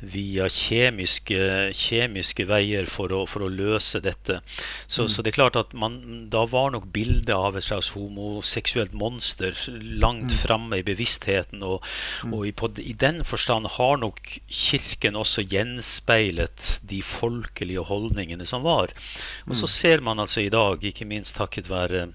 via 0.00 0.46
kjemiske, 0.52 1.38
kjemiske 1.74 2.44
veier 2.46 2.86
for 2.90 3.12
å, 3.14 3.24
for 3.26 3.42
å, 3.44 3.50
løse 3.50 3.98
dette. 4.04 4.38
Så, 4.86 5.06
mm. 5.06 5.10
så, 5.10 5.24
det 5.24 5.32
er 5.32 5.38
klart 5.38 5.58
at 5.58 5.72
man, 5.74 5.98
da 6.30 6.44
var 6.46 6.70
nok 6.74 6.86
bildet 6.94 7.34
av 7.34 7.58
et 7.58 7.66
slags 7.66 7.90
homoseksuelt 7.96 8.94
monster 8.94 9.56
langt 9.98 10.30
mm. 10.30 10.36
framme 10.44 10.78
i 10.78 10.86
bevisstheten. 10.86 11.64
Og, 11.66 11.82
mm. 12.22 12.36
og 12.36 12.46
i, 12.46 12.52
på, 12.54 12.70
i, 12.78 12.94
den 12.98 13.24
forstand 13.26 13.72
har 13.78 13.98
nok 14.02 14.36
Kirken 14.46 15.18
også 15.18 15.42
gjenspeilet 15.48 16.78
de 16.88 17.00
folkelige 17.02 17.82
holdningene 17.88 18.46
som 18.46 18.62
var. 18.66 18.94
Og 19.48 19.56
så 19.58 19.66
mm. 19.66 19.74
ser 19.78 20.06
man 20.06 20.22
altså 20.22 20.44
i 20.44 20.52
dag, 20.52 20.84
ikke 20.84 21.08
minst 21.08 21.38
takket 21.40 21.70
være 21.70 22.06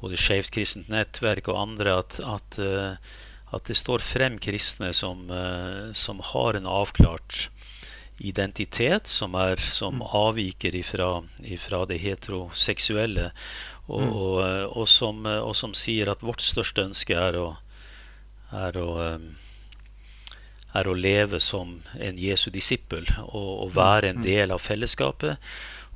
både 0.00 0.16
Skeivt 0.16 0.54
kristent 0.54 0.88
nettverk 0.88 1.50
og 1.50 1.58
andre, 1.60 1.98
at, 2.00 2.20
at 2.24 2.60
uh, 2.62 3.18
at 3.50 3.66
det 3.66 3.78
står 3.78 4.04
frem 4.04 4.38
kristne 4.42 4.92
som, 4.94 5.26
uh, 5.30 5.90
som 5.96 6.22
har 6.32 6.58
en 6.58 6.68
avklart 6.70 7.48
identitet 8.20 9.06
som, 9.06 9.34
er, 9.34 9.56
som 9.56 9.94
mm. 9.94 10.02
avviker 10.02 10.74
ifra, 10.76 11.22
ifra, 11.40 11.86
det 11.88 11.98
heteroseksuelle, 12.02 13.30
og, 13.88 14.02
mm. 14.02 14.10
og, 14.12 14.34
eh, 14.44 14.64
og, 14.66 14.88
som, 14.88 15.24
eh, 15.26 15.40
og, 15.40 15.54
som, 15.56 15.72
sier 15.74 16.10
at 16.12 16.22
vårt 16.22 16.44
største 16.44 16.84
ønske 16.84 17.16
er 17.16 17.38
å, 17.40 17.46
er 18.52 18.76
å, 18.76 18.90
er 20.76 20.90
å 20.90 20.94
leve 20.94 21.40
som 21.40 21.78
en 21.96 22.20
Jesu 22.20 22.50
disippel 22.52 23.08
og, 23.24 23.50
og 23.64 23.74
være 23.78 24.12
en 24.12 24.20
mm. 24.20 24.26
del 24.28 24.54
av 24.54 24.60
fellesskapet. 24.68 25.40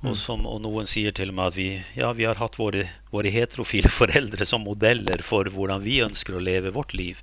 Og, 0.04 0.12
mm. 0.12 0.20
som, 0.20 0.44
og, 0.48 0.60
noen 0.60 0.88
sier 0.88 1.14
til 1.16 1.32
og 1.32 1.38
med 1.38 1.50
at 1.52 1.56
vi, 1.56 1.68
ja, 1.96 2.10
vi 2.16 2.26
har 2.28 2.36
hatt 2.36 2.58
våre, 2.60 2.84
våre, 3.12 3.32
heterofile 3.32 3.90
foreldre 4.00 4.46
som 4.48 4.66
modeller 4.66 5.24
for 5.24 5.48
hvordan 5.50 5.84
vi 5.84 6.02
ønsker 6.04 6.36
å 6.36 6.42
leve 6.44 6.74
vårt 6.76 6.92
liv. 6.96 7.20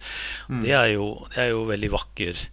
Mm. 0.49 0.61
Det, 0.65 0.75
er 0.77 0.93
jo, 0.95 1.09
det, 1.29 1.41
er 1.45 1.51
jo, 1.53 1.65
veldig 1.69 1.91
vakker. 1.93 2.45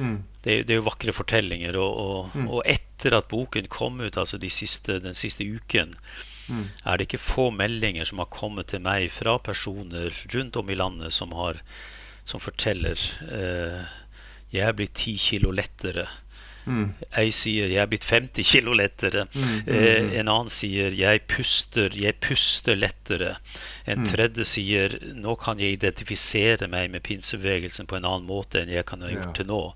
Mm. 0.00 0.16
Det, 0.40 0.60
det, 0.64 0.72
er 0.72 0.80
jo 0.80 0.86
vakre 0.88 1.16
fortellinger. 1.16 1.76
Og, 1.80 1.98
og, 2.04 2.38
mm. 2.38 2.46
og, 2.48 2.62
etter 2.64 3.18
at 3.18 3.28
boken 3.28 3.68
kom 3.72 4.00
ut, 4.00 4.16
altså 4.16 4.40
de 4.40 4.48
siste, 4.52 4.96
den 5.04 5.18
siste 5.18 5.44
uken, 5.44 5.92
mm. 6.48 6.64
er 6.88 6.96
det 6.96 7.10
ikke 7.10 7.20
få 7.20 7.50
meldinger 7.52 8.08
som 8.08 8.24
har 8.24 8.32
kommet 8.32 8.72
til 8.72 8.80
meg 8.84 9.10
fra 9.12 9.36
personer 9.42 10.16
rundt 10.32 10.56
om 10.56 10.72
i 10.72 10.78
landet 10.80 11.12
som, 11.12 11.36
har, 11.36 11.60
som 12.24 12.40
forteller 12.40 12.96
eh, 13.28 13.84
jeg 14.54 14.62
er 14.68 14.76
blitt 14.76 14.94
ti 14.94 15.16
kilo 15.18 15.50
lettere 15.50 16.06
Mm. 16.66 16.94
Ei 17.16 17.30
sier 17.30 17.68
'jeg 17.68 17.82
er 17.82 17.86
blitt 17.86 18.04
50 18.04 18.44
kilo 18.44 18.72
lettere'. 18.72 19.26
Mm, 19.34 19.40
mm, 19.40 19.68
eh, 19.68 20.02
mm. 20.02 20.12
en 20.20 20.28
annen 20.28 20.50
sier 20.50 20.90
'jeg 20.90 21.20
puster, 21.28 21.90
jeg 21.92 22.14
puster 22.20 22.74
lettere'. 22.74 23.36
En 23.86 23.98
mm. 23.98 24.06
tredje 24.06 24.44
sier 24.44 24.98
'nå 25.14 25.34
kan 25.36 25.58
jeg 25.58 25.72
identifisere 25.72 26.68
meg 26.68 26.90
med 26.90 27.02
pinsebevegelsen 27.02 27.86
på 27.86 27.96
en 27.96 28.04
annen 28.04 28.26
måte 28.26 28.62
enn 28.62 28.72
jeg 28.72 28.86
kan 28.86 29.02
ha 29.02 29.08
gjort 29.08 29.26
ja. 29.26 29.32
til 29.32 29.46
nå'. 29.46 29.74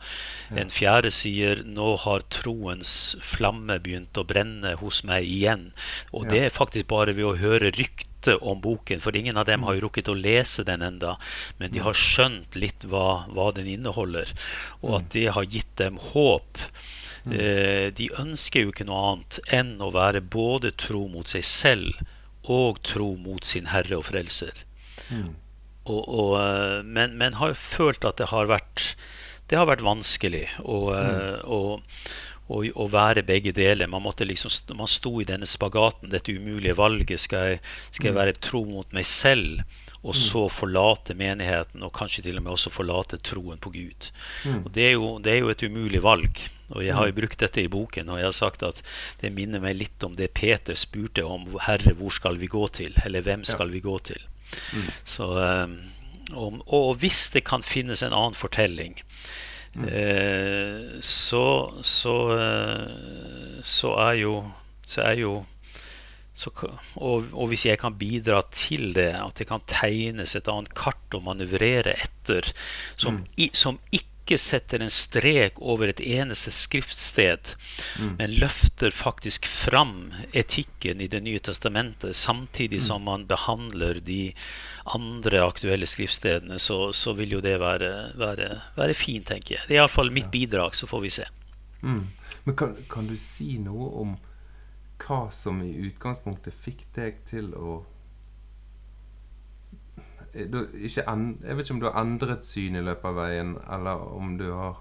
Ja. 0.51 0.57
En 0.63 0.71
fjerde 0.71 1.11
sier 1.11 1.63
'nå 1.65 1.97
har 1.97 2.21
troens 2.31 3.17
flamme 3.21 3.79
begynt 3.81 4.17
å 4.17 4.25
brenne 4.25 4.75
hos 4.77 5.05
meg 5.05 5.25
igjen'. 5.25 5.73
Og 6.13 6.25
ja. 6.25 6.31
det 6.31 6.45
er 6.45 6.51
faktisk 6.51 6.89
bare 6.89 7.17
ved 7.17 7.25
å 7.25 7.37
høre 7.37 7.71
rykter 7.71 8.08
om 8.27 8.61
boken, 8.61 9.01
for 9.01 9.17
ingen 9.17 9.37
av 9.39 9.47
dem 9.47 9.63
har 9.63 9.77
jo 9.77 9.87
rukket 9.87 10.11
å 10.11 10.17
lese 10.19 10.65
den 10.67 10.83
enda, 10.83 11.17
men 11.61 11.71
de 11.73 11.83
har 11.85 11.95
skjønt 11.97 12.59
litt 12.59 12.87
hva, 12.91 13.29
hva 13.31 13.51
den 13.55 13.69
inneholder, 13.71 14.33
og 14.83 14.99
at 14.99 15.11
det 15.15 15.29
har 15.37 15.47
gitt 15.47 15.71
dem 15.79 16.01
håp. 16.11 16.59
Eh, 17.29 17.89
de 17.93 18.09
ønsker 18.17 18.65
jo 18.65 18.73
ikke 18.73 18.87
noe 18.89 19.03
annet 19.13 19.41
enn 19.53 19.75
å 19.85 19.91
være 19.93 20.23
både 20.25 20.73
tro 20.81 21.05
mot 21.13 21.29
seg 21.29 21.45
selv 21.45 21.99
og 22.49 22.81
tro 22.87 23.13
mot 23.21 23.45
sin 23.45 23.69
Herre 23.69 23.99
og 23.99 24.07
Frelser. 24.09 24.65
Mm. 25.13 25.35
Og, 25.89 26.03
og, 26.03 26.33
eh, 26.41 26.79
men, 26.85 27.19
men, 27.21 27.37
har 27.41 27.57
følt 27.59 28.07
at 28.09 28.21
det 28.21 28.31
har 28.33 28.49
vært, 28.49 28.95
det 29.51 29.61
har 29.61 29.69
vært 29.69 29.85
vanskelig. 29.85 30.47
Og, 30.65 30.91
mm. 30.95 31.45
og 31.45 31.85
å, 32.49 32.87
være 32.91 33.25
begge 33.27 33.53
deler. 33.57 33.91
Man, 33.91 34.05
måtte 34.05 34.27
liksom, 34.27 34.53
man 34.79 34.91
sto 34.91 35.19
i 35.21 35.27
denne 35.29 35.49
spagaten, 35.49 36.11
dette 36.13 36.33
umulige 36.33 36.77
valget. 36.79 37.21
Skal 37.25 37.53
jeg, 37.53 37.61
skal 37.91 38.11
jeg 38.11 38.17
mm. 38.17 38.21
være 38.23 38.39
tro 38.43 38.63
mot 38.69 38.97
meg 38.97 39.07
selv, 39.09 39.63
og 39.99 40.15
mm. 40.15 40.21
så 40.23 40.45
forlate 40.53 41.17
menigheten, 41.19 41.83
og 41.85 41.93
kanskje 41.97 42.25
til 42.29 42.39
og 42.39 42.47
med 42.47 42.55
også 42.55 42.73
forlate 42.73 43.21
troen 43.25 43.61
på 43.61 43.73
Gud? 43.75 44.09
Mm. 44.47 44.63
Og 44.63 44.71
det 44.75 44.87
er, 44.87 44.95
jo, 44.97 45.11
det 45.25 45.35
er, 45.35 45.43
jo, 45.43 45.53
et 45.53 45.67
umulig 45.67 46.03
valg. 46.05 46.47
Og 46.69 46.85
jeg 46.85 46.97
har 46.97 47.09
jo 47.09 47.17
brukt 47.17 47.41
dette 47.41 47.63
i 47.65 47.71
boken, 47.73 48.11
og 48.13 48.21
jeg 48.21 48.29
har 48.29 48.37
sagt 48.37 48.65
at 48.67 48.83
det 49.23 49.33
minner 49.33 49.63
meg 49.65 49.79
litt 49.79 50.05
om 50.05 50.17
det 50.17 50.35
Peter 50.37 50.77
spurte 50.77 51.25
om. 51.25 51.47
Herre, 51.65 51.95
hvor 51.97 52.13
skal 52.13 52.41
vi 52.41 52.51
gå 52.51 52.67
til? 52.77 52.97
Eller 53.09 53.25
hvem 53.25 53.45
skal 53.49 53.73
vi 53.73 53.85
gå 53.85 53.97
til? 54.11 54.21
Mm. 54.73 54.91
Så, 55.09 55.29
um, 55.65 55.79
og, 56.37 56.61
og 56.67 56.91
hvis 57.01 57.27
det 57.33 57.47
kan 57.49 57.65
finnes 57.65 58.05
en 58.05 58.17
annen 58.17 58.37
fortelling, 58.37 59.01
Eh, 59.77 60.68
så, 61.05 61.75
så, 61.85 62.17
eh, 62.35 63.61
så, 63.63 63.95
er 64.09 64.19
jo, 64.23 64.35
så 64.87 65.05
er 65.07 65.23
jo 65.23 65.33
så, 66.39 66.53
og, 66.63 67.25
og, 67.33 67.47
hvis 67.51 67.67
jeg 67.67 67.81
kan 67.83 67.97
bidra 67.99 68.45
til 68.55 68.93
det, 68.95 69.11
at 69.19 69.41
det 69.41 69.49
kan 69.49 69.65
tegnes 69.67 70.37
et 70.39 70.51
annet 70.51 70.71
kart 70.79 71.17
å 71.17 71.23
manøvrere 71.25 71.97
etter, 71.99 72.47
som, 72.95 73.19
mm. 73.19 73.33
i, 73.43 73.49
som 73.59 73.81
ikke 73.91 74.07
setter 74.37 74.83
en 74.85 74.93
strek 74.93 75.57
over 75.65 75.89
et 75.89 76.03
eneste 76.05 76.53
skriftsted, 76.53 77.55
mm. 77.97 78.13
men 78.19 78.35
løfter 78.43 78.93
faktisk 78.93 79.49
fram 79.49 80.13
etikken 80.37 81.01
i 81.01 81.09
Det 81.09 81.23
nye 81.25 81.41
testamentet, 81.41 82.17
samtidig 82.17 82.83
mm. 82.83 82.87
som 82.91 83.03
man 83.09 83.27
behandler 83.27 84.03
de 84.05 84.35
andre 84.85 85.41
aktuelle 85.47 85.87
skriftstedene, 85.87 86.59
så, 86.59 86.93
så 86.93 87.13
vil 87.17 87.39
jo 87.39 87.41
det 87.45 87.57
være, 87.61 88.13
være, 88.19 88.49
være, 88.77 88.95
fint, 88.95 89.27
tenker 89.29 89.57
jeg. 89.57 89.67
Det 89.69 89.77
er 89.77 89.83
iallfall 89.83 90.13
mitt 90.13 90.31
bidrag, 90.31 90.77
så 90.77 90.89
får 90.91 91.05
vi 91.05 91.13
se. 91.21 91.29
Mm. 91.83 92.05
Men 92.45 92.57
kan, 92.57 92.75
kan, 92.91 93.07
du 93.09 93.17
si 93.21 93.59
noe 93.63 93.91
om 94.03 94.17
hva 94.99 95.29
som 95.33 95.63
i 95.63 95.73
utgangspunktet 95.87 96.57
fikk 96.65 96.85
deg 96.97 97.23
til 97.29 97.53
å 97.55 97.81
du, 100.47 100.61
en, 101.03 101.25
Jeg 101.43 101.57
vet 101.57 101.67
ikke 101.67 101.75
om 101.75 101.81
du 101.83 101.89
har 101.91 102.01
endret 102.01 102.47
syn 102.47 102.79
i 102.79 102.85
løpet 102.85 103.11
av 103.11 103.19
veien, 103.19 103.57
eller 103.75 104.05
om 104.15 104.37
du 104.39 104.49
har 104.53 104.79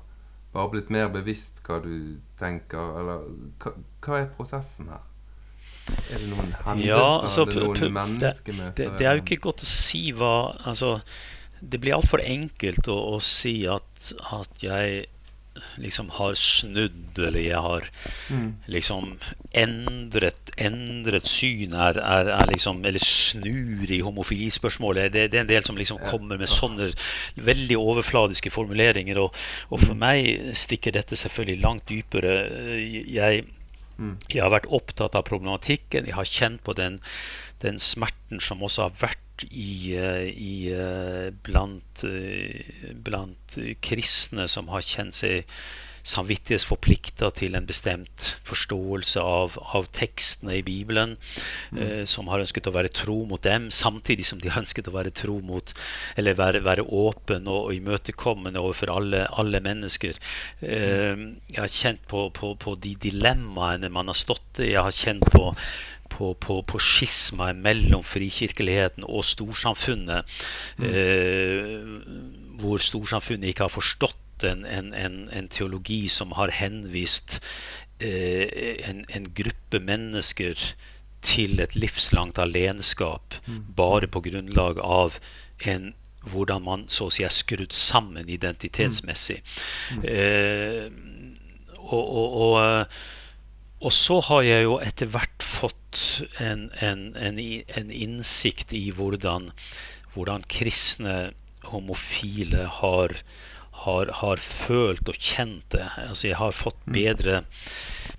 bare 0.54 0.72
blitt 0.74 0.90
mer 0.94 1.10
bevisst 1.14 1.62
hva 1.66 1.80
du 1.84 2.18
tenker, 2.40 3.00
eller 3.02 3.28
hva, 3.62 3.74
hva 4.06 4.22
er 4.22 4.30
prosessen 4.38 4.92
her? 4.94 5.04
Er 5.88 6.20
det 6.20 6.30
noen 6.30 6.54
hendelser? 6.66 6.88
Ja, 6.90 7.04
altså, 7.24 7.46
det, 7.48 7.60
noen 7.64 7.94
menneskemøter? 7.96 8.78
Det, 8.78 8.88
det, 9.00 9.08
er 9.08 9.18
jo 9.18 9.26
ikke 9.26 9.42
godt 9.48 9.64
å 9.64 9.70
si 9.70 10.02
hva 10.16 10.34
altså, 10.68 10.98
Det 11.60 11.80
blir 11.84 11.96
altfor 11.96 12.24
enkelt 12.24 12.90
å, 12.92 12.98
å, 13.16 13.22
si 13.24 13.62
at, 13.72 14.12
at 14.36 14.66
jeg 14.66 15.06
liksom 15.82 16.10
har 16.18 16.38
snudd, 16.40 17.18
eller 17.18 17.44
jeg 17.44 17.62
har 17.64 17.88
mm. 18.30 18.48
liksom 18.74 19.18
endret, 19.58 20.52
endret 20.58 21.28
syn 21.30 21.74
er, 21.74 22.00
er, 22.02 22.32
er, 22.36 22.48
liksom 22.52 22.84
Eller 22.86 23.04
snur 23.04 23.92
i 23.92 24.00
homofilispørsmålet. 24.06 25.12
Det, 25.14 25.28
det 25.32 25.40
er 25.42 25.46
en 25.46 25.52
del 25.52 25.68
som 25.68 25.78
liksom 25.78 26.02
kommer 26.08 26.40
med 26.40 26.52
sånne 26.52 26.92
veldig 27.36 27.78
overfladiske 27.78 28.54
formuleringer. 28.54 29.20
Og, 29.22 29.36
og 29.70 29.84
for 29.84 29.94
mm. 29.98 30.02
meg 30.04 30.58
stikker 30.58 30.96
dette 30.96 31.20
selvfølgelig 31.20 31.64
langt 31.64 31.88
dypere. 31.90 32.40
Jeg 32.78 33.46
Mm. 33.98 34.18
Jeg 34.30 34.44
har 34.44 34.54
vært 34.54 34.70
opptatt 34.74 35.16
av 35.18 35.26
problematikken. 35.26 36.06
Jeg 36.06 36.14
har 36.18 36.30
kjent 36.30 36.62
på 36.66 36.76
den, 36.78 37.00
den 37.64 37.80
smerten 37.82 38.42
som 38.44 38.62
også 38.62 38.88
har 38.88 39.00
vært 39.02 39.27
i, 39.46 39.96
eh, 39.96 40.28
i, 40.32 40.72
eh, 40.74 41.30
blant, 41.44 42.04
eh, 42.04 42.94
blant 42.94 43.60
kristne 43.82 44.48
som 44.48 44.68
har 44.74 44.82
kjent 44.82 45.14
seg 45.14 45.46
samvittighetsforplikta 46.08 47.30
til 47.36 47.58
en 47.58 47.68
bestemt 47.68 48.30
forståelse 48.48 49.22
av, 49.22 49.58
av 49.76 49.90
tekstene 49.96 50.58
i 50.60 50.64
Bibelen, 50.66 51.16
mm. 51.72 51.82
eh, 51.84 52.04
som 52.10 52.30
har 52.32 52.44
ønsket 52.44 52.70
å 52.70 52.76
være 52.76 52.92
tro 52.96 53.20
mot 53.28 53.44
dem, 53.44 53.70
samtidig 53.74 54.28
som 54.28 54.42
de 54.42 54.52
har 54.52 54.64
ønsket 54.64 54.88
å 54.88 54.96
være 54.96 55.14
tro 55.16 55.40
mot 55.44 55.74
Eller 56.18 56.38
være, 56.38 56.62
være 56.64 56.86
åpen 56.96 57.48
og, 57.48 57.68
og 57.68 57.76
imøtekommende 57.76 58.62
overfor 58.62 58.92
alle, 58.94 59.26
alle 59.40 59.62
mennesker. 59.64 60.18
Eh, 60.62 61.26
jeg 61.52 61.60
har 61.60 61.74
kjent 61.74 62.08
på, 62.10 62.28
på, 62.36 62.54
på 62.60 62.76
de 62.84 62.96
dilemmaene 63.08 63.92
man 63.94 64.12
har 64.12 64.18
stått 64.18 64.64
i. 64.64 64.72
Jeg 64.74 64.86
har 64.88 64.96
kjent 64.96 65.28
på 65.34 65.52
på, 66.10 66.34
på, 66.42 66.62
på 66.68 66.80
skismaet 66.82 67.60
mellom 67.62 68.04
frikirkeligheten 68.06 69.06
og 69.08 69.26
storsamfunnet. 69.28 70.38
Mm. 70.78 70.88
Eh, 70.92 72.58
hvor 72.62 72.82
storsamfunnet 72.82 73.52
ikke 73.52 73.68
har 73.68 73.74
forstått 73.74 74.46
en, 74.48 74.66
en, 74.66 74.94
en, 74.94 75.18
en 75.34 75.50
teologi 75.50 76.08
som 76.14 76.36
har 76.38 76.54
henvist 76.54 77.40
eh, 78.00 78.48
en, 78.86 79.32
gruppe 79.34 79.82
mennesker 79.82 80.58
til 81.26 81.60
et 81.62 81.76
livslangt 81.76 82.38
alenskap 82.40 83.34
mm. 83.48 83.64
bare 83.78 84.08
på 84.08 84.22
grunnlag 84.30 84.82
av 84.84 85.18
en 85.66 85.94
hvordan 86.28 86.64
man 86.64 86.86
så 86.92 87.08
å 87.08 87.14
si 87.14 87.24
er 87.24 87.32
skrudd 87.34 87.72
sammen 87.76 88.28
identitetsmessig. 88.30 89.38
Mm. 89.96 90.02
Mm. 90.02 90.08
Eh, 90.12 91.78
og, 91.88 92.04
og, 92.04 92.34
og, 92.42 92.98
og, 93.80 93.92
så 93.94 94.20
har 94.30 94.46
jeg 94.46 94.66
jo 94.66 94.78
etter 94.84 95.10
hvert 95.14 95.44
fått 95.46 96.02
en, 96.42 96.68
en, 96.82 97.12
en, 97.16 97.42
en 97.80 97.92
innsikt 97.94 98.74
i 98.78 98.88
hvordan, 98.96 99.52
hvordan 100.14 100.46
kristne 100.52 101.18
homofile 101.68 102.66
har, 102.80 103.14
har, 103.88 104.12
har, 104.22 104.42
følt 104.42 105.08
og 105.10 105.16
kjent 105.18 105.72
det. 105.74 105.86
Altså 106.08 106.30
jeg 106.30 106.40
har 106.40 106.56
fått 106.56 106.80
mm. 106.86 106.94
bedre, 106.96 107.38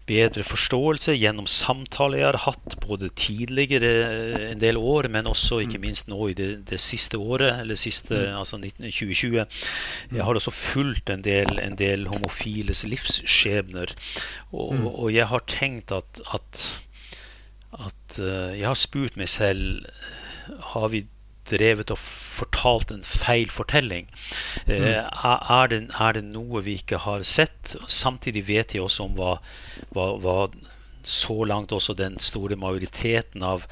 bedre 0.09 0.45
forståelse 0.47 1.17
gjennom 1.17 1.49
samtaler 1.51 2.23
jeg 2.23 2.29
har 2.31 2.41
hatt 2.47 2.77
både 2.85 3.11
tidligere 3.19 3.93
eh, 4.07 4.47
en 4.53 4.63
del 4.63 4.81
år, 4.81 5.11
men 5.13 5.29
også 5.31 5.61
ikke 5.65 5.81
mm. 5.81 5.85
minst 5.85 6.11
nå 6.11 6.31
i 6.33 6.37
det, 6.39 6.49
det 6.71 6.81
siste 6.83 7.21
året, 7.21 7.61
eller 7.63 7.79
siste, 7.79 8.17
mm. 8.17 8.39
altså 8.41 8.61
2020. 8.65 9.45
Jeg 10.17 10.25
har 10.25 10.41
også 10.41 10.55
fulgt 10.55 11.13
en 11.13 11.25
del, 11.27 11.59
en 11.63 11.77
del 11.79 12.09
homofiles 12.09 12.87
livsskjebner, 12.89 13.93
og, 14.53 14.75
og, 14.95 15.09
jeg 15.13 15.29
har 15.29 15.45
tenkt 15.51 15.93
at, 15.93 16.21
at, 16.33 16.65
at 17.77 18.19
uh, 18.21 18.57
Jeg 18.57 18.65
har 18.65 18.79
spurt 18.79 19.17
meg 19.21 19.29
selv 19.29 19.85
har 20.73 20.89
vi 20.93 21.03
drevet 21.51 21.93
og 21.95 22.01
fortalt 22.01 22.93
en 22.95 23.05
feil 23.07 23.53
fortelling? 23.53 24.09
Eh, 24.67 24.79
mm. 24.79 25.13
er, 25.25 25.71
det, 25.73 25.83
er, 25.91 26.19
det, 26.19 26.25
noe 26.33 26.65
vi 26.67 26.79
ikke 26.83 27.03
har 27.05 27.27
sett? 27.27 27.77
Samtidig 27.87 28.47
vet 28.49 28.75
jeg 28.77 28.85
også 28.85 29.09
om 29.09 29.17
hva, 29.19 29.37
hva, 29.95 30.11
hva 30.23 30.39
så 31.09 31.45
langt 31.49 31.73
også 31.73 31.95
den 31.97 32.19
store 32.21 32.59
majoriteten 32.61 33.45
av, 33.47 33.65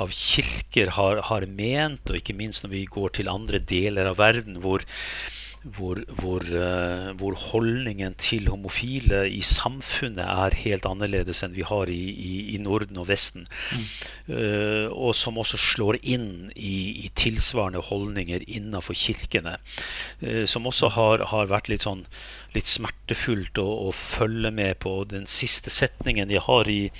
av 0.00 0.10
kirker 0.16 0.94
har, 0.96 1.20
har, 1.28 1.46
ment, 1.46 2.02
og 2.10 2.18
ikke 2.18 2.36
minst 2.36 2.64
når 2.64 2.74
vi 2.74 2.82
går 2.90 3.14
til 3.18 3.30
andre 3.30 3.60
deler 3.62 4.10
av 4.10 4.18
verden 4.18 4.58
hvor, 4.64 4.82
hvor, 5.62 6.00
hvor, 6.18 6.42
uh, 6.42 7.12
hvor, 7.18 7.36
holdningen 7.38 8.14
til 8.18 8.48
homofile 8.50 9.22
i 9.30 9.42
samfunnet 9.46 10.24
er 10.24 10.56
helt 10.64 10.86
annerledes 10.88 11.44
enn 11.44 11.54
vi 11.54 11.62
har 11.66 11.90
i, 11.92 12.00
i, 12.10 12.32
i 12.56 12.58
Norden 12.62 12.98
og 12.98 13.06
Vesten. 13.10 13.46
Mm. 13.70 13.84
Uh, 14.26 14.88
og 14.90 15.14
som 15.18 15.38
også 15.38 15.60
slår 15.60 16.00
inn 16.02 16.50
i, 16.56 17.06
i 17.06 17.12
tilsvarende 17.14 17.82
holdninger 17.86 18.42
innenfor 18.46 18.98
kirkene. 18.98 19.54
Uh, 20.22 20.44
som 20.50 20.66
også 20.66 20.90
har, 20.96 21.26
har, 21.30 21.50
vært 21.52 21.70
litt 21.70 21.86
sånn 21.86 22.04
litt 22.56 22.68
smertefullt 22.68 23.58
å, 23.62 23.68
å, 23.86 23.92
følge 23.96 24.50
med 24.54 24.80
på. 24.82 24.98
Den 25.08 25.28
siste 25.30 25.72
setningen 25.72 26.32
jeg 26.32 26.42
har 26.48 26.68
i, 26.68 26.90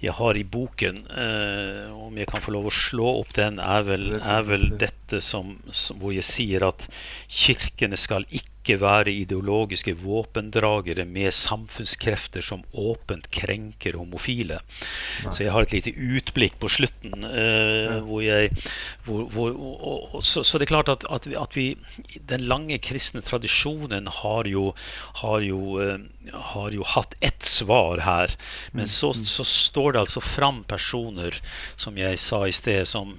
jeg 0.00 0.14
har 0.16 0.36
i 0.36 0.44
boken, 0.48 1.02
om 1.92 2.16
jeg 2.16 2.28
kan 2.30 2.40
få 2.40 2.54
lov 2.54 2.70
å 2.70 2.72
slå 2.74 3.08
opp 3.20 3.34
den, 3.36 3.60
er 3.60 3.84
vel, 3.84 4.06
er 4.16 4.46
vel 4.48 4.70
dette 4.80 5.20
som, 5.24 5.58
som, 5.68 5.98
hvor 6.00 6.14
jeg 6.16 6.24
sier 6.24 6.64
at 6.64 6.86
kirkene 7.28 7.98
skal 8.00 8.24
ikke 8.30 8.49
være 8.68 9.12
ideologiske 9.12 9.94
våpendragere 9.96 11.06
med 11.08 11.32
samfunnskrefter 11.34 12.44
som 12.44 12.62
åpent 12.72 13.30
krenker 13.32 13.96
homofile. 13.98 14.60
Nei. 15.24 15.32
Så 15.32 15.44
jeg 15.44 15.54
har 15.54 15.66
et 15.66 15.72
lite 15.72 15.94
utblikk 15.96 16.58
på 16.60 16.68
slutten. 16.68 17.24
Eh, 17.24 17.96
hvor 18.04 18.22
jeg, 18.22 18.52
hvor, 19.06 19.24
hvor, 19.32 19.50
og, 19.56 20.14
og, 20.14 20.24
så, 20.24 20.44
så, 20.44 20.58
det 20.58 20.68
er 20.68 20.74
klart 20.74 20.92
at, 20.92 21.06
at, 21.10 21.26
vi, 21.26 21.36
at, 21.40 21.56
vi, 21.56 21.66
Den 22.28 22.46
lange 22.50 22.78
kristne 22.78 23.24
tradisjonen 23.24 24.10
har 24.20 24.46
jo, 24.46 24.74
har 25.24 25.40
jo, 25.40 25.80
eh, 25.80 25.98
har 26.54 26.76
jo 26.76 26.84
hatt 26.84 27.16
ett 27.20 27.42
svar 27.42 28.04
her. 28.04 28.36
Men 28.72 28.84
mm. 28.84 28.92
så, 28.92 29.12
så 29.14 29.44
står 29.44 29.92
det 29.92 30.04
altså 30.04 30.20
fram 30.20 30.64
personer, 30.68 31.40
som 31.80 31.96
jeg 31.98 32.20
sa 32.20 32.44
i 32.46 32.54
sted, 32.54 32.84
som 32.86 33.16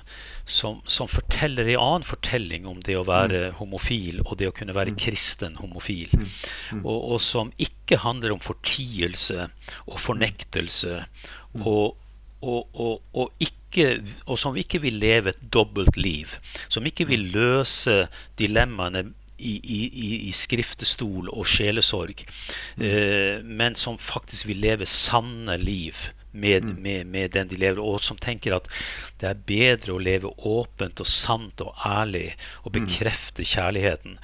som, 0.52 0.82
som, 0.86 1.08
forteller 1.08 1.68
en 1.68 1.80
annen 1.80 2.06
fortelling 2.06 2.66
om 2.68 2.82
det 2.84 2.98
å 3.00 3.06
være 3.08 3.52
mm. 3.52 3.58
homofil 3.62 4.22
og 4.26 4.36
det 4.42 4.50
å 4.50 4.56
kunne 4.56 4.76
være 4.76 4.94
mm. 4.94 4.98
Kristen 5.32 5.56
homofil. 5.56 6.10
Mm. 6.14 6.28
mm. 6.72 6.86
Og, 6.86 7.12
og, 7.12 7.22
som 7.22 7.52
ikke 7.58 7.98
handler 7.98 8.34
om 8.34 8.40
fortielse 8.40 9.48
og 9.88 10.00
fornektelse. 10.00 11.06
Mm. 11.54 11.66
Og, 11.68 11.98
og, 12.42 13.02
og, 13.14 13.32
ikke, 13.40 14.02
og 14.26 14.40
som 14.40 14.58
ikke 14.58 14.82
vil 14.82 14.94
leve 14.94 15.30
et 15.30 15.42
dobbelt 15.54 15.98
liv. 15.98 16.28
Som 16.70 16.86
ikke 16.86 17.08
vil 17.08 17.32
løse 17.32 18.08
dilemmaene 18.40 19.12
i, 19.42 19.58
i, 19.58 20.28
i, 20.28 20.32
skriftestol 20.32 21.30
og 21.32 21.48
sjelesorg. 21.48 22.26
Eh, 22.78 23.42
men 23.44 23.76
som 23.76 23.98
faktisk 23.98 24.48
vil 24.48 24.62
leve 24.62 24.86
sanne 24.86 25.58
liv 25.58 26.10
med, 26.32 26.64
mm. 26.64 26.76
med, 26.82 27.08
med, 27.08 27.32
den 27.36 27.50
de 27.52 27.60
lever, 27.60 27.82
og 27.84 28.02
som 28.02 28.20
tenker 28.22 28.56
at 28.56 28.70
det 29.22 29.30
er 29.30 29.42
bedre 29.48 29.96
å 29.96 30.02
leve 30.02 30.32
åpent 30.48 31.02
og 31.04 31.10
sant 31.10 31.64
og 31.64 31.74
ærlig 31.86 32.32
og 32.64 32.72
mm. 32.72 32.78
bekrefte 32.80 33.46
kjærligheten 33.48 34.18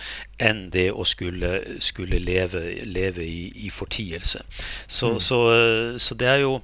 enn 0.43 0.67
det 0.73 0.89
å 0.91 1.05
skulle, 1.07 1.79
skulle 1.83 2.21
leve, 2.23 2.63
leve 2.85 3.25
i, 3.25 3.49
i, 3.65 3.73
fortielse. 3.73 4.43
Så, 4.87 5.15
mm. 5.15 5.19
så, 5.19 5.41
så 5.99 6.17
det 6.17 6.31
er 6.31 6.45
jo 6.45 6.57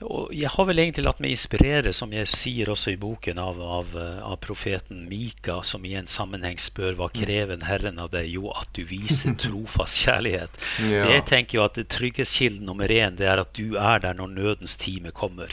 og 0.00 0.30
jeg 0.32 0.48
har 0.48 0.66
vel 0.68 0.80
egentlig 0.80 1.04
latt 1.04 1.20
meg 1.20 1.34
inspirere, 1.34 1.92
som 1.92 2.12
jeg 2.14 2.28
sier 2.30 2.70
også 2.72 2.94
i 2.94 2.98
boken, 3.00 3.40
av, 3.42 3.60
av, 3.60 3.96
av, 3.98 4.36
profeten 4.40 5.02
Mika, 5.10 5.58
som 5.66 5.84
i 5.84 5.92
en 5.98 6.08
sammenheng 6.08 6.56
spør 6.60 6.96
hva 6.96 7.10
krever 7.12 7.60
Herren 7.68 8.00
av 8.00 8.12
deg? 8.14 8.30
Jo, 8.32 8.48
at 8.56 8.70
du 8.76 8.82
viser 8.88 9.36
trofast 9.44 10.06
kjærlighet. 10.06 10.62
ja. 10.88 11.04
Jeg 11.10 11.26
tenker 11.28 11.60
jo 11.60 11.66
at 11.66 11.80
trygghetskilden 11.92 12.64
nummer 12.68 12.88
én 12.88 13.18
det 13.20 13.28
er 13.28 13.42
at 13.42 13.52
du 13.58 13.76
er 13.76 14.00
der 14.00 14.16
når 14.16 14.32
nødens 14.36 14.78
time 14.80 15.12
kommer. 15.12 15.52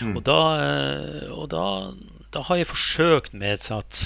Mm. 0.00 0.16
Og, 0.16 0.24
da, 0.26 0.40
eh, 0.64 1.30
og 1.30 1.52
da, 1.54 1.66
da, 2.34 2.42
har 2.48 2.60
jeg 2.60 2.72
forsøkt 2.72 3.38
med 3.38 3.70
at 3.70 4.02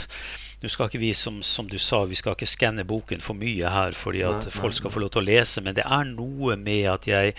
nå 0.58 0.68
skal 0.72 0.88
ikke 0.90 1.00
vi, 1.00 1.12
som, 1.14 1.38
som, 1.46 1.68
du 1.70 1.78
sa, 1.78 2.02
vi 2.10 2.18
skal 2.18 2.34
ikke 2.34 2.48
skanne 2.50 2.84
boken 2.86 3.22
for 3.22 3.38
mye 3.38 3.70
her, 3.70 3.94
fordi 3.94 4.24
at 4.26 4.48
folk 4.50 4.74
skal 4.74 4.90
få 4.90 5.04
lov 5.04 5.12
til 5.14 5.22
å 5.22 5.28
lese, 5.28 5.62
men 5.62 5.76
det 5.78 5.84
er 5.86 6.08
noe 6.10 6.56
med 6.58 6.88
at 6.90 7.06
jeg 7.06 7.36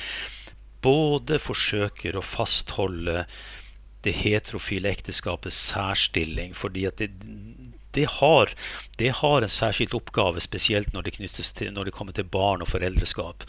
både 0.86 1.40
forsøker 1.42 2.18
å 2.18 2.26
fastholde 2.26 3.26
det 4.06 4.16
heterofile 4.22 4.92
ekteskapets 4.94 5.58
særstilling, 5.74 6.54
fordi 6.56 6.86
at 6.88 7.02
det, 7.02 7.10
det, 7.98 8.06
har, 8.20 8.54
det, 9.02 9.10
har, 9.20 9.44
en 9.44 9.52
særskilt 9.52 9.96
oppgave, 9.98 10.40
spesielt 10.44 10.94
når 10.94 11.10
det, 11.10 11.32
til, 11.36 11.74
når 11.76 11.90
det 11.90 11.96
kommer 11.98 12.16
til 12.16 12.30
barn 12.32 12.64
og 12.64 12.72
foreldreskap. 12.72 13.44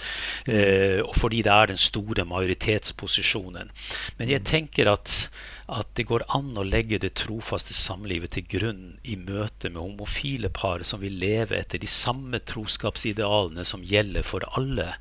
Mm. 0.48 0.54
Eh, 0.56 0.98
og 1.04 1.14
fordi 1.16 1.44
det 1.46 1.54
er 1.54 1.70
den 1.70 1.80
store 1.80 2.26
majoritetsposisjonen. 2.26 3.70
Men 4.18 4.32
jeg 4.32 4.46
tenker 4.48 4.90
at 4.90 5.28
at 5.70 5.92
det 5.98 6.06
går 6.08 6.24
an 6.34 6.50
å 6.58 6.64
legge 6.66 6.98
det 7.02 7.12
trofaste 7.20 7.74
samlivet 7.76 8.34
til 8.34 8.46
grunn 8.50 8.84
i 9.06 9.16
møte 9.20 9.70
med 9.70 9.80
homofile 9.80 10.50
par 10.54 10.82
som 10.86 11.02
vil 11.02 11.18
leve 11.22 11.58
etter 11.58 11.82
de 11.82 11.90
samme 11.90 12.40
troskapsidealene 12.50 13.64
som 13.68 13.84
gjelder 13.86 14.26
for 14.26 14.46
alle. 14.58 14.92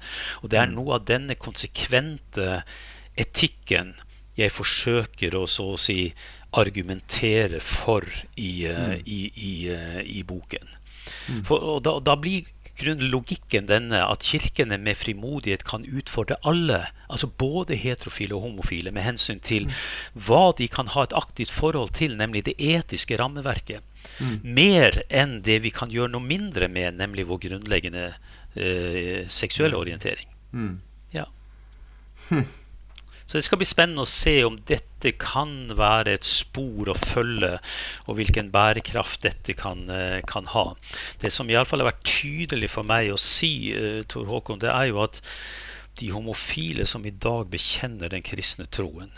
Og 0.43 0.51
det 0.53 0.61
er 0.61 0.70
mm. 0.70 0.76
noe 0.78 0.99
av 0.99 1.07
denne 1.09 1.38
konsekvente 1.39 2.61
etikken 3.20 3.95
jeg 4.39 4.53
forsøker 4.55 5.36
å 5.36 5.45
så 5.49 5.74
å 5.74 5.80
si 5.80 6.11
argumentere 6.57 7.59
for 7.61 8.05
i, 8.39 8.65
mm. 8.65 8.93
i, 9.05 9.20
i, 9.30 9.53
uh, 9.74 9.99
i 10.05 10.22
boken. 10.26 10.70
Mm. 11.30 11.43
For, 11.47 11.61
og 11.76 11.84
da, 11.86 11.97
da 12.03 12.15
blir 12.20 12.47
grunn 12.80 13.03
logikken 13.11 13.67
denne 13.69 14.01
at 14.05 14.25
kirkene 14.25 14.80
med 14.82 14.97
frimodighet 14.97 15.65
kan 15.67 15.86
utfordre 15.86 16.39
alle, 16.47 16.82
altså 17.07 17.30
både 17.30 17.77
heterofile 17.80 18.38
og 18.38 18.47
homofile, 18.47 18.93
med 18.95 19.05
hensyn 19.05 19.41
til 19.43 19.67
mm. 19.69 19.77
hva 20.27 20.43
de 20.57 20.69
kan 20.71 20.91
ha 20.95 21.05
et 21.05 21.15
aktivt 21.17 21.53
forhold 21.53 21.93
til, 21.99 22.15
nemlig 22.19 22.45
det 22.47 22.57
etiske 22.57 23.19
rammeverket. 23.19 23.86
Mm. 24.19 24.38
Mer 24.43 25.01
enn 25.09 25.39
det 25.45 25.59
vi 25.65 25.73
kan 25.75 25.91
gjøre 25.93 26.13
noe 26.15 26.25
mindre 26.25 26.69
med, 26.71 26.97
nemlig 26.99 27.27
vår 27.30 27.43
grunnleggende 27.47 28.05
eh, 28.55 29.27
seksuelle 29.27 29.75
mm. 29.75 29.82
orientering. 29.84 30.32
Mm. 30.53 30.80
Ja. 31.15 31.27
Hm. 32.30 32.47
Så 33.30 33.38
det 33.38 33.45
skal 33.45 33.59
bli 33.61 33.67
spennende 33.69 34.01
å 34.01 34.09
se 34.09 34.39
om 34.41 34.55
dette 34.65 35.11
kan 35.21 35.51
være 35.77 36.15
et 36.17 36.25
spor 36.25 36.89
å 36.89 36.95
følge, 36.97 37.59
og 38.09 38.15
hvilken 38.17 38.47
bærekraft 38.49 39.21
dette 39.21 39.53
kan, 39.53 39.84
eh, 39.93 40.23
kan 40.25 40.47
ha. 40.49 40.73
Det 41.21 41.30
som 41.32 41.49
iallfall 41.49 41.84
har 41.84 41.91
vært 41.91 42.09
tydelig 42.09 42.71
for 42.73 42.82
meg 42.82 43.11
å 43.13 43.19
si, 43.21 43.69
uh, 43.69 44.01
Tor 44.09 44.25
Håkon, 44.25 44.57
det 44.59 44.71
er 44.73 44.89
jo 44.89 45.03
at 45.03 45.21
de 46.01 46.09
homofile 46.09 46.88
som 46.89 47.05
i 47.05 47.13
dag 47.13 47.51
bekjenner 47.53 48.09
den 48.09 48.25
kristne 48.25 48.65
troen, 48.65 49.11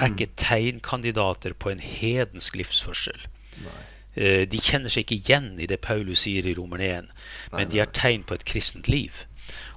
er 0.00 0.10
mm. 0.10 0.16
ikke 0.16 0.34
tegnkandidater 0.34 1.54
på 1.54 1.70
en 1.70 1.78
hedensk 1.78 2.56
livsførsel. 2.58 3.28
Nei. 3.62 4.46
de 4.46 4.58
kjenner 4.58 4.90
seg 4.90 5.04
ikke 5.04 5.16
igjen 5.18 5.46
i 5.58 5.66
det 5.66 5.80
Paulus 5.82 6.20
sier 6.22 6.46
i 6.46 6.54
Romer 6.54 6.78
1, 6.78 7.06
men 7.52 7.70
de 7.70 7.80
er 7.82 7.90
tegn 7.90 8.22
på 8.22 8.34
et 8.34 8.44
kristent 8.46 8.86
liv. 8.86 9.24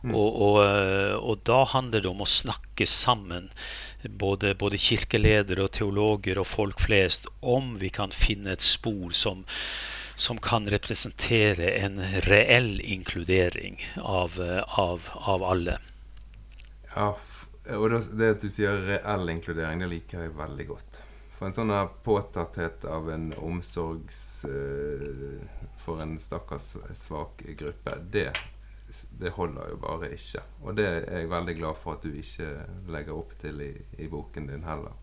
Mm. 0.03 0.13
Og, 0.13 0.41
og, 0.45 0.57
eh, 0.63 1.15
og, 1.17 1.43
da 1.47 1.63
handler 1.73 2.03
det 2.03 2.09
om 2.11 2.21
å 2.21 2.29
snakke 2.29 2.85
sammen, 2.89 3.49
både, 4.07 4.53
både, 4.59 4.79
kirkeledere 4.81 5.65
og 5.65 5.73
teologer 5.77 6.39
og 6.41 6.47
folk 6.47 6.83
flest, 6.85 7.27
om 7.41 7.75
vi 7.81 7.89
kan 7.93 8.13
finne 8.13 8.53
et 8.53 8.65
spor 8.65 9.15
som, 9.17 9.43
som 10.15 10.37
kan 10.41 10.69
representere 10.69 11.73
en 11.81 11.97
reell 12.27 12.77
inkludering 12.81 13.81
av, 14.03 14.37
av, 14.77 15.09
av 15.17 15.47
alle. 15.47 15.79
Ja, 16.93 17.11
og 17.75 17.91
det 17.91 18.31
at 18.37 18.45
du 18.45 18.47
sier 18.53 18.85
reell 18.85 19.33
inkludering, 19.33 19.81
det 19.83 19.91
liker 19.91 20.23
jeg 20.23 20.37
veldig 20.37 20.67
godt. 20.69 21.01
For 21.37 21.45
en 21.45 21.53
sånn 21.53 21.73
påtatthet 22.01 22.85
av 22.89 23.11
en 23.13 23.27
omsorgs 23.37 24.21
uh, 24.49 25.37
for 25.83 26.01
en 26.01 26.15
stakkars 26.17 26.71
svak 26.97 27.43
gruppe, 27.59 27.93
det 28.09 28.31
det 29.19 29.33
holder 29.35 29.73
jo 29.73 29.79
bare 29.83 30.11
ikke. 30.15 30.43
Og 30.63 30.77
det 30.77 30.85
er 30.87 31.19
jeg 31.19 31.29
veldig 31.31 31.55
glad 31.57 31.79
for 31.81 31.97
at 31.97 32.05
du 32.05 32.15
ikke 32.15 32.47
legger 32.93 33.17
opp 33.17 33.35
til 33.41 33.59
i, 33.65 33.73
i 33.99 34.07
boken 34.11 34.47
din 34.51 34.63
heller. 34.67 34.95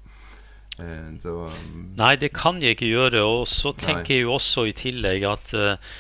Eh, 0.81 1.11
så, 1.23 1.35
um, 1.53 1.85
Nei, 1.99 2.15
det 2.19 2.33
kan 2.35 2.61
jeg 2.63 2.79
ikke 2.79 2.91
gjøre. 2.91 3.23
Og 3.23 3.47
så 3.51 3.75
tenker 3.77 4.09
nei. 4.09 4.19
jeg 4.19 4.27
jo 4.27 4.35
også 4.39 4.67
i 4.71 4.77
tillegg 4.77 5.27
at, 5.29 5.55
uh, 5.55 5.93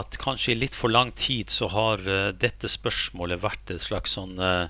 at 0.00 0.18
kanskje 0.22 0.54
i 0.54 0.60
litt 0.64 0.78
for 0.78 0.92
lang 0.92 1.12
tid 1.14 1.52
så 1.52 1.68
har 1.74 2.02
uh, 2.08 2.32
dette 2.34 2.70
spørsmålet 2.70 3.44
vært 3.44 3.76
et 3.76 3.84
slags 3.84 4.16
sånn 4.18 4.40
uh, 4.40 4.66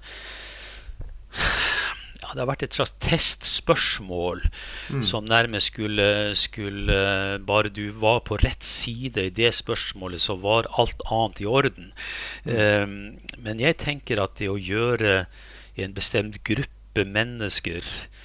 ja, 2.26 2.34
det 2.34 2.42
har 2.42 2.50
vært 2.50 2.64
et 2.66 2.76
slags 2.76 2.94
testspørsmål 3.04 4.42
mm. 4.90 5.02
som 5.06 5.26
nærmest 5.30 5.70
skulle, 5.72 6.34
skulle, 6.34 6.98
Bare 7.46 7.70
du 7.70 7.90
var 7.94 8.24
på 8.26 8.40
rett 8.42 8.66
side 8.66 9.28
i 9.28 9.34
det 9.34 9.52
spørsmålet, 9.54 10.20
så 10.22 10.34
var 10.42 10.66
alt 10.80 11.06
annet 11.06 11.42
i 11.44 11.46
orden. 11.46 11.92
Mm. 12.44 12.56
Um, 12.56 12.96
men 13.38 13.62
jeg 13.62 13.78
tenker 13.82 14.22
at 14.22 14.34
det 14.40 14.50
å 14.50 14.58
gjøre 14.58 15.24
en 15.76 15.94
bestemt 15.94 16.42
gruppe 16.46 17.04
mennesker 17.06 17.84
Eh, 17.84 18.15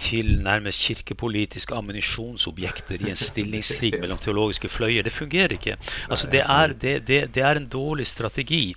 til 0.00 0.38
nærmest 0.40 0.80
kirkepolitiske 0.86 1.74
ammunisjonsobjekter 1.76 3.02
i 3.04 3.10
en 3.12 3.18
stillingskrig 3.18 3.92
mellom 4.02 4.18
teologiske 4.18 4.70
fløyer. 4.72 5.04
Det 5.04 5.12
fungerer 5.12 5.52
ikke. 5.58 5.76
Altså, 6.08 6.30
det, 6.32 6.40
er, 6.40 6.72
det, 6.72 6.94
det, 7.08 7.20
det 7.34 7.44
er 7.44 7.60
en 7.60 7.68
dårlig 7.68 8.06
strategi. 8.06 8.74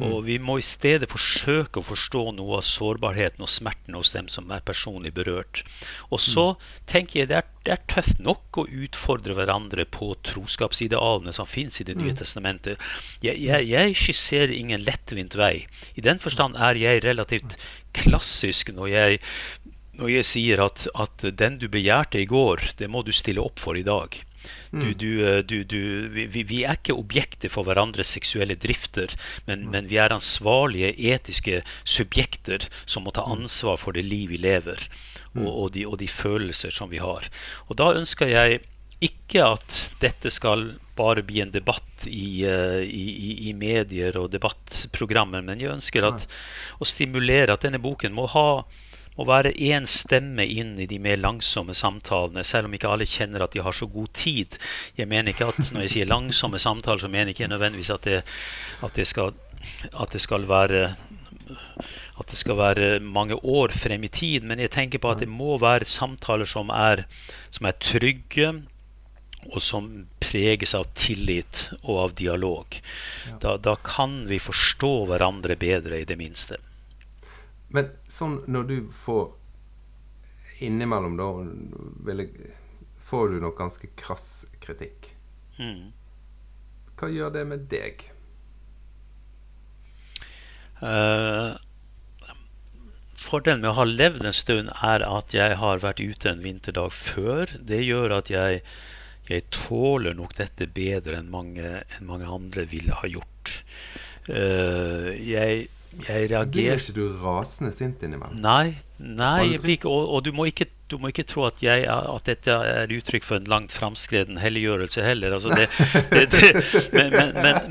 Og 0.00 0.22
mm. 0.22 0.26
vi 0.26 0.36
må 0.40 0.56
i 0.58 0.64
stedet 0.64 1.10
forsøke 1.10 1.80
å 1.80 1.84
forstå 1.84 2.22
noe 2.38 2.58
av 2.58 2.64
sårbarheten 2.66 3.44
og 3.44 3.50
smerten 3.50 3.96
hos 3.98 4.12
dem 4.14 4.30
som 4.32 4.50
er 4.54 4.64
personlig 4.64 5.12
berørt. 5.14 5.62
Og 6.10 6.22
så 6.22 6.46
mm. 6.54 6.70
tenker 6.88 7.20
jeg 7.20 7.30
det 7.32 7.38
er, 7.42 7.50
det 7.66 7.74
er 7.74 7.84
tøft 7.92 8.22
nok 8.22 8.62
å 8.62 8.66
utfordre 8.66 9.36
hverandre 9.36 9.84
på 9.84 10.12
troskapsidealene 10.26 11.34
som 11.36 11.46
fins 11.46 11.80
i 11.80 11.86
Det 11.86 11.98
nye 11.98 12.14
mm. 12.14 12.18
testamentet. 12.22 12.88
Jeg, 13.22 13.38
jeg, 13.44 13.68
jeg 13.68 13.98
skisserer 14.00 14.54
ingen 14.56 14.82
lettvint 14.86 15.36
vei. 15.38 15.66
I 15.94 16.04
den 16.04 16.22
forstand 16.22 16.56
er 16.56 16.80
jeg 16.80 17.04
relativt 17.04 17.58
klassisk 17.92 18.72
når 18.72 18.88
jeg 18.88 19.20
når 20.00 20.12
jeg 20.16 20.28
sier 20.28 20.62
at, 20.64 20.86
at, 20.98 21.24
den 21.36 21.58
du 21.60 21.68
begjærte 21.72 22.20
i 22.22 22.28
går, 22.28 22.72
det 22.78 22.88
må 22.90 23.02
du 23.04 23.12
stille 23.14 23.42
opp 23.42 23.60
for 23.62 23.76
i 23.78 23.84
dag. 23.86 24.16
Du, 24.72 24.88
mm. 24.88 24.94
du, 25.46 25.56
du, 25.68 25.80
vi, 26.10 26.42
vi, 26.42 26.62
er 26.66 26.78
ikke 26.78 26.96
objekter 26.98 27.52
for 27.52 27.68
hverandres 27.68 28.10
seksuelle 28.16 28.56
drifter, 28.58 29.12
men, 29.46 29.66
mm. 29.66 29.70
men, 29.70 29.88
vi 29.90 30.00
er 30.02 30.14
ansvarlige 30.14 30.94
etiske 31.12 31.60
subjekter 31.84 32.66
som 32.82 33.06
må 33.06 33.14
ta 33.14 33.26
mm. 33.26 33.36
ansvar 33.36 33.78
for 33.78 33.94
det 33.94 34.06
liv 34.08 34.32
vi 34.32 34.40
lever, 34.42 34.88
og, 35.36 35.46
og, 35.46 35.66
de, 35.76 35.86
og 35.86 36.00
de 36.00 36.10
følelser 36.10 36.74
som 36.74 36.90
vi 36.90 37.02
har. 37.02 37.28
Og 37.68 37.78
da 37.78 37.92
ønsker 38.00 38.32
jeg 38.32 38.62
ikke 39.02 39.44
at 39.44 39.78
dette 40.02 40.30
skal 40.30 40.72
bare 40.98 41.24
bli 41.26 41.40
en 41.42 41.52
debatt 41.52 42.06
i, 42.06 42.44
uh, 42.46 42.82
i, 42.82 43.48
i, 43.48 43.52
medier 43.56 44.16
og 44.20 44.30
debattprogrammer, 44.32 45.42
men 45.44 45.62
jeg 45.62 45.72
ønsker 45.72 46.06
at, 46.06 46.26
å 46.78 46.86
stimulere 46.86 47.54
at 47.54 47.64
denne 47.66 47.80
boken 47.82 48.14
må 48.14 48.28
ha 48.34 48.62
må 49.16 49.26
være 49.28 49.52
én 49.52 49.86
stemme 49.88 50.46
inn 50.48 50.74
i 50.80 50.88
de 50.88 50.98
mer 51.02 51.20
langsomme 51.20 51.74
samtalene, 51.76 52.44
selv 52.44 52.68
om 52.68 52.76
ikke 52.76 52.90
alle 52.90 53.08
kjenner 53.08 53.44
at 53.44 53.52
de 53.52 53.62
har 53.64 53.76
så 53.76 53.88
god 53.90 54.12
tid. 54.16 54.58
Jeg 54.96 55.08
mener 55.08 55.34
ikke 55.34 55.50
at 55.52 55.72
Når 55.72 55.86
jeg 55.86 55.94
sier 55.96 56.08
langsomme 56.08 56.58
samtaler, 56.58 57.02
så 57.02 57.08
mener 57.12 57.32
jeg 57.32 57.36
ikke 57.40 57.52
nødvendigvis 57.52 57.92
at 57.92 58.04
det, 58.08 58.22
at 58.82 58.96
det, 58.96 59.06
skal, 59.06 59.34
at 59.92 60.12
det 60.12 60.20
skal 60.20 60.48
være 60.48 60.94
at 62.20 62.28
det 62.28 62.38
skal 62.38 62.56
være 62.56 63.00
mange 63.00 63.34
år 63.34 63.72
frem 63.74 64.04
i 64.04 64.08
tid, 64.12 64.44
men 64.46 64.60
jeg 64.60 64.70
tenker 64.70 65.00
på 65.02 65.10
at 65.10 65.22
det 65.22 65.28
må 65.28 65.56
være 65.58 65.88
samtaler 65.88 66.46
som 66.48 66.70
er, 66.70 67.04
som 67.50 67.66
er 67.66 67.78
trygge, 67.80 68.52
og 69.50 69.62
som 69.62 69.88
preges 70.22 70.74
av 70.78 70.86
tillit 70.94 71.64
og 71.82 71.96
av 72.04 72.12
dialog. 72.18 72.76
Da, 73.42 73.56
da 73.58 73.74
kan 73.82 74.22
vi 74.28 74.38
forstå 74.38 74.92
hverandre 75.10 75.56
bedre, 75.58 75.98
i 75.98 76.06
det 76.06 76.18
minste. 76.20 76.60
Men 77.72 77.92
sånn 78.10 78.42
når 78.52 78.68
du 78.68 78.76
får 78.94 79.30
Innimellom, 80.62 81.16
da 81.18 81.26
jeg, 82.12 82.52
får 83.02 83.32
du 83.32 83.40
nok 83.42 83.56
ganske 83.58 83.88
krass 83.98 84.44
kritikk. 84.62 85.08
Mm. 85.58 85.90
Hva 86.94 87.08
gjør 87.10 87.32
det 87.34 87.42
med 87.50 87.64
deg? 87.72 88.04
Uh, 90.82 91.58
fordelen 93.18 93.64
med 93.64 93.72
å 93.72 93.76
ha 93.80 93.88
levd 93.88 94.26
en 94.26 94.38
stund 94.38 94.70
er 94.78 95.02
at 95.06 95.34
jeg 95.34 95.58
har 95.58 95.82
vært 95.82 96.02
ute 96.02 96.30
en 96.30 96.46
vinterdag 96.46 96.94
før. 96.94 97.50
Det 97.58 97.82
gjør 97.82 98.18
at 98.20 98.30
jeg, 98.30 98.62
jeg 99.26 99.48
tåler 99.50 100.14
nok 100.18 100.38
dette 100.38 100.70
bedre 100.70 101.18
enn 101.18 101.30
mange, 101.32 101.74
enn 101.82 102.06
mange 102.06 102.30
andre 102.30 102.68
ville 102.70 103.02
ha 103.02 103.10
gjort. 103.10 103.56
Uh, 104.30 105.10
jeg 105.18 105.66
jeg 106.00 106.30
reagerer 106.30 106.48
Blir 106.52 106.80
ikke 106.80 106.94
du 106.96 107.04
rasende 107.22 107.72
sint 107.74 108.02
innimellom? 108.04 108.38
Nei, 108.42 108.76
nei 108.98 109.52
jeg 109.52 109.62
blir 109.64 109.76
ikke, 109.76 109.90
og, 109.90 110.08
og, 110.16 110.24
du, 110.26 110.32
må 110.36 110.46
ikke, 110.50 110.66
du 110.90 110.98
må 111.02 111.12
ikke 111.12 111.26
tro 111.28 111.46
at, 111.48 111.60
jeg, 111.64 111.84
at, 111.88 112.24
dette 112.28 112.56
er 112.72 112.94
uttrykk 112.96 113.26
for 113.26 113.40
en 113.40 113.50
langt 113.50 113.74
framskreden 113.74 114.40
helliggjørelse 114.42 115.04
heller. 115.04 115.36
Altså 115.38 115.52
det, 115.56 115.68
det, 116.12 116.28
det, 116.32 116.52
men, 116.94 117.18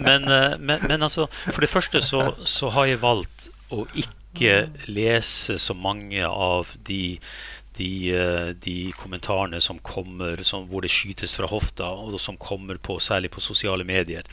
men, 0.02 0.28
eh, 0.30 0.58
men, 0.60 0.88
men, 0.88 1.00
altså, 1.02 1.28
for 1.50 1.64
det 1.64 1.72
første 1.72 2.04
så, 2.06 2.32
så 2.46 2.72
har 2.76 2.92
jeg 2.92 3.02
valgt 3.02 3.50
å 3.72 3.86
ikke 3.96 4.54
lese 4.92 5.58
så 5.60 5.76
mange 5.76 6.28
av 6.28 6.76
de 6.88 7.18
de, 7.78 8.12
eh, 8.14 8.50
de, 8.60 8.92
kommentarene 9.00 9.62
som 9.62 9.80
kommer 9.80 10.42
som, 10.44 10.68
hvor 10.70 10.84
det 10.84 10.92
skytes 10.92 11.36
fra 11.40 11.50
hofta, 11.50 11.88
og 11.88 12.20
som 12.20 12.38
kommer 12.38 12.80
på, 12.82 13.00
særlig 13.00 13.32
på 13.32 13.44
sosiale 13.44 13.86
medier. 13.88 14.28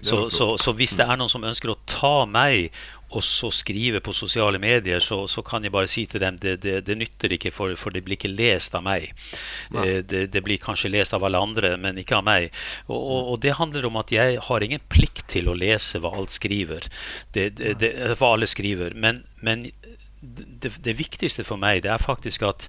Så, 0.00 0.28
så, 0.30 0.52
så, 0.60 0.74
hvis 0.76 0.96
det 1.00 1.08
er 1.08 1.18
noen 1.18 1.32
som 1.32 1.44
ønsker 1.44 1.72
å 1.72 1.80
ta 1.88 2.14
meg 2.28 2.70
og 3.12 3.24
så 3.24 3.50
skrive 3.52 4.00
på 4.04 4.14
sosiale 4.16 4.58
medier, 4.62 5.02
så, 5.04 5.22
så 5.28 5.44
kan 5.44 5.64
jeg 5.64 5.72
bare 5.74 5.90
si 5.90 6.04
til 6.08 6.22
dem 6.22 6.38
det, 6.40 6.56
det, 6.64 6.78
det 6.86 6.96
nytter 6.98 7.34
ikke, 7.36 7.52
for, 7.54 7.74
for, 7.76 7.94
det 7.94 8.04
blir 8.06 8.16
ikke 8.16 8.32
lest 8.32 8.76
av 8.78 8.86
meg. 8.86 9.10
Eh, 9.74 10.00
det, 10.00 10.24
det, 10.32 10.42
blir 10.44 10.62
kanskje 10.62 10.92
lest 10.92 11.16
av 11.16 11.24
alle 11.26 11.40
andre, 11.42 11.74
men 11.80 12.00
ikke 12.00 12.18
av 12.20 12.26
meg. 12.28 12.48
Og, 12.88 12.96
og, 12.98 13.20
og, 13.34 13.36
det 13.44 13.58
handler 13.60 13.88
om 13.88 14.00
at 14.00 14.12
jeg 14.14 14.40
har 14.48 14.64
ingen 14.64 14.82
plikt 14.92 15.26
til 15.32 15.50
å 15.52 15.56
lese 15.58 16.00
hva 16.02 16.14
alt 16.16 16.34
skriver. 16.34 16.88
hva 17.36 18.32
alle 18.32 18.48
skriver. 18.48 18.96
Men, 18.96 19.22
men 19.44 19.68
det, 20.22 20.72
det, 20.80 20.98
viktigste 20.98 21.44
for 21.44 21.60
meg 21.60 21.82
det 21.84 21.92
er 21.92 22.02
faktisk 22.02 22.44
at, 22.46 22.68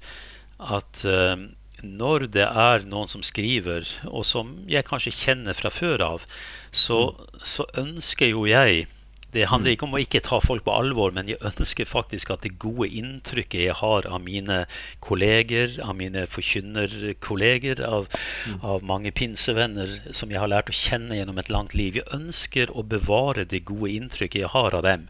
at 0.60 1.04
uh, 1.06 1.38
når 1.84 2.28
det 2.34 2.48
er 2.48 2.88
noen 2.90 3.10
som 3.12 3.24
skriver, 3.26 3.88
og 4.08 4.26
som 4.28 4.56
jeg 4.72 4.88
kanskje 4.88 5.16
kjenner 5.16 5.56
fra 5.58 5.72
før 5.74 6.04
av, 6.06 6.28
så, 6.72 7.06
så 7.44 7.68
ønsker 7.80 8.32
jo 8.32 8.46
jeg 8.50 8.88
det 9.34 9.48
handler 9.50 9.72
mm. 9.72 9.76
ikke 9.76 9.88
om 9.88 9.96
å 9.98 10.02
ikke 10.02 10.24
ta 10.26 10.40
folk 10.44 10.66
på 10.66 10.74
alvor, 10.76 11.14
men 11.16 11.30
jeg 11.32 11.42
ønsker 11.46 11.90
faktisk 11.90 12.34
at 12.34 12.46
det 12.46 12.56
gode 12.62 12.90
inntrykket 12.94 13.66
jeg 13.66 13.78
har 13.80 14.08
av 14.10 14.22
mine 14.24 14.64
kolleger, 15.04 15.76
av 15.84 15.96
mine 15.98 16.26
forkynnerkolleger, 16.30 17.82
av, 17.88 18.08
mm. 18.48 18.60
av 18.62 18.86
mange 18.88 19.14
pinsevenner 19.16 19.98
som 20.14 20.32
jeg 20.34 20.42
har 20.42 20.52
lært 20.52 20.72
å 20.72 20.78
kjenne 20.78 21.18
gjennom 21.18 21.42
et 21.42 21.52
langt 21.54 21.76
liv, 21.78 21.98
jeg 22.00 22.10
ønsker 22.16 22.72
å 22.74 22.86
bevare 22.86 23.48
det 23.50 23.64
gode 23.68 23.92
inntrykket 23.96 24.44
jeg 24.44 24.54
har 24.54 24.78
av 24.78 24.86
dem. 24.86 25.08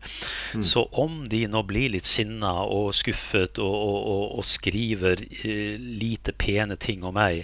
Mm. 0.54 0.64
Så 0.66 0.88
om 0.92 1.24
de 1.30 1.44
nå 1.52 1.64
blir 1.68 1.92
litt 1.94 2.08
sinna 2.10 2.56
og 2.64 2.94
skuffet 2.96 3.60
og, 3.64 3.74
og, 3.74 4.00
og, 4.16 4.26
og 4.40 4.48
skriver 4.48 5.24
eh, 5.44 5.76
lite 5.78 6.36
pene 6.38 6.78
ting 6.80 7.04
om 7.04 7.16
meg, 7.18 7.44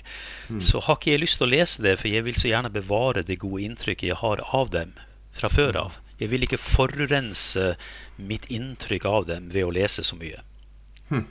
mm. 0.50 0.62
så 0.64 0.82
har 0.86 1.00
ikke 1.00 1.14
jeg 1.14 1.26
lyst 1.26 1.42
til 1.42 1.50
å 1.50 1.54
lese 1.54 1.86
det, 1.86 1.98
for 2.00 2.12
jeg 2.12 2.26
vil 2.28 2.40
så 2.40 2.52
gjerne 2.52 2.74
bevare 2.74 3.26
det 3.26 3.42
gode 3.42 3.66
inntrykket 3.68 4.14
jeg 4.14 4.22
har 4.24 4.44
av 4.56 4.72
dem 4.74 4.96
fra 5.36 5.52
før 5.52 5.76
mm. 5.76 5.82
av. 5.84 6.06
Jeg 6.20 6.32
vil 6.34 6.44
ikke 6.46 6.60
forurense 6.60 7.74
mitt 8.18 8.48
inntrykk 8.52 9.06
av 9.08 9.28
dem 9.30 9.50
ved 9.54 9.68
å 9.68 9.74
lese 9.74 10.04
så 10.04 10.18
mye. 10.20 10.42
Hm. 11.10 11.26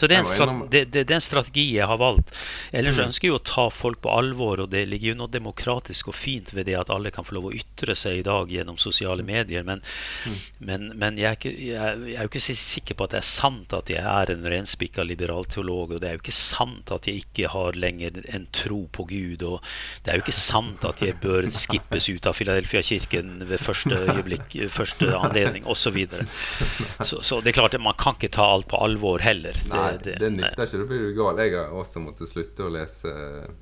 Så 0.00 0.08
det 0.08 0.16
er, 0.16 0.52
det, 0.72 0.80
det, 0.94 1.02
det 1.04 1.12
er 1.12 1.18
en 1.18 1.24
strategi 1.24 1.66
jeg 1.74 1.84
har 1.84 1.98
valgt. 2.00 2.32
Ellers 2.72 2.96
mm. 2.96 3.02
ønsker 3.10 3.28
jeg 3.28 3.36
å 3.36 3.42
ta 3.44 3.66
folk 3.68 4.00
på 4.00 4.12
alvor, 4.16 4.62
og 4.64 4.70
det 4.72 4.86
ligger 4.88 5.12
jo 5.12 5.18
noe 5.18 5.32
demokratisk 5.32 6.08
og 6.08 6.16
fint 6.16 6.54
ved 6.56 6.70
det 6.70 6.78
at 6.80 6.92
alle 6.94 7.12
kan 7.12 7.26
få 7.26 7.36
lov 7.36 7.50
å 7.50 7.52
ytre 7.52 7.92
seg 7.98 8.22
i 8.22 8.24
dag 8.24 8.48
gjennom 8.48 8.78
sosiale 8.80 9.26
medier. 9.26 9.66
Men, 9.66 9.82
mm. 10.24 10.38
men, 10.70 10.86
men 11.02 11.20
jeg, 11.20 11.28
er 11.28 11.36
ikke, 11.36 11.52
jeg, 11.52 12.00
jeg, 12.08 12.16
er 12.16 12.24
jo 12.24 12.32
ikke 12.32 12.56
sikker 12.62 12.96
på 12.96 13.08
at 13.08 13.16
det 13.16 13.20
er 13.20 13.28
sant 13.28 13.76
at 13.76 13.92
jeg 13.92 14.06
er 14.14 14.32
en 14.32 14.48
renspikka 14.54 15.04
liberalteolog. 15.04 15.92
Og 15.96 16.00
det 16.00 16.08
er 16.08 16.16
jo 16.16 16.22
ikke 16.24 16.36
sant 16.38 16.94
at 16.96 17.10
jeg 17.10 17.26
ikke 17.26 17.52
har 17.52 17.76
lenger 17.76 18.22
en 18.32 18.48
tro 18.56 18.86
på 18.96 19.04
Gud. 19.12 19.44
Og 19.50 19.60
det 20.06 20.14
er 20.14 20.20
jo 20.20 20.24
ikke 20.24 20.36
sant 20.38 20.88
at 20.88 21.04
jeg 21.04 21.18
bør 21.20 21.50
skippes 21.52 22.08
ut 22.08 22.30
av 22.30 22.40
Filadelfia-kirken 22.40 23.36
ved 23.52 23.60
første 23.60 24.00
øyeblikk, 24.00 24.56
første 24.72 25.12
anledning 25.20 25.68
osv. 25.68 26.00
Så, 26.08 27.04
så 27.04 27.20
Så 27.30 27.44
det 27.44 27.52
er 27.52 27.60
klart 27.60 27.76
at 27.76 27.84
man 27.84 28.00
kan 28.00 28.16
ikke 28.16 28.32
ta 28.32 28.48
alt 28.48 28.70
på 28.72 28.80
alvor 28.80 29.20
heller. 29.20 29.56
Nei 29.68 29.89
det, 29.98 30.16
det 30.22 30.30
nytter 30.36 30.64
ikke. 30.66 30.80
Da 30.82 30.88
blir 30.90 31.04
du 31.04 31.10
gal. 31.16 31.42
Jeg 31.42 31.56
har 31.56 31.74
også 31.76 32.02
måttet 32.04 32.30
slutte 32.30 32.66
å 32.66 32.72
lese 32.72 33.10
eh, 33.10 33.52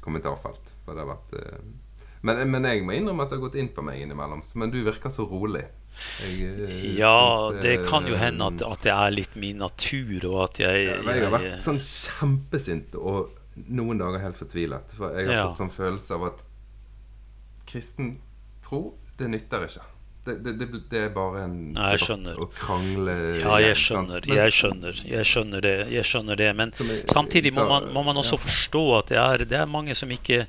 kommentarfelt. 0.00 0.72
For 0.84 0.96
det 0.96 1.04
har 1.04 1.10
vært 1.12 1.34
eh, 1.40 1.62
men, 2.20 2.42
men, 2.52 2.66
jeg 2.68 2.82
må 2.84 2.92
innrømme 2.92 3.24
at 3.24 3.30
det 3.32 3.38
har 3.38 3.44
gått 3.46 3.58
inn 3.60 3.70
på 3.72 3.84
meg 3.84 4.02
innimellom. 4.02 4.42
Men 4.60 4.72
du 4.72 4.80
virker 4.84 5.12
så 5.12 5.24
rolig. 5.28 5.64
Jeg, 6.20 6.50
eh, 6.66 6.82
ja, 6.98 7.50
det, 7.56 7.62
det 7.64 7.76
kan 7.88 8.08
jo 8.08 8.18
hende 8.20 8.50
at, 8.52 8.64
at, 8.66 8.82
det 8.84 8.92
er 8.92 9.14
litt 9.14 9.36
min 9.40 9.62
natur, 9.64 10.26
og 10.28 10.40
at 10.50 10.60
jeg 10.62 10.84
ja, 10.86 10.98
Jeg 11.00 11.24
har 11.24 11.32
vært 11.34 11.62
sånn 11.64 11.80
kjempesint 11.80 12.96
og 13.00 13.36
noen 13.72 14.00
dager 14.00 14.22
helt 14.24 14.40
fortvilet. 14.40 14.92
For 14.96 15.16
jeg 15.16 15.30
har 15.30 15.38
ja. 15.38 15.46
fått 15.48 15.64
sånn 15.64 15.72
følelse 15.74 16.18
av 16.18 16.28
at 16.28 16.44
kristen 17.70 18.18
tro 18.64 18.82
det 19.20 19.30
nytter 19.32 19.64
ikke. 19.66 19.88
Det, 20.24 20.34
det, 20.44 20.68
det, 20.90 20.98
er 21.00 21.08
bare 21.14 21.44
en 21.46 21.72
Nei, 21.72 21.90
jeg 21.94 22.02
skjønner. 22.04 22.36
å 22.36 22.46
krangle 22.52 23.14
Ja, 23.40 23.54
jeg 23.64 23.76
skjønner. 23.80 24.20
Men- 24.28 24.36
Jeg 24.36 24.52
skjønner, 24.52 25.00
jeg 25.08 25.24
skjønner 25.24 25.60
det. 25.64 25.72
Jeg 25.90 26.04
skjønner 26.04 26.36
det. 26.36 26.50
Men 26.56 26.70
jeg- 26.76 27.06
samtidig 27.08 27.52
må 27.54 27.64
så, 27.64 27.68
man, 27.68 27.88
må 27.94 28.04
man 28.04 28.16
også 28.20 28.36
forstå 28.38 28.82
at 28.98 29.06
det 29.08 29.16
er, 29.18 29.44
det 29.44 29.58
er 29.62 29.66
mange 29.66 29.94
som 29.96 30.10
ikke 30.10 30.46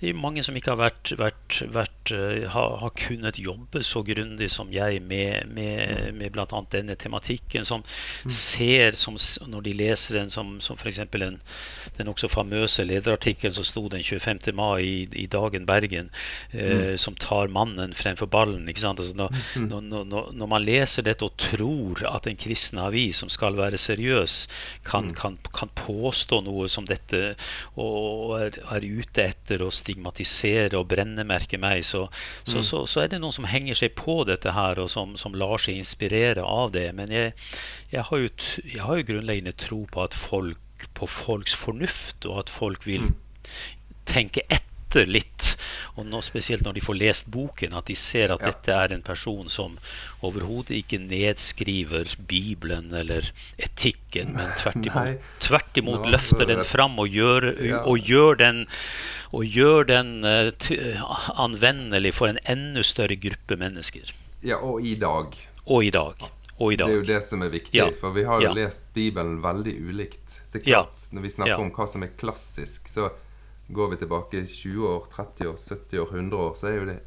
det 0.00 0.08
er 0.08 0.14
mange 0.16 0.42
som 0.42 0.54
ikke 0.56 0.70
har 0.72 0.78
vært, 0.80 1.10
vært, 1.18 1.58
vært 1.74 1.99
eh, 2.14 2.48
har, 2.50 2.76
har 2.82 2.90
kunnet 2.96 3.38
jobbe 3.38 3.82
så 3.86 4.02
grundig 4.06 4.50
som 4.50 4.72
jeg 4.72 5.02
med, 5.02 5.30
Mm. 5.40 5.54
med, 5.54 6.14
med 6.14 6.32
bl.a. 6.32 6.60
denne 6.72 6.94
tematikken. 6.96 7.64
Som 7.64 7.82
ser, 8.28 8.96
som, 8.98 9.16
når 9.50 9.64
de 9.66 9.72
leser 9.76 10.18
den, 10.20 10.30
som, 10.30 10.60
som 10.60 10.76
f.eks. 10.76 11.00
den 11.96 12.08
også 12.10 12.30
famøse 12.30 12.84
lederartikkelen 12.84 13.54
som 13.54 13.64
sto 13.66 13.88
den 13.92 14.02
25. 14.02 14.54
mai 14.56 14.80
i, 14.84 15.08
i 15.22 15.26
Dagen 15.30 15.66
Bergen, 15.66 16.10
eh, 16.52 16.96
som 16.96 17.14
tar 17.14 17.48
mannen 17.52 17.94
fremfor 17.94 18.26
ballen. 18.30 18.68
Altså, 18.68 19.14
når, 19.14 19.34
når, 19.60 20.04
når, 20.04 20.32
når 20.32 20.50
man 20.50 20.64
leser 20.64 21.06
dette 21.06 21.26
og 21.26 21.36
tror 21.40 22.04
at 22.10 22.26
en 22.30 22.38
kristen 22.40 22.80
avis 22.82 23.22
som 23.22 23.30
skal 23.32 23.58
være 23.58 23.78
seriøs, 23.80 24.40
kan, 24.86 25.12
kan, 25.14 25.38
kan 25.54 25.70
påstå 25.76 26.40
noe 26.46 26.68
som 26.70 26.86
dette 26.88 27.34
og 27.80 28.36
er, 28.40 28.58
er 28.76 28.86
ute 28.86 29.24
etter 29.30 29.62
å 29.64 29.70
stigmatisere 29.74 30.78
og 30.78 30.88
brennemerke 30.90 31.58
meg, 31.60 31.84
så, 31.90 32.06
så, 32.46 32.62
så, 32.66 32.84
så 32.86 33.04
er 33.04 33.12
det 33.12 33.20
noen 33.22 33.34
som 33.34 33.48
henger 33.50 33.78
seg 33.82 33.94
på 33.98 34.20
dette 34.28 34.54
her, 34.56 34.80
og 34.82 34.90
som, 34.92 35.16
som 35.20 35.36
lar 35.38 35.58
seg 35.62 35.80
inspirere 35.82 36.44
av 36.46 36.72
det. 36.76 36.88
Men 36.96 37.12
jeg, 37.14 37.34
jeg, 37.92 38.06
har, 38.08 38.24
jo, 38.24 38.32
jeg 38.64 38.86
har 38.86 39.00
jo 39.00 39.08
grunnleggende 39.12 39.56
tro 39.58 39.84
på 39.90 40.06
at 40.06 40.16
folk 40.16 40.88
på 40.96 41.06
folks 41.10 41.52
fornuft, 41.60 42.24
og 42.24 42.44
at 42.46 42.50
folk 42.52 42.86
vil 42.88 43.10
tenke 44.08 44.40
etter 44.48 45.06
litt. 45.06 45.50
Og 45.98 46.06
nå, 46.08 46.18
spesielt 46.24 46.64
når 46.64 46.78
de 46.78 46.82
får 46.82 46.96
lest 46.98 47.28
boken, 47.30 47.74
at 47.78 47.90
de 47.90 47.94
ser 47.98 48.32
at 48.32 48.40
Ja. 48.40 48.50
dette 48.50 48.72
er 48.74 48.94
en 48.94 49.04
person 49.06 49.48
som 49.52 49.76
overhodet 50.26 50.78
ikke 50.80 50.98
nedskriver 51.02 52.08
Bibelen 52.30 52.88
eller 52.96 53.28
etikken, 53.58 54.32
men 54.38 54.50
tvert 54.58 54.80
imot, 54.88 55.28
tvert 55.44 55.78
imot 55.82 56.08
løfter 56.10 56.48
den 56.48 56.64
fram 56.66 56.98
og 56.98 57.12
gjør, 57.12 57.50
og 57.84 57.98
gjør 58.08 58.40
den, 58.40 58.64
og 59.32 59.44
gjør 59.44 59.86
den 59.86 60.24
eh, 60.24 60.50
t 60.58 60.76
anvendelig 61.38 62.12
for 62.14 62.28
en 62.28 62.38
enda 62.44 62.82
større 62.82 63.16
gruppe 63.16 63.56
mennesker. 63.56 64.12
Ja, 64.42 64.56
og 64.56 64.82
i 64.82 64.94
dag. 64.96 65.36
Og 65.66 65.84
i 65.84 65.90
dag. 65.90 66.14
Og 66.60 66.72
i 66.72 66.76
Det 66.76 66.86
er 66.86 66.94
jo 66.94 67.02
det 67.08 67.22
som 67.24 67.42
er 67.42 67.48
viktig, 67.48 67.74
Ja. 67.78 67.90
for 68.00 68.10
vi 68.12 68.24
har 68.24 68.40
jo 68.40 68.48
Ja. 68.48 68.52
lest 68.54 68.82
Bibelen 68.94 69.40
veldig 69.42 69.74
ulikt. 69.80 70.40
Det 70.52 70.62
er 70.66 70.70
Ja. 70.70 70.82
klart, 70.82 71.12
Når 71.12 71.22
vi 71.22 71.28
snakker 71.30 71.50
Ja. 71.52 71.58
om 71.58 71.70
hva 71.70 71.86
som 71.88 72.02
er 72.02 72.08
klassisk, 72.08 72.88
så 72.88 73.10
går 73.72 73.90
vi 73.90 73.96
tilbake 73.96 74.46
20 74.46 74.86
år, 74.88 75.06
30 75.10 75.46
år, 75.48 75.56
70 75.56 75.98
år, 75.98 76.06
100 76.12 76.36
år, 76.38 76.54
så 76.56 76.66
er 76.68 76.78
jo 76.78 76.84
det 76.86 77.00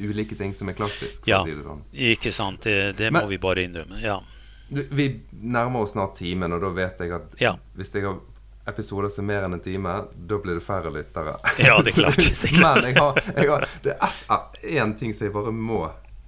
ulike 0.00 0.36
ting 0.38 0.54
som 0.54 0.68
er 0.68 0.74
klassisk, 0.74 1.20
for 1.24 1.30
Ja. 1.30 1.40
å 1.42 1.44
si 1.44 1.54
det 1.54 1.64
sånn. 1.64 1.82
Ikke 1.92 2.32
sant? 2.32 2.60
Det, 2.60 2.96
det 2.96 3.12
Men- 3.12 3.24
må 3.24 3.28
vi 3.28 3.36
bare 3.38 3.56
innrømme. 3.66 4.00
Ja. 4.00 4.20
Vi 4.70 5.20
nærmer 5.42 5.82
oss 5.82 5.92
snart 5.92 6.16
timen, 6.16 6.52
og 6.52 6.60
da 6.60 6.68
vet 6.68 6.98
jeg 6.98 7.10
at 7.12 7.34
Ja. 7.40 7.56
hvis 7.76 7.92
jeg 7.92 8.02
har 8.04 8.18
episoder 8.68 9.12
som 9.12 9.24
er 9.24 9.28
mer 9.32 9.46
enn 9.46 9.56
en 9.58 9.64
time, 9.64 9.94
da 10.28 10.38
blir 10.42 10.58
det 10.58 10.64
færre 10.66 10.92
lyttere. 10.92 11.38
Ja, 11.60 11.78
det 11.82 11.94
er 11.94 11.98
klart, 12.02 12.20
det 12.20 12.50
er 12.50 12.54
klart. 12.58 12.82
Men 12.84 12.90
jeg 12.90 13.00
har, 13.00 13.22
jeg 13.34 13.50
har, 13.50 13.66
det 13.84 13.96
er 13.96 14.84
én 14.84 14.94
ting 14.98 15.14
som 15.16 15.28
jeg 15.28 15.34
bare 15.34 15.54
må 15.54 15.82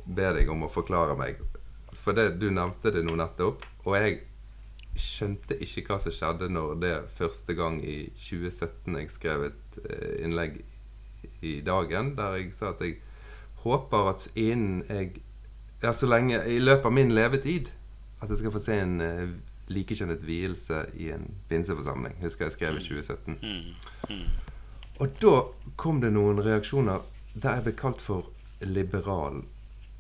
be 0.07 0.33
deg 0.39 0.51
om 0.51 0.65
å 0.67 0.73
forklare 0.73 1.17
meg. 1.19 1.43
For 2.01 2.17
det, 2.17 2.41
du 2.41 2.49
nevnte 2.51 2.93
det 2.95 3.05
nå 3.05 3.15
nettopp, 3.21 3.67
og 3.85 3.97
jeg 3.99 4.23
skjønte 4.99 5.57
ikke 5.63 5.85
hva 5.87 5.99
som 6.03 6.15
skjedde 6.15 6.49
når 6.53 6.79
det 6.83 6.95
første 7.17 7.55
gang 7.57 7.79
i 7.85 8.11
2017 8.19 8.97
jeg 8.99 9.13
skrev 9.15 9.45
et 9.51 9.79
eh, 9.85 10.17
innlegg 10.27 10.61
i 11.47 11.61
Dagen 11.65 12.15
der 12.19 12.39
jeg 12.41 12.51
sa 12.57 12.73
at 12.73 12.83
jeg 12.85 12.99
håper 13.63 14.15
at 14.15 14.29
innen 14.35 14.83
jeg 14.89 15.21
Ja, 15.81 15.95
så 15.97 16.05
lenge 16.11 16.43
I 16.45 16.59
løpet 16.61 16.85
av 16.91 16.93
min 16.93 17.15
levetid 17.17 17.71
at 18.21 18.29
jeg 18.29 18.43
skal 18.43 18.53
få 18.53 18.61
se 18.61 18.77
en 18.83 18.99
eh, 19.01 19.31
likekjønnet 19.71 20.23
vielse 20.27 20.83
i 20.99 21.11
en 21.15 21.29
pinseforsamling. 21.49 22.17
Husker 22.25 22.49
jeg 22.49 22.57
skrev 22.57 22.79
i 22.81 22.85
2017. 22.85 23.39
Mm. 24.11 24.25
Og 25.01 25.15
da 25.23 25.35
kom 25.81 26.01
det 26.03 26.11
noen 26.13 26.43
reaksjoner 26.45 27.01
der 27.35 27.61
jeg 27.61 27.67
ble 27.69 27.75
kalt 27.79 28.03
for 28.03 28.27
liberal. 28.67 29.43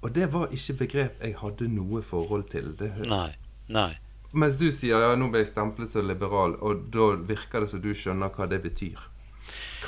Og 0.03 0.14
det 0.16 0.31
var 0.33 0.51
ikke 0.57 0.75
begrep 0.85 1.23
jeg 1.23 1.37
hadde 1.41 1.68
noe 1.71 2.03
forhold 2.03 2.49
til. 2.53 2.73
Det, 2.79 2.91
Nei. 3.09 3.31
Nei. 3.68 3.93
mens 4.33 4.57
du 4.61 4.66
sier 4.73 5.01
ja, 5.05 5.14
nå 5.18 5.29
ble 5.31 5.43
jeg 5.45 5.53
stemplet 5.53 5.91
som 5.93 6.07
liberal, 6.09 6.57
og 6.61 6.87
da 6.95 7.12
virker 7.29 7.61
det 7.64 7.71
som 7.73 7.83
du 7.85 7.91
skjønner 7.95 8.33
hva 8.35 8.47
det 8.51 8.61
betyr. 8.64 9.07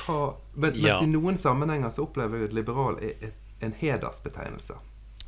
Hva, 0.03 0.35
men, 0.55 0.70
mens 0.72 0.76
Ja. 0.85 1.01
i 1.03 1.07
noen 1.11 1.39
sammenhenger 1.39 1.91
så 1.91 2.07
opplever 2.07 2.39
jeg 2.39 2.51
at 2.51 2.57
liberal 2.57 2.99
er 3.03 3.33
en 3.62 3.72
hedersbetegnelse. 3.78 4.74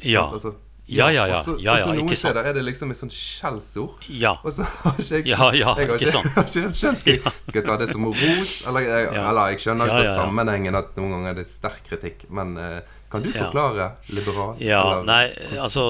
Ja. 0.03 0.25
Altså, 0.33 0.55
Ja, 0.87 1.07
ja, 1.09 1.24
ja. 1.26 1.39
Og 1.49 1.61
Ja, 1.62 1.78
ja, 1.78 1.85
også 1.87 1.95
noen 1.95 2.09
ikke 2.11 2.16
steder 2.20 2.45
er 2.51 2.53
det 2.53 2.64
liksom 2.66 2.91
et 2.93 2.99
sånt 2.99 3.14
skjellsord. 3.16 4.05
Ja. 4.09 4.35
Og 4.45 4.53
så 4.53 4.66
har 4.68 4.99
ikke 5.01 5.16
jeg 5.22 5.26
Ja, 5.30 5.47
ja, 5.57 5.74
jeg 5.80 5.89
har 5.89 5.95
ikke 5.97 6.11
har 6.35 6.45
ikke 6.45 6.72
skjønt 6.76 7.01
Skal 7.01 7.14
jeg, 7.14 7.22
skal 7.49 7.61
jeg 7.62 7.64
ta 7.70 7.76
det 7.80 7.89
som 7.93 8.05
ros? 8.11 8.53
Eller 8.68 8.80
jeg, 8.85 9.07
Ja. 9.14 9.22
eller 9.30 9.55
jeg 9.55 9.62
skjønner 9.64 9.95
av 9.95 10.05
ja, 10.05 10.12
sammenhengen 10.18 10.76
at 10.76 10.93
noen 11.01 11.16
ganger 11.16 11.30
er 11.32 11.41
det 11.41 11.47
sterk 11.49 11.80
kritikk. 11.89 12.26
Men 12.28 12.53
uh, 12.61 12.82
kan 13.14 13.22
du 13.24 13.30
forklare 13.32 13.93
liberal? 14.12 14.57
Ja, 14.61 14.82
eller- 14.99 15.09
nei, 15.09 15.59
altså 15.62 15.87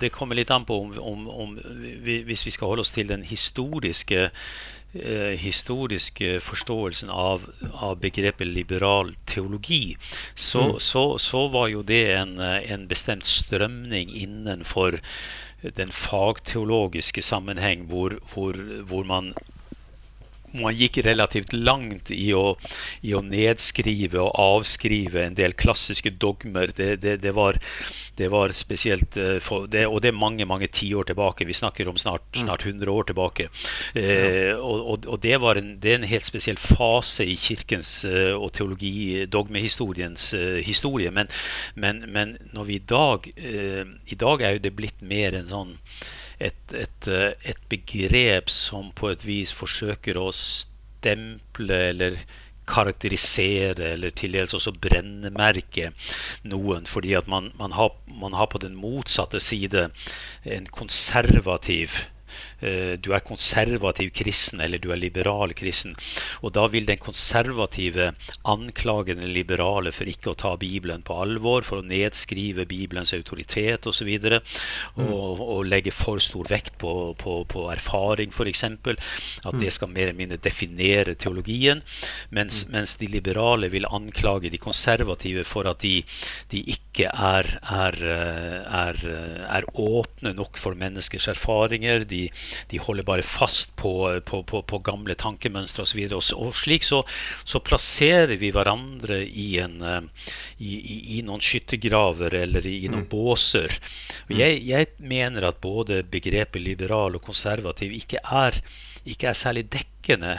Det 0.00 0.12
kommer 0.14 0.38
litt 0.38 0.50
an 0.54 0.64
på 0.68 0.78
om, 0.84 0.94
om, 1.00 1.26
om 1.28 1.58
vi, 2.04 2.22
Hvis 2.28 2.46
vi 2.46 2.50
skal 2.54 2.68
holde 2.68 2.84
oss 2.86 2.92
til 2.94 3.08
den 3.10 3.22
historiske 3.26 4.30
historiske 5.36 6.40
forståelsen 6.40 7.10
av, 7.10 7.46
av 7.72 7.98
begrepet 8.00 8.46
liberal 8.46 9.14
teologi, 9.26 9.96
så, 10.34 10.78
så, 10.78 11.18
så 11.18 11.48
var 11.48 11.68
jo 11.68 11.82
det 11.82 12.04
en, 12.14 12.38
eh, 12.38 12.72
en 12.72 12.86
bestemt 12.88 13.26
strømning 13.26 14.12
innenfor 14.14 15.00
den 15.76 15.92
fagteologiske 15.92 17.22
sammenheng 17.22 17.86
hvor, 17.90 18.18
hvor, 18.32 18.56
hvor 18.88 19.04
man 19.04 19.32
man 20.62 20.76
gikk 20.76 21.00
relativt 21.06 21.52
langt 21.52 22.10
i 22.14 22.30
å, 22.36 22.56
i 23.06 23.14
å 23.16 23.22
nedskrive 23.24 24.20
og 24.22 24.32
avskrive 24.40 25.24
en 25.26 25.36
del 25.38 25.56
klassiske 25.58 26.14
dogmer. 26.20 26.72
Det, 26.76 26.96
det, 27.02 27.16
det, 27.22 27.32
var, 27.36 27.58
det 28.18 28.30
var 28.32 28.54
spesielt 28.56 29.16
eh, 29.20 29.38
for, 29.42 29.68
det, 29.70 29.86
Og 29.86 30.02
det 30.02 30.12
er 30.12 30.18
mange 30.18 30.46
mange 30.48 30.68
tiår 30.72 31.10
tilbake. 31.10 31.46
Vi 31.46 31.56
snakker 31.56 31.88
om 31.88 31.98
snart, 32.00 32.26
snart 32.36 32.66
100 32.66 32.90
år 32.92 33.08
tilbake. 33.10 33.48
Eh, 33.94 34.54
og, 34.56 35.06
og, 35.06 35.18
det, 35.22 35.36
var 35.42 35.60
en, 35.60 35.74
det 35.80 35.92
er 35.92 36.00
en 36.00 36.10
helt 36.10 36.28
spesiell 36.28 36.60
fase 36.60 37.26
i 37.26 37.36
kirkens 37.40 38.04
eh, 38.08 38.34
og 38.34 38.52
teologi-dogmehistoriens 38.56 40.32
eh, 40.38 40.60
historie. 40.66 41.12
Men, 41.14 41.32
men, 41.74 42.04
men 42.12 42.36
når 42.52 42.70
vi 42.70 42.76
i 42.76 42.84
dag 42.86 43.26
eh, 43.36 43.82
I 44.06 44.18
dag 44.18 44.42
er 44.42 44.56
jo 44.56 44.64
det 44.66 44.76
blitt 44.76 45.02
mer 45.04 45.36
en 45.36 45.50
sånn 45.50 45.76
et, 46.38 46.74
et, 46.74 47.08
eh, 47.08 47.32
et 47.48 47.60
begrep 47.70 48.50
som 48.52 48.90
på 48.96 49.10
et 49.12 49.22
vis 49.26 49.52
forsøker 49.56 50.18
å 50.20 50.28
stemple 50.34 51.78
eller 51.92 52.18
karakterisere 52.66 53.92
eller 53.94 54.10
til 54.18 54.34
dels 54.34 54.54
også 54.56 54.72
brennemerke 54.82 55.92
noen, 56.50 56.88
fordi 56.90 57.14
at 57.18 57.28
man, 57.30 57.52
man, 57.60 57.76
har, 57.78 57.94
man 58.10 58.34
har 58.34 58.50
på 58.50 58.60
den 58.62 58.74
motsatte 58.78 59.40
side 59.40 59.88
en 60.42 60.66
konservativ 60.74 62.02
du 62.56 63.10
er 63.12 63.24
konservativ 63.26 64.10
kristen 64.16 64.62
eller 64.64 64.80
du 64.80 64.88
er 64.92 65.00
liberal 65.00 65.52
kristen. 65.56 65.92
Og 66.40 66.54
da 66.56 66.66
vil 66.72 66.86
den 66.88 67.00
konservative 67.00 68.12
anklage 68.48 69.16
den 69.16 69.28
liberale 69.34 69.92
for 69.94 70.08
ikke 70.08 70.32
å 70.32 70.38
ta 70.38 70.54
Bibelen 70.60 71.04
på 71.06 71.16
alvor, 71.20 71.66
for 71.66 71.80
å 71.80 71.86
nedskrive 71.86 72.66
Bibelens 72.68 73.14
autoritet 73.16 73.86
osv. 73.88 74.10
Og, 74.16 75.04
og, 75.04 75.42
og 75.42 75.68
legge 75.68 75.92
for 75.94 76.22
stor 76.22 76.48
vekt 76.50 76.76
på, 76.82 76.92
på, 77.20 77.38
på 77.50 77.66
erfaring, 77.72 78.32
f.eks. 78.32 78.64
At 78.66 79.58
det 79.60 79.72
skal 79.74 79.92
mer 79.92 80.10
eller 80.10 80.18
mindre 80.18 80.40
definere 80.42 81.16
teologien. 81.18 81.82
Mens, 82.34 82.64
mens 82.72 82.96
de 83.00 83.10
liberale 83.10 83.70
vil 83.72 83.88
anklage 83.90 84.50
de 84.52 84.60
konservative 84.62 85.44
for 85.46 85.68
at 85.70 85.82
de, 85.84 86.00
de 86.52 86.62
ikke 86.72 87.10
er, 87.10 87.48
er, 87.72 87.98
eh, 88.00 88.78
er, 88.80 89.02
er 89.58 89.68
åpne 89.74 90.32
nok 90.36 90.60
for 90.60 90.78
menneskers 90.78 91.28
erfaringer. 91.32 92.06
De, 92.08 92.26
de 92.70 92.80
holder 92.82 93.06
bare 93.08 93.24
fast 93.26 93.72
på, 93.76 93.92
på, 94.28 94.42
på, 94.48 94.62
på 94.62 94.80
gamle 94.86 95.14
tankemønstre 95.18 95.84
osv. 95.86 96.02
Og, 96.10 96.22
så- 96.22 96.38
og 96.40 96.54
slik 96.56 96.86
så, 96.86 97.02
så 97.44 97.60
plasserer 97.64 98.36
vi 98.40 98.50
hverandre 98.54 99.22
i, 99.26 99.48
en, 99.62 99.78
eh, 99.82 100.00
i, 100.58 100.74
i, 100.78 100.98
i 101.18 101.22
noen 101.26 101.42
skyttergraver 101.44 102.34
eller 102.44 102.66
i, 102.66 102.78
noen 102.92 103.06
båser. 103.10 103.72
Og 104.28 104.36
jeg, 104.38 104.62
jeg 104.68 104.92
mener 104.98 105.48
at 105.50 105.60
både 105.64 106.02
begrepet 106.10 106.62
liberal 106.62 107.18
og 107.18 107.24
konservativ 107.26 107.94
ikke 107.96 108.22
er 108.24 108.60
ikke 109.06 109.28
er 109.30 109.36
særlig 109.38 109.62
dekkende 109.70 110.32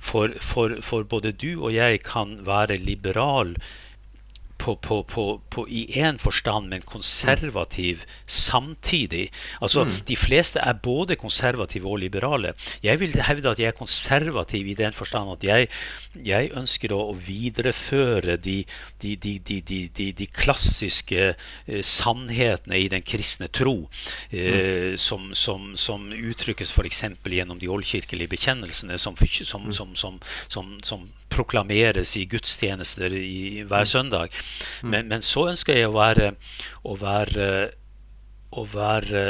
for, 0.00 0.32
for, 0.40 0.78
for 0.80 1.04
både 1.04 1.34
du 1.36 1.58
og 1.66 1.74
jeg 1.74 1.98
kan 2.06 2.38
være 2.46 2.78
liberal 2.80 3.50
på, 4.64 5.02
på, 5.02 5.24
på, 5.50 5.66
i 5.68 5.84
én 6.00 6.18
forstand, 6.20 6.68
men 6.72 6.84
konservativ 6.88 8.04
samtidig. 8.26 9.28
Altså, 9.60 9.84
mm. 9.84 9.98
De 10.08 10.16
fleste 10.16 10.60
er 10.60 10.80
både 10.82 11.16
konservative 11.20 11.88
og 11.90 12.00
liberale. 12.02 12.54
Jeg 12.82 13.00
vil 13.00 13.16
hevde 13.28 13.50
at 13.50 13.60
jeg 13.60 13.72
er 13.72 13.78
konservativ 13.78 14.66
i 14.66 14.76
den 14.78 14.92
forstand 14.96 15.32
at 15.32 15.44
jeg, 15.44 15.68
jeg 16.24 16.52
ønsker 16.56 16.94
å, 16.94 17.00
å 17.12 17.16
videreføre 17.18 18.36
de, 18.36 18.62
de, 19.02 19.16
de, 19.16 20.12
de 20.12 20.28
klassiske 20.32 21.26
eh, 21.34 21.82
sannhetene 21.84 22.80
i 22.80 22.88
den 22.92 23.04
kristne 23.04 23.50
tro, 23.52 23.76
eh, 24.30 24.94
mm. 24.94 24.96
som, 25.00 25.32
som, 25.36 25.72
som, 25.76 26.08
uttrykkes 26.14 26.72
f.eks. 26.72 27.04
gjennom 27.34 27.60
de 27.60 27.68
oldkirkelige 27.70 28.32
bekjennelsene, 28.32 28.98
som, 28.98 29.16
som, 29.18 29.94
som, 29.96 30.72
som 30.84 31.06
proklameres 31.34 32.14
i 32.20 32.26
gudstjenester 32.30 33.14
i, 33.18 33.64
hver 33.66 33.86
mm. 33.86 33.90
søndag. 33.90 34.36
Mm. 34.82 34.90
Men, 34.90 35.10
men, 35.12 35.26
så 35.26 35.48
ønsker 35.52 35.78
jeg 35.78 35.90
å 35.90 35.96
være, 35.96 36.34
å 36.84 36.96
være, 37.00 37.48
å 38.54 38.68
være 38.74 39.24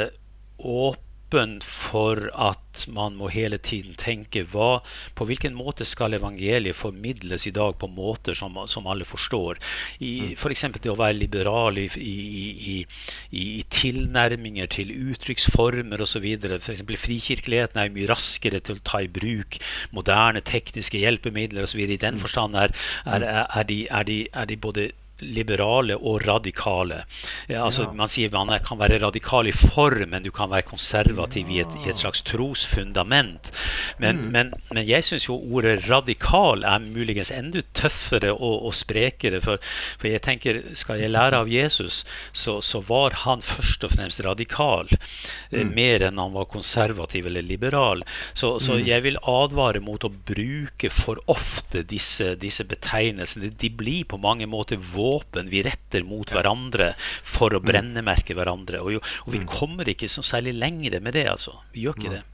åpen 0.64 1.03
åpen 1.34 1.60
for 1.60 2.30
at 2.34 2.86
man 2.88 3.14
må 3.16 3.28
hele 3.28 3.58
tiden 3.58 3.94
tenke 3.98 4.44
hva, 4.50 4.82
på 5.14 5.26
hvilken 5.26 5.54
måte 5.54 5.84
skal 5.86 6.14
evangeliet 6.14 6.76
formidles 6.76 7.46
i 7.46 7.52
dag 7.54 7.76
på 7.78 7.88
måter 7.88 8.34
som, 8.34 8.54
som 8.68 8.86
alle 8.86 9.04
forstår. 9.04 9.58
F.eks. 10.00 10.64
For 10.64 10.82
det 10.82 10.90
å 10.90 10.98
være 10.98 11.18
liberal 11.18 11.78
i, 11.78 11.86
i, 11.98 12.46
i, 12.74 12.76
i 13.30 13.64
tilnærminger 13.70 14.70
til 14.70 14.90
uttrykksformer 14.94 16.02
osv. 16.02 16.26
F.eks. 16.58 16.82
frikirkeligheten 16.82 17.80
er 17.82 17.94
mye 17.94 18.10
raskere 18.10 18.60
til 18.60 18.78
å 18.78 18.84
ta 18.84 19.02
i 19.02 19.10
bruk 19.10 19.58
moderne 19.94 20.42
tekniske 20.42 21.02
hjelpemidler 21.02 21.66
osv. 21.66 21.84
I 21.86 22.00
den 22.00 22.18
forstand 22.22 22.58
er, 22.58 22.74
er, 23.06 23.26
er, 23.44 23.64
de, 23.70 23.86
er, 23.90 24.06
de, 24.10 24.20
de 24.50 24.60
både 24.60 24.90
liberale 25.22 25.94
og 25.96 26.24
radikale. 26.26 27.04
Altså, 27.48 27.84
ja. 27.86 27.92
Man 27.94 28.10
sier 28.10 28.32
man 28.34 28.50
kan 28.66 28.80
være 28.80 28.98
radikal 29.02 29.46
i 29.46 29.54
form, 29.54 30.08
men 30.10 30.24
du 30.24 30.30
kan 30.34 30.50
være 30.50 30.66
konservativ 30.66 31.50
ja. 31.50 31.54
i, 31.54 31.60
et, 31.62 31.76
i, 31.84 31.88
et, 31.90 32.00
slags 32.00 32.24
trosfundament. 32.26 33.50
Men, 34.02 34.24
mm. 34.24 34.32
men, 34.34 34.52
men 34.72 34.88
jeg 34.88 35.06
syns 35.06 35.28
jo 35.28 35.38
ordet 35.38 35.86
radikal 35.86 36.64
er 36.66 36.82
muligens 36.82 37.30
enda 37.34 37.62
tøffere 37.78 38.32
og, 38.34 38.66
og 38.66 38.74
sprekere. 38.74 39.40
For, 39.44 39.62
for, 39.62 40.10
jeg 40.10 40.24
tenker, 40.26 40.60
skal 40.74 41.02
jeg 41.04 41.14
lære 41.14 41.44
av 41.44 41.52
Jesus, 41.52 42.02
så, 42.32 42.58
så 42.64 42.82
var 42.82 43.20
han 43.22 43.44
først 43.44 43.86
og 43.86 43.94
fremst 43.94 44.24
radikal. 44.26 44.90
Eh, 45.52 45.62
mm. 45.62 45.74
Mer 45.78 46.08
enn 46.08 46.20
han 46.20 46.34
var 46.34 46.50
konservativ 46.50 47.30
eller 47.30 47.46
liberal. 47.46 48.02
Så, 48.34 48.56
så 48.58 48.80
mm. 48.80 48.84
jeg 48.90 49.06
vil 49.06 49.22
advare 49.30 49.82
mot 49.84 50.04
å 50.04 50.10
bruke 50.10 50.90
for 50.90 51.22
ofte 51.30 51.84
disse, 51.86 52.34
disse 52.40 52.66
betegnelsene. 52.66 53.54
De 53.54 53.70
blir 53.70 54.08
på 54.10 54.18
mange 54.18 54.50
måter 54.50 54.80
våre 54.82 55.03
våpen 55.04 55.52
vi 55.52 55.62
retter 55.66 56.04
mot 56.08 56.32
hverandre 56.32 56.94
for 56.98 57.54
å 57.54 57.60
mm. 57.62 57.68
brennemerke 57.70 58.36
hverandre. 58.36 58.80
Og, 58.82 58.96
jo, 58.96 59.02
og 59.24 59.34
vi 59.36 59.44
mm. 59.44 59.50
kommer 59.52 59.92
ikke 59.92 60.10
så 60.10 60.24
særlig 60.24 60.56
lenger 60.56 60.98
med 61.04 61.20
det, 61.20 61.28
altså. 61.30 61.60
Vi 61.76 61.84
gjør 61.84 62.00
ikke 62.00 62.16
det. 62.18 62.24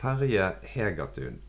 Terje 0.00 0.54
Hegatun, 0.62 1.40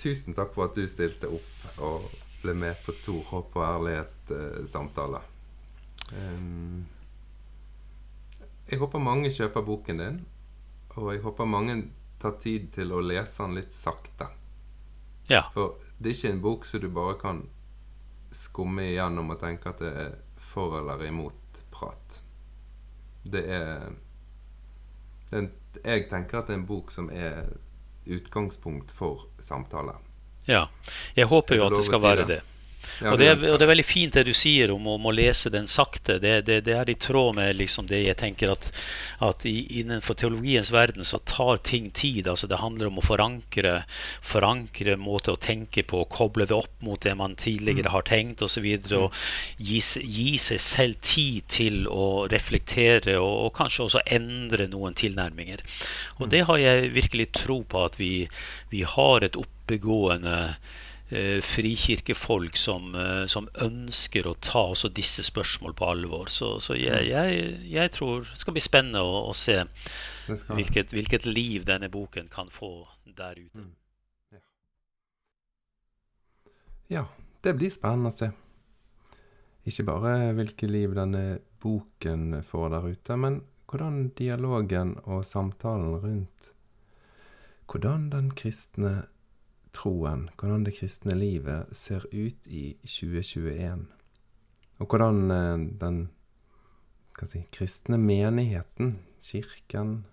tusen 0.00 0.32
takk 0.32 0.54
for 0.54 0.70
at 0.70 0.78
du 0.78 0.86
stilte 0.88 1.28
opp 1.28 1.80
og 1.84 2.06
ble 2.40 2.54
med 2.56 2.78
på 2.86 2.94
Tor 3.04 3.26
håp 3.28 3.58
og 3.58 3.64
ærlighet-samtale. 3.66 5.20
Um, 6.16 6.86
jeg 8.70 8.80
håper 8.80 9.02
mange 9.02 9.32
kjøper 9.34 9.66
boken 9.66 10.00
din, 10.00 10.22
og 10.96 11.12
jeg 11.12 11.20
håper 11.26 11.52
mange 11.52 11.76
tar 12.22 12.38
tid 12.40 12.70
til 12.72 12.94
å 12.96 13.02
lese 13.04 13.42
den 13.42 13.58
litt 13.58 13.76
sakte. 13.76 14.30
Ja. 15.28 15.44
For 15.52 15.76
det 15.98 16.14
er 16.14 16.16
ikke 16.16 16.32
en 16.32 16.44
bok 16.48 16.64
som 16.64 16.80
du 16.80 16.88
bare 16.96 17.18
kan 17.20 17.44
skumme 18.34 18.88
igjennom 18.90 19.30
og 19.34 19.40
tenke 19.40 19.70
at 19.70 19.82
det 19.82 19.92
er 19.92 20.16
for 20.52 20.78
eller 20.80 21.04
imot 21.06 21.62
prat. 21.70 22.20
Det 23.26 23.42
er, 23.50 23.92
det 25.30 25.36
er 25.36 25.42
en, 25.44 25.52
Jeg 25.84 26.08
tenker 26.08 26.38
at 26.38 26.48
det 26.48 26.54
er 26.54 26.60
en 26.60 26.66
bok 26.66 26.92
som 26.94 27.10
er 27.12 27.50
utgangspunkt 28.06 28.90
for 28.94 29.26
samtale. 29.42 29.96
Ja. 30.46 30.68
Jeg 31.14 31.26
håper 31.26 31.58
jo 31.58 31.66
at 31.66 31.74
det 31.76 31.84
skal 31.84 32.02
være 32.02 32.26
det. 32.28 32.40
Ja, 33.02 33.12
og, 33.12 33.18
det 33.20 33.28
er, 33.28 33.36
og, 33.36 33.58
det 33.58 33.66
er, 33.66 33.70
veldig 33.70 33.84
fint 33.86 34.16
det 34.16 34.24
du 34.28 34.32
sier 34.36 34.72
om, 34.72 34.86
om 34.88 35.08
å 35.08 35.14
lese 35.14 35.52
den 35.52 35.68
sakte. 35.68 36.18
Det, 36.22 36.40
det, 36.48 36.62
det 36.66 36.76
er 36.78 36.90
i 36.90 36.96
tråd 37.00 37.36
med 37.36 37.58
liksom 37.58 37.88
det 37.90 38.02
jeg 38.06 38.18
tenker 38.20 38.54
at, 38.54 38.70
at 39.24 39.44
i, 39.48 39.80
innenfor 39.80 40.16
teologiens 40.16 40.70
verden 40.72 41.04
så 41.04 41.20
tar 41.28 41.60
ting 41.66 41.90
tid. 41.90 42.28
altså 42.28 42.48
Det 42.48 42.60
handler 42.62 42.90
om 42.90 43.00
å 43.00 43.04
forankre, 43.04 43.74
forankre 44.24 44.96
måte 45.00 45.34
å 45.34 45.40
tenke 45.40 45.84
på, 45.84 46.04
koble 46.12 46.48
det 46.48 46.56
opp 46.56 46.80
mot 46.86 47.00
det 47.02 47.14
man 47.18 47.36
tidligere 47.36 47.90
mm. 47.90 47.94
har 47.96 48.06
tenkt 48.08 48.42
osv. 48.42 48.46
Og, 48.46 48.52
så 48.56 48.62
videre, 48.64 48.98
og 49.04 49.60
gi, 49.60 49.82
gi, 50.00 50.38
seg 50.40 50.62
selv 50.62 51.00
tid 51.04 51.44
til 51.52 51.82
å 51.92 52.24
reflektere 52.32 53.18
og, 53.20 53.34
og, 53.46 53.50
kanskje 53.58 53.84
også 53.84 54.04
endre 54.16 54.68
noen 54.72 54.96
tilnærminger. 54.96 55.60
Og 56.16 56.26
mm. 56.26 56.30
det 56.32 56.42
har 56.48 56.62
jeg 56.62 56.90
virkelig 56.96 57.28
tro 57.36 57.60
på 57.68 57.84
at 57.84 58.00
vi, 58.00 58.12
vi 58.72 58.82
har 58.88 59.26
et 59.26 59.36
oppegående 59.36 60.38
frikirkefolk 61.40 62.56
som, 62.56 62.94
eh, 62.94 63.26
som, 63.30 63.48
ønsker 63.62 64.26
å 64.26 64.34
ta 64.42 64.64
også 64.72 64.90
disse 64.90 65.22
spørsmål 65.26 65.76
på 65.78 65.86
alvor. 65.86 66.32
Så, 66.32 66.56
så 66.60 66.74
jeg, 66.74 67.06
mm. 67.06 67.10
jeg, 67.12 67.50
jeg, 67.70 67.92
tror 67.94 68.24
det 68.26 68.40
skal 68.40 68.56
bli 68.56 68.64
spennende 68.64 69.04
å, 69.06 69.20
å 69.30 69.34
se 69.36 69.60
hvilket, 70.26 70.94
hvilket, 70.96 71.28
liv 71.30 71.66
denne 71.68 71.90
boken 71.92 72.30
kan 72.32 72.50
få 72.50 72.72
der 73.06 73.38
ute. 73.38 73.62
Mm. 73.62 73.74
Ja. 74.34 74.42
ja, 76.96 77.04
det 77.46 77.54
blir 77.60 77.70
spennende 77.70 78.10
å 78.10 78.16
se. 78.16 78.32
Ikke 79.66 79.86
bare 79.86 80.32
hvilket 80.38 80.70
liv 80.70 80.94
denne 80.98 81.38
boken 81.62 82.42
får 82.46 82.68
der 82.74 82.90
ute, 82.94 83.18
men 83.18 83.40
hvordan 83.70 84.10
dialogen 84.18 84.94
og 85.06 85.24
samtalen 85.26 85.98
rundt 86.02 86.52
hvordan 87.66 88.10
den 88.12 88.30
kristne 88.38 89.06
troen, 89.76 90.26
hvordan 90.40 90.64
det 90.66 90.76
kristne 90.78 91.14
livet 91.16 91.72
ser 91.76 92.06
ut 92.12 92.48
i 92.48 92.76
2021. 92.84 93.86
Og 94.80 94.90
hvordan 94.90 95.30
eh, 95.30 95.66
den 95.80 96.00
si, 97.24 97.44
kristne 97.52 97.98
menigheten, 98.00 98.98
kirken, 99.20 100.04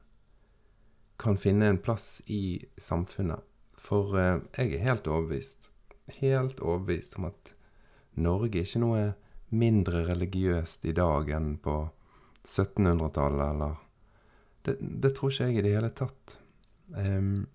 kan 1.20 1.38
finne 1.38 1.70
en 1.72 1.82
plass 1.82 2.22
i 2.26 2.64
samfunnet. 2.78 3.44
For 3.80 4.16
eh, 4.20 4.40
jeg 4.58 4.78
er 4.78 4.88
helt 4.90 5.08
overbevist, 5.08 5.72
helt 6.20 6.60
overbevist 6.64 7.18
om 7.20 7.30
at 7.32 7.54
Norge 8.20 8.60
er 8.60 8.68
ikke 8.68 8.84
noe 8.84 9.04
mindre 9.54 10.06
religiøst 10.08 10.86
i 10.90 10.96
dag 10.98 11.30
enn 11.36 11.58
på 11.62 11.76
1700-tallet, 12.44 13.44
eller 13.54 13.76
det, 14.66 14.78
det, 14.80 15.12
tror 15.16 15.32
ikke 15.32 15.50
jeg 15.50 15.60
i 15.60 15.66
det 15.66 15.74
hele 15.76 15.92
tatt. 15.96 16.38
Um, 16.94 17.46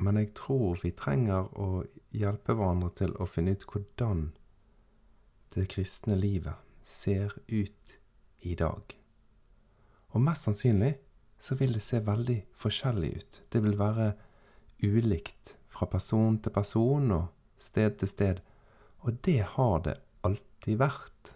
men 0.00 0.16
jeg 0.16 0.32
tror 0.38 0.80
vi 0.82 0.92
trenger 0.96 1.50
å 1.60 1.84
hjelpe 2.16 2.56
hverandre 2.56 2.90
til 2.96 3.12
å 3.20 3.28
finne 3.28 3.54
ut 3.54 3.66
hvordan 3.68 4.30
det 5.54 5.66
kristne 5.72 6.16
livet 6.16 6.56
ser 6.86 7.34
ut 7.48 7.94
i 8.46 8.54
dag. 8.56 8.94
Og 10.14 10.24
mest 10.24 10.46
sannsynlig 10.46 10.94
så 11.40 11.56
vil 11.60 11.74
det 11.76 11.82
se 11.84 12.00
veldig 12.04 12.38
forskjellig 12.60 13.10
ut. 13.16 13.40
Det 13.52 13.62
vil 13.64 13.76
være 13.78 14.12
ulikt 14.82 15.54
fra 15.70 15.88
person 15.90 16.38
til 16.42 16.54
person 16.54 17.12
og 17.16 17.60
sted 17.60 17.98
til 18.00 18.10
sted. 18.10 18.40
Og 19.04 19.20
det 19.24 19.42
har 19.56 19.84
det 19.84 19.98
alltid 20.26 20.80
vært. 20.80 21.34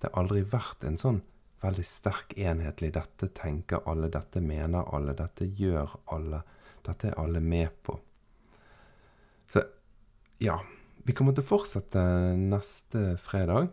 Det 0.00 0.10
har 0.10 0.24
aldri 0.24 0.42
vært 0.48 0.84
en 0.88 0.98
sånn 1.00 1.20
veldig 1.62 1.84
sterk 1.86 2.34
enhetlig 2.36 2.92
'dette 2.92 3.28
tenker 3.28 3.84
alle', 3.86 4.10
'dette 4.10 4.40
mener 4.40 4.82
alle', 4.94 5.14
'dette 5.14 5.46
gjør 5.46 5.94
alle'. 6.06 6.42
Dette 6.86 7.10
er 7.10 7.18
alle 7.20 7.40
med 7.40 7.70
på. 7.82 7.96
Så 9.50 9.62
ja. 10.42 10.60
Vi 11.02 11.14
kommer 11.18 11.34
til 11.34 11.42
å 11.42 11.48
fortsette 11.48 12.02
neste 12.38 13.16
fredag. 13.18 13.72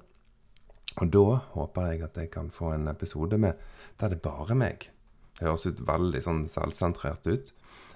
Og 0.98 1.12
da 1.14 1.26
håper 1.54 1.92
jeg 1.92 2.04
at 2.08 2.18
jeg 2.18 2.32
kan 2.34 2.50
få 2.54 2.74
en 2.74 2.90
episode 2.90 3.38
med 3.38 3.60
der 4.02 4.16
det 4.16 4.24
bare 4.26 4.58
meg. 4.58 4.90
Det 5.38 5.46
høres 5.46 5.68
ut 5.70 5.84
veldig 5.86 6.24
sånn 6.26 6.44
selvsentrert 6.50 7.30
ut. 7.30 7.54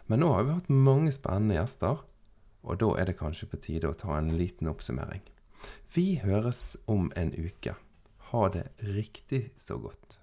Men 0.08 0.22
nå 0.22 0.30
har 0.36 0.46
vi 0.46 0.58
hatt 0.60 0.70
mange 0.70 1.12
spennende 1.16 1.58
gjester, 1.58 2.04
og 2.64 2.80
da 2.80 2.92
er 3.00 3.10
det 3.10 3.20
kanskje 3.20 3.50
på 3.52 3.60
tide 3.66 3.90
å 3.90 3.98
ta 3.98 4.18
en 4.20 4.34
liten 4.38 4.70
oppsummering. 4.72 5.24
Vi 5.96 6.20
høres 6.24 6.76
om 6.92 7.10
en 7.20 7.34
uke. 7.36 7.76
Ha 8.32 8.48
det 8.56 8.68
riktig 8.84 9.46
så 9.58 9.80
godt. 9.82 10.20